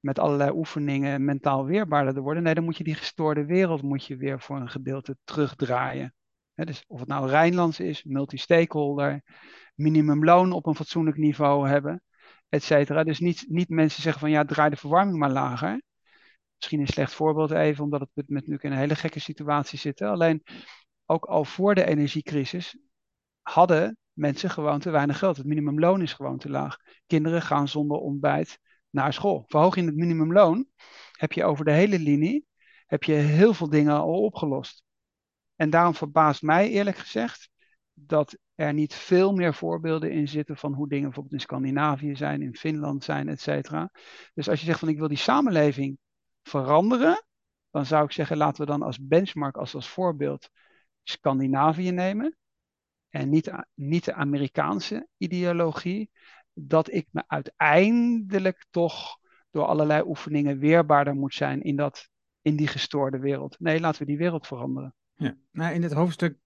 met 0.00 0.18
allerlei 0.18 0.50
oefeningen 0.50 1.24
mentaal 1.24 1.64
weerbaarder 1.64 2.14
te 2.14 2.20
worden. 2.20 2.42
Nee, 2.42 2.54
dan 2.54 2.64
moet 2.64 2.76
je 2.76 2.84
die 2.84 2.94
gestoorde 2.94 3.44
wereld 3.44 3.82
moet 3.82 4.06
je 4.06 4.16
weer 4.16 4.40
voor 4.40 4.56
een 4.56 4.70
gedeelte 4.70 5.16
terugdraaien 5.24 6.14
dus 6.66 6.84
of 6.86 6.98
het 7.00 7.08
nou 7.08 7.28
Rijnlands 7.28 7.80
is, 7.80 8.04
multi-stakeholder, 8.04 9.22
minimumloon 9.74 10.52
op 10.52 10.66
een 10.66 10.74
fatsoenlijk 10.74 11.16
niveau 11.16 11.68
hebben, 11.68 12.02
et 12.48 12.62
cetera. 12.62 13.04
Dus 13.04 13.18
niet, 13.18 13.44
niet 13.48 13.68
mensen 13.68 14.02
zeggen 14.02 14.20
van 14.20 14.30
ja, 14.30 14.44
draai 14.44 14.70
de 14.70 14.76
verwarming 14.76 15.18
maar 15.18 15.30
lager. 15.30 15.82
Misschien 16.56 16.80
een 16.80 16.86
slecht 16.86 17.14
voorbeeld 17.14 17.50
even, 17.50 17.84
omdat 17.84 18.00
het 18.00 18.10
met 18.14 18.30
natuurlijk 18.30 18.62
in 18.62 18.72
een 18.72 18.78
hele 18.78 18.94
gekke 18.94 19.20
situatie 19.20 19.78
zitten. 19.78 20.08
Alleen 20.08 20.42
ook 21.06 21.24
al 21.24 21.44
voor 21.44 21.74
de 21.74 21.84
energiecrisis 21.84 22.76
hadden 23.42 23.96
mensen 24.12 24.50
gewoon 24.50 24.80
te 24.80 24.90
weinig 24.90 25.18
geld. 25.18 25.36
Het 25.36 25.46
minimumloon 25.46 26.02
is 26.02 26.12
gewoon 26.12 26.38
te 26.38 26.50
laag. 26.50 26.76
Kinderen 27.06 27.42
gaan 27.42 27.68
zonder 27.68 27.96
ontbijt 27.98 28.58
naar 28.90 29.12
school. 29.12 29.44
Verhoog 29.46 29.74
je 29.74 29.84
het 29.84 29.96
minimumloon, 29.96 30.66
heb 31.12 31.32
je 31.32 31.44
over 31.44 31.64
de 31.64 31.72
hele 31.72 31.98
linie 31.98 32.50
heb 32.92 33.02
je 33.02 33.12
heel 33.12 33.54
veel 33.54 33.68
dingen 33.68 33.94
al 33.96 34.22
opgelost. 34.22 34.82
En 35.56 35.70
daarom 35.70 35.94
verbaast 35.94 36.42
mij 36.42 36.70
eerlijk 36.70 36.96
gezegd 36.96 37.50
dat 37.92 38.36
er 38.54 38.72
niet 38.72 38.94
veel 38.94 39.32
meer 39.32 39.54
voorbeelden 39.54 40.10
in 40.10 40.28
zitten 40.28 40.56
van 40.56 40.72
hoe 40.72 40.88
dingen 40.88 41.04
bijvoorbeeld 41.04 41.34
in 41.34 41.40
Scandinavië 41.40 42.16
zijn, 42.16 42.42
in 42.42 42.56
Finland 42.56 43.04
zijn, 43.04 43.28
et 43.28 43.40
cetera. 43.40 43.90
Dus 44.34 44.48
als 44.48 44.60
je 44.60 44.66
zegt 44.66 44.78
van 44.78 44.88
ik 44.88 44.98
wil 44.98 45.08
die 45.08 45.16
samenleving 45.16 45.98
veranderen, 46.42 47.24
dan 47.70 47.86
zou 47.86 48.04
ik 48.04 48.12
zeggen 48.12 48.36
laten 48.36 48.64
we 48.64 48.70
dan 48.70 48.82
als 48.82 48.98
benchmark, 49.06 49.56
als, 49.56 49.74
als 49.74 49.88
voorbeeld 49.88 50.48
Scandinavië 51.02 51.90
nemen. 51.90 52.36
En 53.08 53.28
niet, 53.28 53.52
niet 53.74 54.04
de 54.04 54.14
Amerikaanse 54.14 55.08
ideologie, 55.16 56.10
dat 56.52 56.92
ik 56.92 57.08
me 57.10 57.24
uiteindelijk 57.26 58.66
toch 58.70 59.18
door 59.50 59.64
allerlei 59.64 60.02
oefeningen 60.02 60.58
weerbaarder 60.58 61.14
moet 61.14 61.34
zijn 61.34 61.62
in, 61.62 61.76
dat, 61.76 62.08
in 62.42 62.56
die 62.56 62.66
gestoorde 62.66 63.18
wereld. 63.18 63.60
Nee, 63.60 63.80
laten 63.80 64.00
we 64.00 64.06
die 64.06 64.18
wereld 64.18 64.46
veranderen. 64.46 64.94
Ja, 65.14 65.36
nou, 65.50 65.74
in 65.74 65.82
het 65.82 65.92
hoofdstuk 65.92 66.38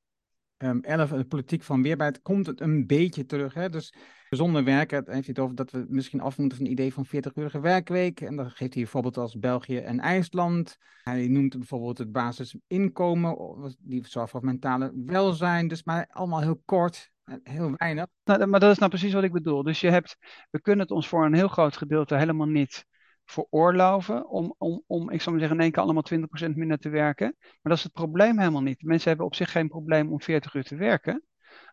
um, 0.59 0.81
11, 0.83 1.11
de 1.11 1.25
politiek 1.25 1.63
van 1.63 1.83
weerbaarheid, 1.83 2.23
komt 2.23 2.47
het 2.47 2.61
een 2.61 2.87
beetje 2.87 3.27
terug. 3.27 3.55
Hè? 3.55 3.71
Dus 3.71 3.95
zonder 4.31 4.65
werken, 4.65 4.97
heeft 4.97 5.09
hij 5.09 5.23
het 5.27 5.39
over 5.39 5.55
dat 5.55 5.71
we 5.71 5.87
misschien 5.89 6.21
af 6.21 6.39
moeten 6.39 6.59
van 6.59 6.67
het 6.67 6.75
idee 6.75 6.93
van 6.93 7.07
40-urige 7.07 7.61
werkweek. 7.61 8.21
En 8.21 8.37
dan 8.37 8.51
geeft 8.51 8.75
hij 8.75 8.83
bijvoorbeeld 8.83 9.17
als 9.17 9.39
België 9.39 9.79
en 9.79 10.01
IJsland. 10.01 10.77
Hij 11.03 11.29
noemt 11.29 11.59
bijvoorbeeld 11.59 11.99
het 11.99 12.13
basisinkomen, 12.13 13.37
die 13.79 14.07
zorgt 14.07 14.31
voor 14.31 14.45
mentale 14.45 14.93
welzijn. 15.05 15.69
Dus 15.69 15.85
maar 15.85 16.07
allemaal 16.11 16.41
heel 16.41 16.63
kort, 16.65 17.11
heel 17.43 17.75
weinig. 17.77 18.07
Nou, 18.25 18.47
maar 18.47 18.61
dat 18.61 18.71
is 18.71 18.79
nou 18.79 18.91
precies 18.91 19.13
wat 19.13 19.25
ik 19.25 19.33
bedoel. 19.33 19.63
Dus 19.63 19.81
je 19.81 19.91
hebt, 19.91 20.17
we 20.51 20.61
kunnen 20.61 20.83
het 20.83 20.95
ons 20.95 21.09
voor 21.09 21.25
een 21.25 21.35
heel 21.35 21.49
groot 21.49 21.77
gedeelte 21.77 22.17
helemaal 22.17 22.47
niet 22.47 22.85
veroorloven 23.27 24.29
om, 24.29 24.55
om, 24.59 24.83
om 24.87 25.11
ik 25.11 25.21
zou 25.21 25.31
maar 25.31 25.39
zeggen, 25.39 25.57
in 25.57 25.63
één 25.63 25.73
keer 25.73 25.83
allemaal 25.83 26.05
20% 26.51 26.55
minder 26.55 26.79
te 26.79 26.89
werken. 26.89 27.37
Maar 27.39 27.59
dat 27.63 27.77
is 27.77 27.83
het 27.83 27.93
probleem 27.93 28.39
helemaal 28.39 28.63
niet. 28.63 28.83
Mensen 28.83 29.09
hebben 29.09 29.27
op 29.27 29.35
zich 29.35 29.51
geen 29.51 29.69
probleem 29.69 30.13
om 30.13 30.21
40 30.21 30.55
uur 30.55 30.65
te 30.65 30.77
werken. 30.77 31.25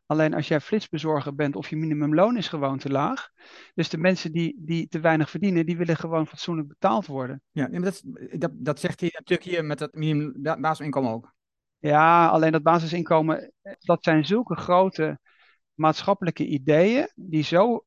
Alleen 0.06 0.34
als 0.34 0.48
jij 0.48 0.60
flitsbezorger 0.60 1.36
bent 1.36 1.56
of 1.56 1.70
je 1.70 1.76
minimumloon 1.76 2.38
is 2.38 2.48
gewoon 2.48 2.78
te 2.78 2.89
laag. 2.89 3.30
Dus 3.74 3.89
de 3.89 3.98
mensen 3.98 4.32
die, 4.32 4.56
die 4.60 4.88
te 4.88 5.00
weinig 5.00 5.30
verdienen, 5.30 5.66
die 5.66 5.78
willen 5.78 5.96
gewoon 5.96 6.28
fatsoenlijk 6.28 6.68
betaald 6.68 7.06
worden. 7.06 7.42
Ja, 7.52 7.68
maar 7.72 7.82
dat, 7.82 8.02
dat, 8.32 8.52
dat 8.54 8.80
zegt 8.80 9.00
hij 9.00 9.10
natuurlijk 9.13 9.50
hier 9.50 9.66
met 9.66 9.80
dat 9.80 9.94
minimum 9.94 10.62
basisinkomen 10.62 11.12
ook. 11.12 11.34
Ja, 11.78 12.28
alleen 12.28 12.52
dat 12.52 12.63
basisinkomen, 12.63 13.54
dat 13.80 14.04
zijn 14.04 14.26
zulke 14.26 14.56
grote 14.56 15.20
maatschappelijke 15.74 16.46
ideeën 16.46 17.12
die 17.16 17.44
zo 17.44 17.86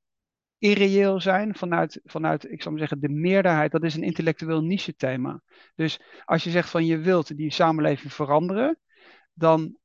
irreëel 0.58 1.20
zijn 1.20 1.54
vanuit, 1.54 2.00
vanuit, 2.04 2.50
ik 2.50 2.62
zou 2.62 2.74
maar 2.74 2.88
zeggen, 2.88 3.08
de 3.08 3.14
meerderheid. 3.14 3.72
Dat 3.72 3.84
is 3.84 3.94
een 3.94 4.02
intellectueel 4.02 4.62
niche 4.62 4.94
thema. 4.94 5.42
Dus 5.74 6.00
als 6.24 6.44
je 6.44 6.50
zegt 6.50 6.70
van 6.70 6.86
je 6.86 6.98
wilt 6.98 7.36
die 7.36 7.52
samenleving 7.52 8.12
veranderen, 8.12 8.78
dan 9.34 9.76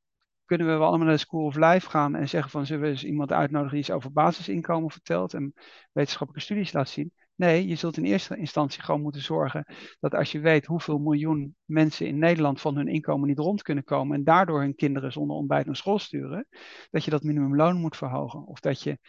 kunnen 0.46 0.68
we 0.68 0.74
wel 0.74 0.88
allemaal 0.88 1.06
naar 1.06 1.16
de 1.16 1.22
School 1.22 1.46
of 1.46 1.56
Life 1.56 1.90
gaan 1.90 2.16
en 2.16 2.30
zeggen 2.30 2.52
van 2.52 2.66
zullen 2.66 2.84
we 2.84 2.90
eens 2.90 3.04
iemand 3.04 3.32
uitnodigen 3.32 3.72
die 3.72 3.80
iets 3.80 3.92
over 3.92 4.12
basisinkomen 4.12 4.92
vertelt 4.92 5.34
en 5.34 5.54
wetenschappelijke 5.92 6.46
studies 6.46 6.74
laat 6.74 6.90
zien. 6.90 7.14
Nee, 7.42 7.68
je 7.68 7.76
zult 7.76 7.98
in 7.98 8.04
eerste 8.04 8.38
instantie 8.38 8.82
gewoon 8.82 9.02
moeten 9.02 9.22
zorgen 9.22 9.66
dat 10.00 10.14
als 10.16 10.32
je 10.32 10.40
weet 10.40 10.66
hoeveel 10.66 10.98
miljoen 10.98 11.56
mensen 11.66 12.08
in 12.08 12.18
Nederland 12.18 12.62
van 12.62 12.76
hun 12.76 12.88
inkomen 12.88 13.28
niet 13.28 13.40
rond 13.40 13.62
kunnen 13.62 13.84
komen 13.84 14.18
en 14.18 14.24
daardoor 14.24 14.60
hun 14.62 14.76
kinderen 14.76 15.12
zonder 15.12 15.36
ontbijt 15.36 15.66
naar 15.66 15.76
school 15.76 16.00
sturen, 16.00 16.48
dat 16.90 17.04
je 17.04 17.12
dat 17.12 17.24
minimumloon 17.24 17.78
moet 17.78 17.98
verhogen. 17.98 18.46
Of 18.46 18.60
dat 18.60 18.82
je 18.82 19.00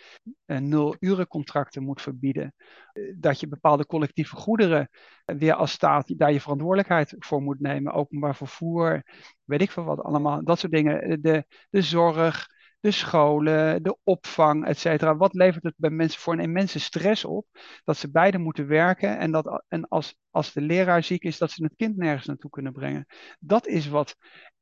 uh, 0.46 0.58
nul 0.58 0.96
urencontracten 0.98 1.82
moet 1.82 2.02
verbieden. 2.02 2.54
Uh, 2.92 3.14
dat 3.18 3.40
je 3.40 3.48
bepaalde 3.48 3.86
collectieve 3.86 4.36
goederen 4.36 4.88
uh, 5.24 5.36
weer 5.36 5.54
als 5.54 5.72
staat 5.72 6.18
daar 6.18 6.32
je 6.32 6.40
verantwoordelijkheid 6.40 7.14
voor 7.18 7.42
moet 7.42 7.60
nemen. 7.60 7.92
Openbaar 7.92 8.36
vervoer, 8.36 9.02
weet 9.44 9.60
ik 9.60 9.70
veel 9.70 9.84
wat 9.84 10.02
allemaal. 10.02 10.44
Dat 10.44 10.58
soort 10.58 10.72
dingen. 10.72 11.22
De, 11.22 11.44
de 11.70 11.82
zorg 11.82 12.46
de 12.82 12.90
scholen, 12.90 13.82
de 13.82 13.96
opvang, 14.02 14.66
et 14.66 14.78
cetera. 14.78 15.16
Wat 15.16 15.34
levert 15.34 15.64
het 15.64 15.74
bij 15.76 15.90
mensen 15.90 16.20
voor 16.20 16.32
een 16.32 16.40
immense 16.40 16.80
stress 16.80 17.24
op 17.24 17.46
dat 17.84 17.96
ze 17.96 18.10
beide 18.10 18.38
moeten 18.38 18.66
werken 18.66 19.18
en, 19.18 19.30
dat, 19.30 19.64
en 19.68 19.88
als, 19.88 20.14
als 20.30 20.52
de 20.52 20.60
leraar 20.60 21.02
ziek 21.02 21.22
is, 21.22 21.38
dat 21.38 21.50
ze 21.50 21.64
het 21.64 21.76
kind 21.76 21.96
nergens 21.96 22.26
naartoe 22.26 22.50
kunnen 22.50 22.72
brengen. 22.72 23.06
Dat 23.38 23.66
is 23.66 23.88
wat 23.88 24.16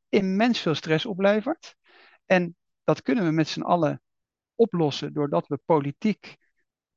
immens 0.09 0.61
veel 0.61 0.75
stress 0.75 1.07
oplevert. 1.07 1.77
En 2.27 2.57
dat 2.85 3.03
kunnen 3.03 3.25
we 3.25 3.31
met 3.31 3.49
z'n 3.49 3.61
allen 3.63 4.03
oplossen 4.55 5.13
doordat 5.13 5.47
we 5.47 5.61
politiek 5.65 6.37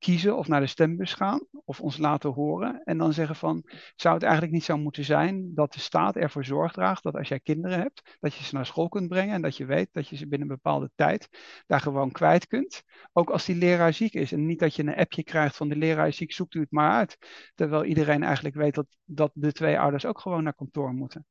kiezen 0.04 0.38
of 0.38 0.48
naar 0.48 0.60
de 0.60 0.68
stembus 0.68 1.14
gaan 1.14 1.48
of 1.66 1.82
ons 1.82 1.98
laten 1.98 2.32
horen 2.34 2.82
en 2.84 2.98
dan 2.98 3.14
zeggen 3.14 3.36
van, 3.36 3.64
zou 3.96 4.14
het 4.14 4.24
eigenlijk 4.24 4.54
niet 4.54 4.64
zo 4.64 4.78
moeten 4.78 5.04
zijn 5.04 5.54
dat 5.54 5.74
de 5.74 5.80
staat 5.80 6.16
ervoor 6.16 6.46
zorg 6.46 6.72
draagt 6.72 7.04
dat 7.04 7.16
als 7.16 7.28
jij 7.28 7.40
kinderen 7.40 7.80
hebt, 7.80 8.18
dat 8.20 8.34
je 8.34 8.44
ze 8.44 8.56
naar 8.56 8.66
school 8.66 8.90
kunt 8.90 9.08
brengen 9.08 9.34
en 9.34 9.42
dat 9.42 9.58
je 9.58 9.66
weet 9.66 9.90
dat 9.92 10.08
je 10.08 10.16
ze 10.16 10.28
binnen 10.28 10.50
een 10.50 10.56
bepaalde 10.56 10.92
tijd 10.96 11.30
daar 11.66 11.80
gewoon 11.80 12.12
kwijt 12.12 12.48
kunt, 12.48 12.84
ook 13.14 13.30
als 13.30 13.46
die 13.46 13.56
leraar 13.56 13.94
ziek 13.94 14.14
is 14.14 14.32
en 14.32 14.46
niet 14.46 14.60
dat 14.60 14.76
je 14.76 14.84
een 14.84 14.96
appje 14.96 15.24
krijgt 15.24 15.56
van 15.56 15.70
de 15.70 15.76
leraar 15.76 16.08
is 16.08 16.18
ziek, 16.18 16.34
zoekt 16.34 16.54
u 16.54 16.60
het 16.60 16.72
maar 16.72 16.92
uit, 16.92 17.18
terwijl 17.56 17.86
iedereen 17.86 18.24
eigenlijk 18.24 18.56
weet 18.56 18.76
dat, 18.76 18.88
dat 19.04 19.32
de 19.34 19.52
twee 19.52 19.80
ouders 19.80 20.06
ook 20.06 20.20
gewoon 20.20 20.44
naar 20.44 20.56
kantoor 20.56 20.94
moeten. 20.94 21.26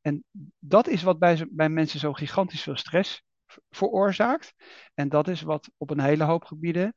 En 0.00 0.24
dat 0.58 0.88
is 0.88 1.02
wat 1.02 1.18
bij, 1.18 1.46
bij 1.50 1.68
mensen 1.68 2.00
zo 2.00 2.12
gigantisch 2.12 2.62
veel 2.62 2.76
stress 2.76 3.24
veroorzaakt. 3.70 4.54
En 4.94 5.08
dat 5.08 5.28
is 5.28 5.42
wat 5.42 5.70
op 5.76 5.90
een 5.90 6.00
hele 6.00 6.24
hoop 6.24 6.44
gebieden 6.44 6.94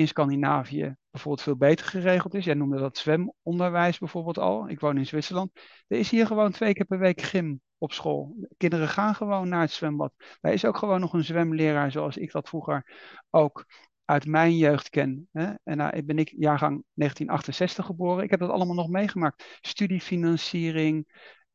in 0.00 0.08
Scandinavië 0.08 0.96
bijvoorbeeld 1.10 1.42
veel 1.42 1.56
beter 1.56 1.86
geregeld 1.86 2.34
is. 2.34 2.44
Jij 2.44 2.54
noemde 2.54 2.78
dat 2.78 2.98
zwemonderwijs 2.98 3.98
bijvoorbeeld 3.98 4.38
al. 4.38 4.68
Ik 4.68 4.80
woon 4.80 4.96
in 4.96 5.06
Zwitserland. 5.06 5.50
Er 5.88 5.98
is 5.98 6.10
hier 6.10 6.26
gewoon 6.26 6.52
twee 6.52 6.72
keer 6.72 6.84
per 6.84 6.98
week 6.98 7.20
gym 7.20 7.60
op 7.78 7.92
school. 7.92 8.48
Kinderen 8.56 8.88
gaan 8.88 9.14
gewoon 9.14 9.48
naar 9.48 9.60
het 9.60 9.70
zwembad. 9.70 10.12
Er 10.40 10.52
is 10.52 10.64
ook 10.64 10.76
gewoon 10.76 11.00
nog 11.00 11.12
een 11.12 11.24
zwemleraar 11.24 11.90
zoals 11.90 12.16
ik 12.16 12.32
dat 12.32 12.48
vroeger 12.48 12.86
ook 13.30 13.64
uit 14.04 14.26
mijn 14.26 14.56
jeugd 14.56 14.88
ken. 14.88 15.28
Hè? 15.32 15.52
En 15.64 15.76
nou 15.76 16.02
ben 16.02 16.18
ik 16.18 16.32
jaargang 16.36 16.84
1968 16.94 17.86
geboren. 17.86 18.24
Ik 18.24 18.30
heb 18.30 18.40
dat 18.40 18.50
allemaal 18.50 18.74
nog 18.74 18.88
meegemaakt. 18.88 19.58
Studiefinanciering, 19.60 21.06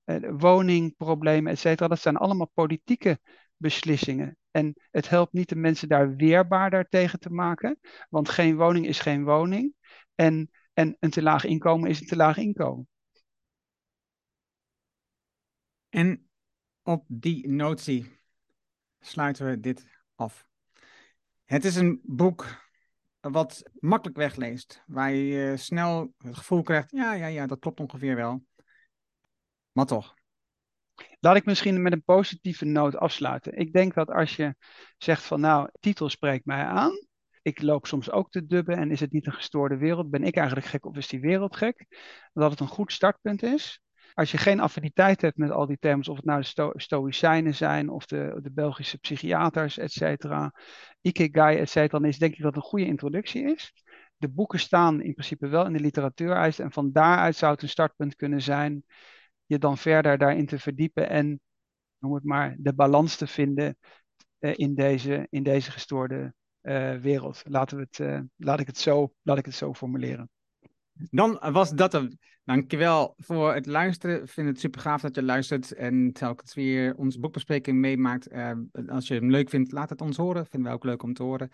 eh, 0.03 0.17
woningproblemen, 0.37 1.51
et 1.51 1.59
cetera. 1.59 1.87
Dat 1.87 1.99
zijn 1.99 2.17
allemaal 2.17 2.51
politieke 2.53 3.19
beslissingen. 3.57 4.37
En 4.51 4.73
het 4.91 5.09
helpt 5.09 5.33
niet 5.33 5.49
de 5.49 5.55
mensen 5.55 5.87
daar 5.87 6.15
weerbaarder 6.15 6.87
tegen 6.89 7.19
te 7.19 7.29
maken, 7.29 7.79
want 8.09 8.29
geen 8.29 8.55
woning 8.55 8.87
is 8.87 8.99
geen 8.99 9.23
woning. 9.23 9.73
En, 10.15 10.51
en 10.73 10.97
een 10.99 11.09
te 11.09 11.21
laag 11.21 11.43
inkomen 11.43 11.89
is 11.89 12.01
een 12.01 12.07
te 12.07 12.15
laag 12.15 12.37
inkomen. 12.37 12.87
En 15.89 16.29
op 16.83 17.05
die 17.07 17.47
notie 17.47 18.19
sluiten 18.99 19.49
we 19.49 19.59
dit 19.59 19.87
af. 20.15 20.47
Het 21.45 21.65
is 21.65 21.75
een 21.75 22.01
boek 22.03 22.63
wat 23.19 23.63
makkelijk 23.79 24.17
wegleest, 24.17 24.83
waar 24.85 25.11
je 25.11 25.57
snel 25.57 26.13
het 26.17 26.35
gevoel 26.35 26.61
krijgt, 26.61 26.91
ja, 26.91 27.13
ja, 27.13 27.27
ja, 27.27 27.47
dat 27.47 27.59
klopt 27.59 27.79
ongeveer 27.79 28.15
wel. 28.15 28.45
Maar 29.71 29.85
toch. 29.85 30.15
Laat 31.25 31.35
ik 31.35 31.45
misschien 31.45 31.81
met 31.81 31.93
een 31.93 32.03
positieve 32.03 32.65
noot 32.65 32.95
afsluiten. 32.95 33.57
Ik 33.57 33.73
denk 33.73 33.93
dat 33.93 34.11
als 34.11 34.35
je 34.35 34.55
zegt 34.97 35.23
van 35.23 35.39
nou, 35.39 35.69
titel 35.79 36.09
spreekt 36.09 36.45
mij 36.45 36.63
aan. 36.63 36.91
Ik 37.41 37.61
loop 37.61 37.87
soms 37.87 38.11
ook 38.11 38.31
te 38.31 38.45
dubben 38.45 38.77
en 38.77 38.91
is 38.91 38.99
het 38.99 39.11
niet 39.11 39.25
een 39.25 39.33
gestoorde 39.33 39.77
wereld? 39.77 40.09
Ben 40.09 40.23
ik 40.23 40.35
eigenlijk 40.35 40.67
gek 40.67 40.85
of 40.85 40.97
is 40.97 41.07
die 41.07 41.19
wereld 41.19 41.55
gek? 41.55 41.85
Dat 42.33 42.51
het 42.51 42.59
een 42.59 42.67
goed 42.67 42.91
startpunt 42.91 43.43
is. 43.43 43.81
Als 44.13 44.31
je 44.31 44.37
geen 44.37 44.59
affiniteit 44.59 45.21
hebt 45.21 45.37
met 45.37 45.51
al 45.51 45.65
die 45.65 45.77
termen, 45.79 46.07
of 46.07 46.15
het 46.15 46.25
nou 46.25 46.41
de 46.41 46.45
sto 46.45 46.71
stoïcijnen 46.75 47.55
zijn 47.55 47.89
of 47.89 48.05
de, 48.05 48.39
de 48.41 48.51
Belgische 48.51 48.97
psychiaters, 48.97 49.77
et 49.77 49.91
cetera, 49.91 50.53
Ikigai, 51.01 51.57
et 51.57 51.69
cetera, 51.69 51.99
dan 51.99 52.07
is 52.07 52.17
denk 52.17 52.33
ik 52.33 52.41
dat 52.41 52.55
het 52.55 52.63
een 52.63 52.69
goede 52.69 52.85
introductie 52.85 53.43
is. 53.43 53.73
De 54.17 54.29
boeken 54.29 54.59
staan 54.59 55.01
in 55.01 55.13
principe 55.13 55.47
wel 55.47 55.65
in 55.65 55.73
de 55.73 55.79
literatuureisen 55.79 56.63
en 56.63 56.71
van 56.71 56.91
daaruit 56.91 57.35
zou 57.35 57.51
het 57.53 57.61
een 57.61 57.69
startpunt 57.69 58.15
kunnen 58.15 58.41
zijn 58.41 58.83
je 59.45 59.57
dan 59.57 59.77
verder 59.77 60.17
daarin 60.17 60.45
te 60.45 60.59
verdiepen 60.59 61.09
en, 61.09 61.39
noem 61.97 62.13
het 62.13 62.23
maar, 62.23 62.55
de 62.59 62.73
balans 62.73 63.15
te 63.15 63.27
vinden 63.27 63.77
uh, 64.39 64.51
in, 64.55 64.75
deze, 64.75 65.27
in 65.29 65.43
deze 65.43 65.71
gestoorde 65.71 66.33
uh, 66.61 66.95
wereld. 66.95 67.41
Laten 67.47 67.77
we 67.77 67.83
het, 67.83 67.99
uh, 67.99 68.19
laat, 68.35 68.59
ik 68.59 68.67
het 68.67 68.77
zo, 68.77 69.13
laat 69.21 69.37
ik 69.37 69.45
het 69.45 69.55
zo 69.55 69.73
formuleren. 69.73 70.29
Dan 70.93 71.39
was 71.51 71.71
dat 71.71 71.91
hem. 71.91 72.09
Dankjewel 72.43 73.13
voor 73.17 73.53
het 73.53 73.65
luisteren. 73.65 74.21
Ik 74.21 74.29
vind 74.29 74.47
het 74.47 74.59
super 74.59 74.81
gaaf 74.81 75.01
dat 75.01 75.15
je 75.15 75.23
luistert 75.23 75.71
en 75.71 76.11
telkens 76.13 76.53
weer 76.53 76.95
onze 76.95 77.19
boekbespreking 77.19 77.77
meemaakt. 77.77 78.31
als 78.87 79.07
je 79.07 79.13
hem 79.13 79.29
leuk 79.29 79.49
vindt, 79.49 79.71
laat 79.71 79.89
het 79.89 80.01
ons 80.01 80.17
horen. 80.17 80.45
Vinden 80.45 80.69
we 80.69 80.75
ook 80.75 80.83
leuk 80.83 81.03
om 81.03 81.13
te 81.13 81.23
horen. 81.23 81.51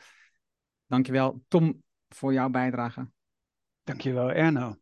Dankjewel, 0.88 1.44
Tom, 1.48 1.84
voor 2.10 2.34
jouw 2.34 2.50
bijdrage. 2.50 3.10
Dankjewel, 3.84 4.32
Erno. 4.32 4.76